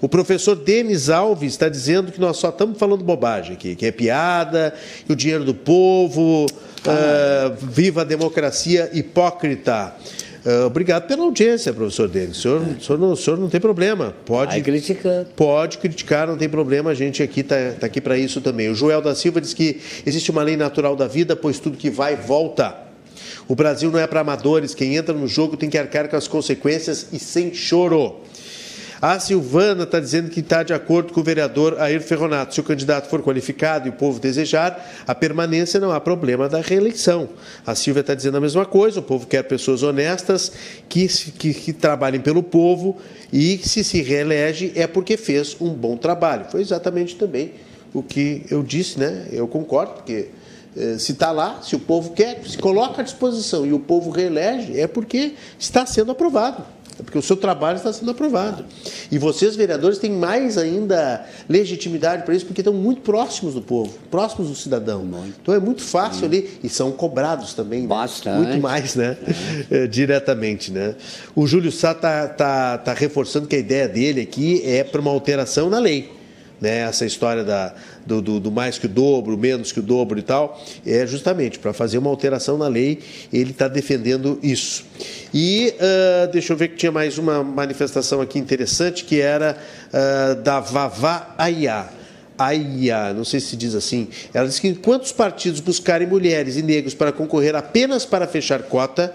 [0.00, 3.92] O professor Denis Alves está dizendo que nós só estamos falando bobagem aqui, que é
[3.92, 4.72] piada,
[5.04, 6.46] que o dinheiro do povo,
[6.86, 9.94] ah, uh, viva a democracia hipócrita.
[10.44, 12.36] Uh, obrigado pela audiência, professor Denis.
[12.38, 12.72] O senhor, é.
[12.78, 14.14] o, senhor não, o senhor não tem problema.
[14.26, 15.24] Pode criticar.
[15.34, 16.90] Pode criticar, não tem problema.
[16.90, 18.68] A gente aqui está tá aqui para isso também.
[18.68, 21.88] O Joel da Silva diz que existe uma lei natural da vida, pois tudo que
[21.88, 22.76] vai, volta.
[23.48, 24.74] O Brasil não é para amadores.
[24.74, 28.16] Quem entra no jogo tem que arcar com as consequências e sem choro.
[29.06, 32.54] A Silvana está dizendo que está de acordo com o vereador Air Ferronato.
[32.54, 36.62] Se o candidato for qualificado e o povo desejar, a permanência não há problema da
[36.62, 37.28] reeleição.
[37.66, 39.00] A Silvia está dizendo a mesma coisa.
[39.00, 40.50] O povo quer pessoas honestas
[40.88, 42.96] que, que, que trabalhem pelo povo
[43.30, 46.46] e se se reelege é porque fez um bom trabalho.
[46.50, 47.52] Foi exatamente também
[47.92, 49.26] o que eu disse, né?
[49.30, 50.28] Eu concordo, porque
[50.74, 54.08] eh, se está lá, se o povo quer, se coloca à disposição e o povo
[54.08, 56.64] reelege, é porque está sendo aprovado.
[56.98, 58.64] É porque o seu trabalho está sendo aprovado.
[59.10, 63.92] E vocês, vereadores, têm mais ainda legitimidade para isso, porque estão muito próximos do povo,
[64.10, 65.04] próximos do cidadão.
[65.42, 67.82] Então é muito fácil ali, e são cobrados também.
[67.82, 67.86] Né?
[68.38, 69.16] Muito mais, né?
[69.70, 69.86] É.
[69.86, 70.94] Diretamente, né?
[71.34, 75.10] O Júlio Sá está tá, tá reforçando que a ideia dele aqui é para uma
[75.10, 76.10] alteração na lei
[76.60, 77.74] né, essa história da,
[78.06, 81.58] do, do, do, mais que o dobro, menos que o dobro e tal, é justamente
[81.58, 83.00] para fazer uma alteração na lei,
[83.32, 84.84] ele está defendendo isso.
[85.32, 89.56] E uh, deixa eu ver que tinha mais uma manifestação aqui interessante, que era
[89.88, 91.90] uh, da Vavá Ayá.
[92.36, 94.08] Aia, não sei se diz assim.
[94.32, 98.62] Ela diz que enquanto os partidos buscarem mulheres e negros para concorrer apenas para fechar
[98.64, 99.14] cota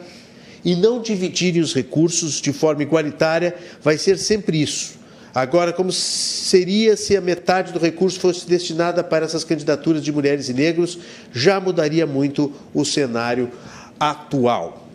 [0.63, 4.98] e não dividirem os recursos de forma igualitária, vai ser sempre isso.
[5.33, 10.49] Agora, como seria se a metade do recurso fosse destinada para essas candidaturas de mulheres
[10.49, 10.97] e negros,
[11.31, 13.51] já mudaria muito o cenário
[13.99, 14.87] atual.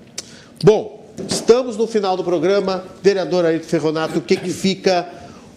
[0.63, 2.85] Bom, estamos no final do programa.
[3.03, 5.09] Vereador Ayrton Ferronato, o que, que fica,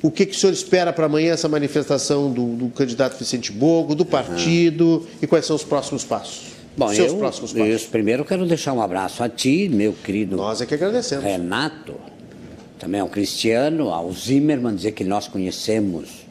[0.01, 3.95] o que, que o senhor espera para amanhã essa manifestação do, do candidato Vicente Bogo,
[3.95, 5.07] do partido uhum.
[5.21, 6.57] e quais são os próximos passos?
[6.75, 7.83] Bom, Seus eu, próximos passos.
[7.83, 10.35] Eu primeiro quero deixar um abraço a ti, meu querido.
[10.35, 11.25] Nós é que agradecemos.
[11.25, 11.95] Renato
[12.79, 16.27] também ao Cristiano, ao Zimmermann, dizer que nós conhecemos,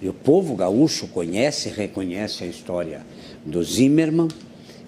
[0.00, 3.02] e o povo gaúcho conhece e reconhece a história
[3.44, 4.28] do Zimmermann.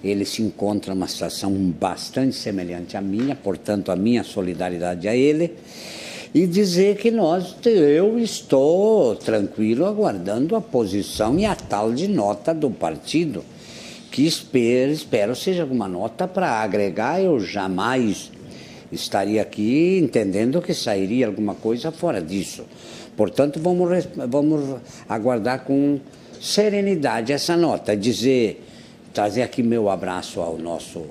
[0.02, 5.52] Ele se encontra numa situação bastante semelhante à minha, portanto, a minha solidariedade a ele.
[6.34, 12.52] E dizer que nós, eu estou tranquilo aguardando a posição e a tal de nota
[12.52, 13.44] do partido,
[14.10, 17.22] que espero, espero seja uma nota para agregar.
[17.22, 18.32] Eu jamais
[18.92, 22.64] estaria aqui entendendo que sairia alguma coisa fora disso.
[23.16, 26.00] Portanto, vamos, vamos aguardar com
[26.40, 28.64] serenidade essa nota, dizer,
[29.12, 31.06] trazer aqui meu abraço ao nosso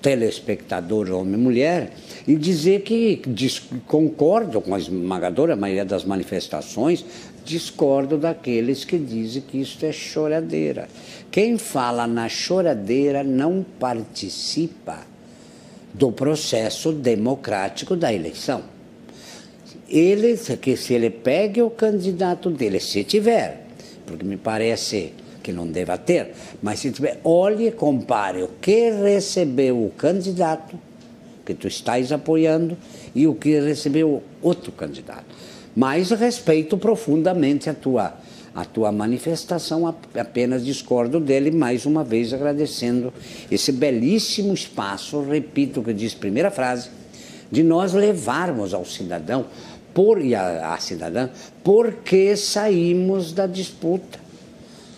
[0.00, 1.92] telespectador homem e mulher
[2.26, 3.20] e dizer que
[3.86, 7.04] concordo com a esmagadora maioria das manifestações,
[7.44, 10.88] discordo daqueles que dizem que isso é choradeira.
[11.30, 15.00] Quem fala na choradeira não participa
[15.98, 18.62] do processo democrático da eleição.
[19.88, 23.66] Ele, que se ele pegue o candidato dele, se tiver,
[24.04, 25.12] porque me parece
[25.42, 26.32] que não deva ter,
[26.62, 30.78] mas se tiver, olhe e compare o que recebeu o candidato
[31.44, 32.76] que tu estás apoiando
[33.14, 35.24] e o que recebeu outro candidato.
[35.74, 38.14] Mas respeito profundamente a tua,
[38.56, 43.12] a tua manifestação, apenas discordo dele, mais uma vez agradecendo
[43.50, 46.88] esse belíssimo espaço, repito o que diz primeira frase,
[47.52, 49.44] de nós levarmos ao cidadão
[49.92, 51.28] por, e a cidadã
[51.62, 54.18] porque saímos da disputa.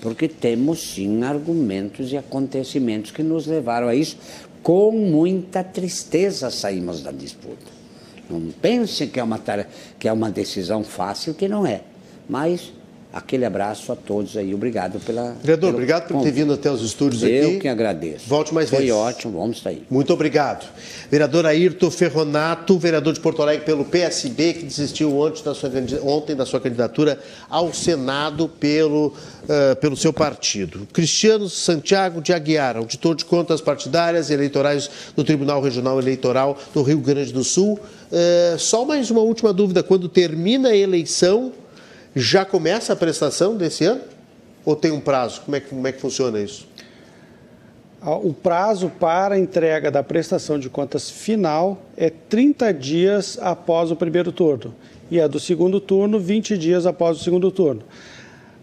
[0.01, 4.17] Porque temos sim argumentos e acontecimentos que nos levaram a isso.
[4.63, 7.67] Com muita tristeza saímos da disputa.
[8.31, 9.41] Não pense que é uma,
[9.99, 11.83] que é uma decisão fácil, que não é.
[12.29, 12.73] Mas
[13.11, 14.55] Aquele abraço a todos aí.
[14.55, 15.35] Obrigado pela.
[15.41, 17.55] Vereador, obrigado por ter vindo até os estúdios Eu aqui.
[17.55, 18.29] Eu que agradeço.
[18.29, 18.95] Volte mais Foi vezes.
[18.95, 19.83] Foi ótimo, vamos aí.
[19.89, 20.69] Muito obrigado.
[21.11, 25.71] Vereador Ayrton Ferronato, vereador de Porto Alegre pelo PSB, que desistiu ontem da sua,
[26.03, 27.19] ontem da sua candidatura
[27.49, 30.87] ao Senado pelo, uh, pelo seu partido.
[30.93, 36.83] Cristiano Santiago de Aguiar, auditor de contas partidárias e eleitorais do Tribunal Regional Eleitoral do
[36.83, 37.81] Rio Grande do Sul.
[38.13, 41.53] Uh, só mais uma última dúvida: quando termina a eleição
[42.19, 44.01] já começa a prestação desse ano?
[44.65, 45.43] Ou tem um prazo?
[45.43, 46.67] Como é que, como é que funciona isso?
[48.01, 54.31] O prazo para entrega da prestação de contas final é 30 dias após o primeiro
[54.31, 54.75] turno.
[55.11, 57.83] E a do segundo turno, 20 dias após o segundo turno.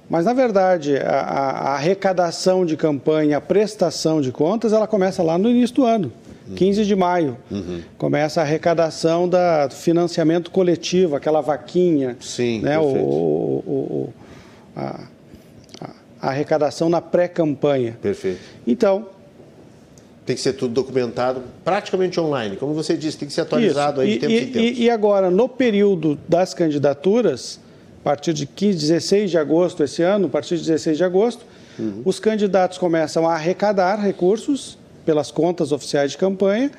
[0.09, 5.37] Mas, na verdade, a, a arrecadação de campanha, a prestação de contas, ela começa lá
[5.37, 6.13] no início do ano.
[6.53, 7.37] 15 de maio.
[7.49, 7.81] Uhum.
[7.97, 12.17] Começa a arrecadação da, do financiamento coletivo, aquela vaquinha.
[12.19, 14.13] Sim, né, o, o, o,
[14.75, 15.07] a,
[15.81, 17.97] a, arrecadação na pré-campanha.
[18.01, 18.39] Perfeito.
[18.67, 19.07] Então.
[20.25, 22.55] Tem que ser tudo documentado praticamente online.
[22.55, 24.11] Como você disse, tem que ser atualizado isso.
[24.11, 24.79] aí de tempos e, em tempos.
[24.79, 27.59] E, e agora, no período das candidaturas,
[28.01, 31.45] a partir de 15, 16 de agosto esse ano, a partir de 16 de agosto,
[31.77, 32.01] uhum.
[32.03, 36.71] os candidatos começam a arrecadar recursos pelas contas oficiais de campanha,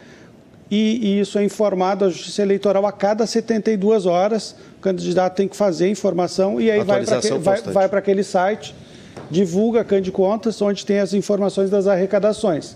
[0.70, 4.56] e, e, isso é informado à Justiça Eleitoral a cada 72 horas.
[4.78, 8.24] O candidato tem que fazer a informação e aí vai para aquele, vai, vai aquele
[8.24, 8.74] site,
[9.30, 12.74] divulga a Contas, onde tem as informações das arrecadações.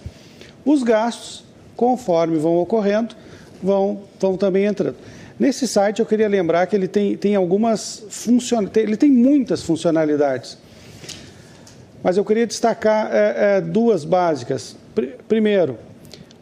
[0.64, 1.44] Os gastos,
[1.74, 3.16] conforme vão ocorrendo,
[3.60, 4.96] vão, vão também entrando.
[5.38, 10.58] Nesse site eu queria lembrar que ele tem, tem algumas funcionalidades, ele tem muitas funcionalidades.
[12.02, 14.76] Mas eu queria destacar é, é, duas básicas.
[15.28, 15.78] Primeiro,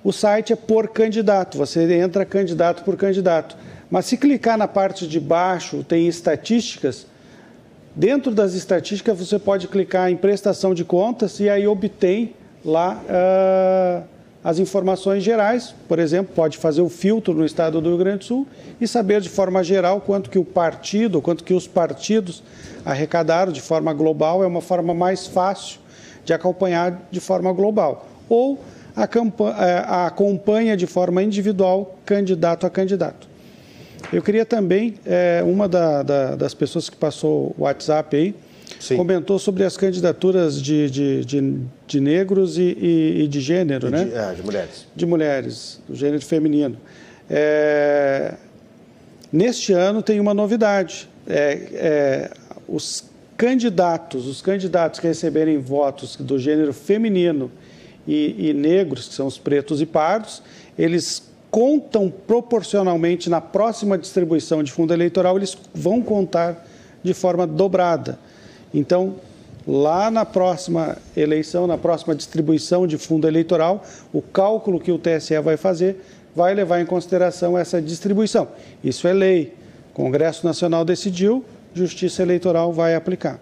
[0.03, 3.57] o site é por candidato, você entra candidato por candidato.
[3.91, 7.07] Mas se clicar na parte de baixo, tem estatísticas.
[7.97, 14.05] Dentro das estatísticas, você pode clicar em prestação de contas e aí obtém lá uh,
[14.45, 15.75] as informações gerais.
[15.89, 18.47] Por exemplo, pode fazer o filtro no estado do Rio Grande do Sul
[18.81, 22.43] e saber de forma geral quanto que o partido, quanto que os partidos
[22.85, 24.45] arrecadaram de forma global.
[24.45, 25.81] É uma forma mais fácil
[26.25, 28.59] de acompanhar de forma global ou
[28.97, 33.29] é, acompanha de forma individual, candidato a candidato.
[34.13, 38.35] Eu queria também, é, uma da, da, das pessoas que passou o WhatsApp aí,
[38.81, 38.97] Sim.
[38.97, 43.91] comentou sobre as candidaturas de, de, de, de negros e, e, e, de gênero, e
[43.91, 44.05] né?
[44.05, 44.87] De, é, de mulheres.
[44.95, 46.77] De mulheres, do gênero feminino.
[47.29, 48.35] É,
[49.33, 51.09] neste ano tem uma novidade.
[51.27, 52.31] É, é,
[52.67, 53.05] os
[53.37, 57.51] candidatos, os candidatos que receberem votos do gênero feminino
[58.09, 60.43] e, e negros, que são os pretos e pardos,
[60.79, 66.67] eles contam proporcionalmente na próxima distribuição de fundo eleitoral, eles vão contar
[67.03, 68.19] de forma dobrada.
[68.73, 69.17] Então,
[69.67, 75.39] lá na próxima eleição, na próxima distribuição de fundo eleitoral, o cálculo que o TSE
[75.41, 76.03] vai fazer
[76.35, 78.49] vai levar em consideração essa distribuição.
[78.83, 79.55] Isso é lei.
[79.93, 81.45] Congresso Nacional decidiu,
[81.75, 83.41] Justiça Eleitoral vai aplicar.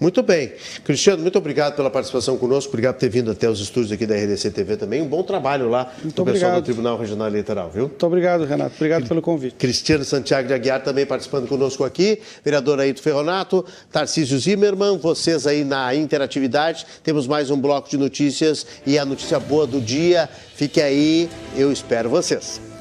[0.00, 0.52] Muito bem.
[0.84, 4.14] Cristiano, muito obrigado pela participação conosco, obrigado por ter vindo até os estúdios aqui da
[4.14, 5.00] RDC TV também.
[5.00, 6.40] Um bom trabalho lá muito do obrigado.
[6.40, 7.88] pessoal do Tribunal Regional Eleitoral, viu?
[7.88, 8.74] Muito obrigado, Renato.
[8.76, 9.54] Obrigado pelo convite.
[9.54, 15.64] Cristiano Santiago de Aguiar também participando conosco aqui, vereador Aito Ferronato, Tarcísio Zimmermann, vocês aí
[15.64, 16.86] na interatividade.
[17.02, 20.28] Temos mais um bloco de notícias e a notícia boa do dia.
[20.54, 22.73] Fique aí, eu espero vocês.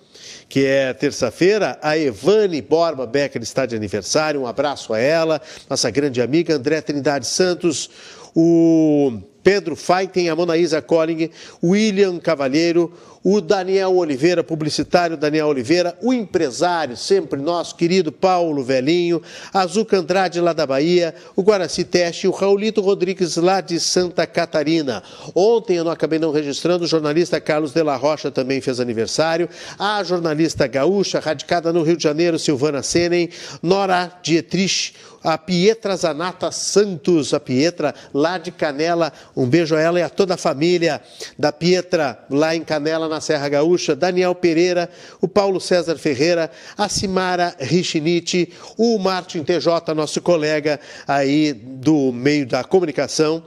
[0.49, 4.43] que é terça-feira, a Evane Borba Becker está de aniversário.
[4.43, 7.89] Um abraço a ela, nossa grande amiga André Trindade Santos,
[8.35, 9.13] o
[9.43, 11.31] Pedro Feiten, a Monaísa Colling,
[11.63, 12.93] William Cavalheiro,
[13.25, 19.97] o Daniel Oliveira, publicitário Daniel Oliveira, o empresário, sempre nosso querido Paulo Velhinho, a Zuca
[19.97, 25.03] Andrade lá da Bahia, o Guaraci Teste, o Raulito Rodrigues lá de Santa Catarina.
[25.35, 29.49] Ontem eu não acabei não registrando, o jornalista Carlos de la Rocha também fez aniversário,
[29.79, 33.29] a jornalista gaúcha, radicada no Rio de Janeiro, Silvana Senen,
[33.63, 39.13] Nora Dietrich, a Pietra Zanata Santos, a Pietra lá de Canela.
[39.37, 41.01] Um beijo a ela e a toda a família
[41.39, 43.95] da Pietra lá em Canela, na Serra Gaúcha.
[43.95, 44.89] Daniel Pereira,
[45.21, 52.47] o Paulo César Ferreira, a Simara Richinite, o Martin TJ, nosso colega aí do meio
[52.47, 53.43] da comunicação.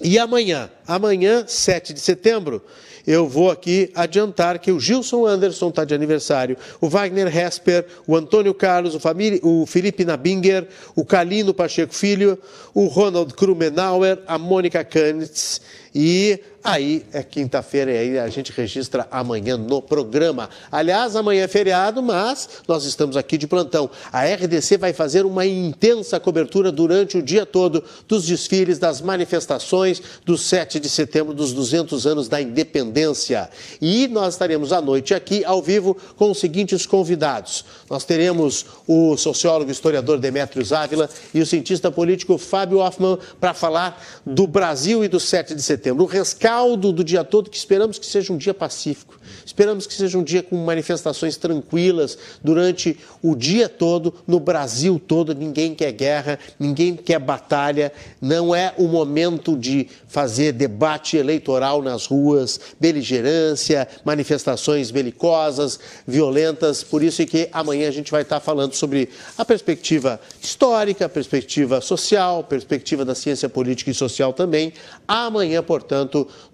[0.00, 2.62] E amanhã, amanhã, 7 de setembro,
[3.08, 8.14] eu vou aqui adiantar que o Gilson Anderson está de aniversário, o Wagner Hesper, o
[8.14, 9.00] Antônio Carlos, o,
[9.42, 12.38] o Felipe Nabinger, o Calino Pacheco Filho,
[12.74, 15.58] o Ronald Krumenauer, a Mônica Kanitz
[16.00, 20.48] e aí é quinta-feira e aí a gente registra amanhã no programa.
[20.70, 23.90] Aliás, amanhã é feriado, mas nós estamos aqui de plantão.
[24.12, 30.00] A RDC vai fazer uma intensa cobertura durante o dia todo dos desfiles, das manifestações
[30.24, 33.50] do 7 de setembro, dos 200 anos da independência.
[33.80, 37.64] E nós estaremos à noite aqui, ao vivo, com os seguintes convidados.
[37.90, 43.52] Nós teremos o sociólogo e historiador Demetrios Ávila e o cientista político Fábio Hoffman para
[43.52, 45.87] falar do Brasil e do 7 de setembro.
[45.92, 49.18] O rescaldo do dia todo, que esperamos que seja um dia pacífico.
[49.44, 55.34] Esperamos que seja um dia com manifestações tranquilas durante o dia todo, no Brasil todo.
[55.34, 57.92] Ninguém quer guerra, ninguém quer batalha.
[58.20, 66.82] Não é o momento de fazer debate eleitoral nas ruas, beligerância, manifestações belicosas, violentas.
[66.82, 71.08] Por isso é que amanhã a gente vai estar falando sobre a perspectiva histórica, a
[71.08, 74.72] perspectiva social, a perspectiva da ciência política e social também.
[75.06, 75.77] Amanhã, portanto,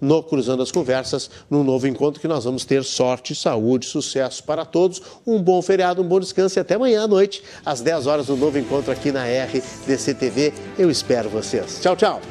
[0.01, 4.65] no Cruzando as Conversas, num novo encontro que nós vamos ter sorte, saúde, sucesso para
[4.65, 5.01] todos.
[5.25, 8.35] Um bom feriado, um bom descanso e até amanhã à noite, às 10 horas, no
[8.35, 10.53] novo encontro aqui na RDC TV.
[10.77, 11.79] Eu espero vocês.
[11.81, 12.21] Tchau, tchau.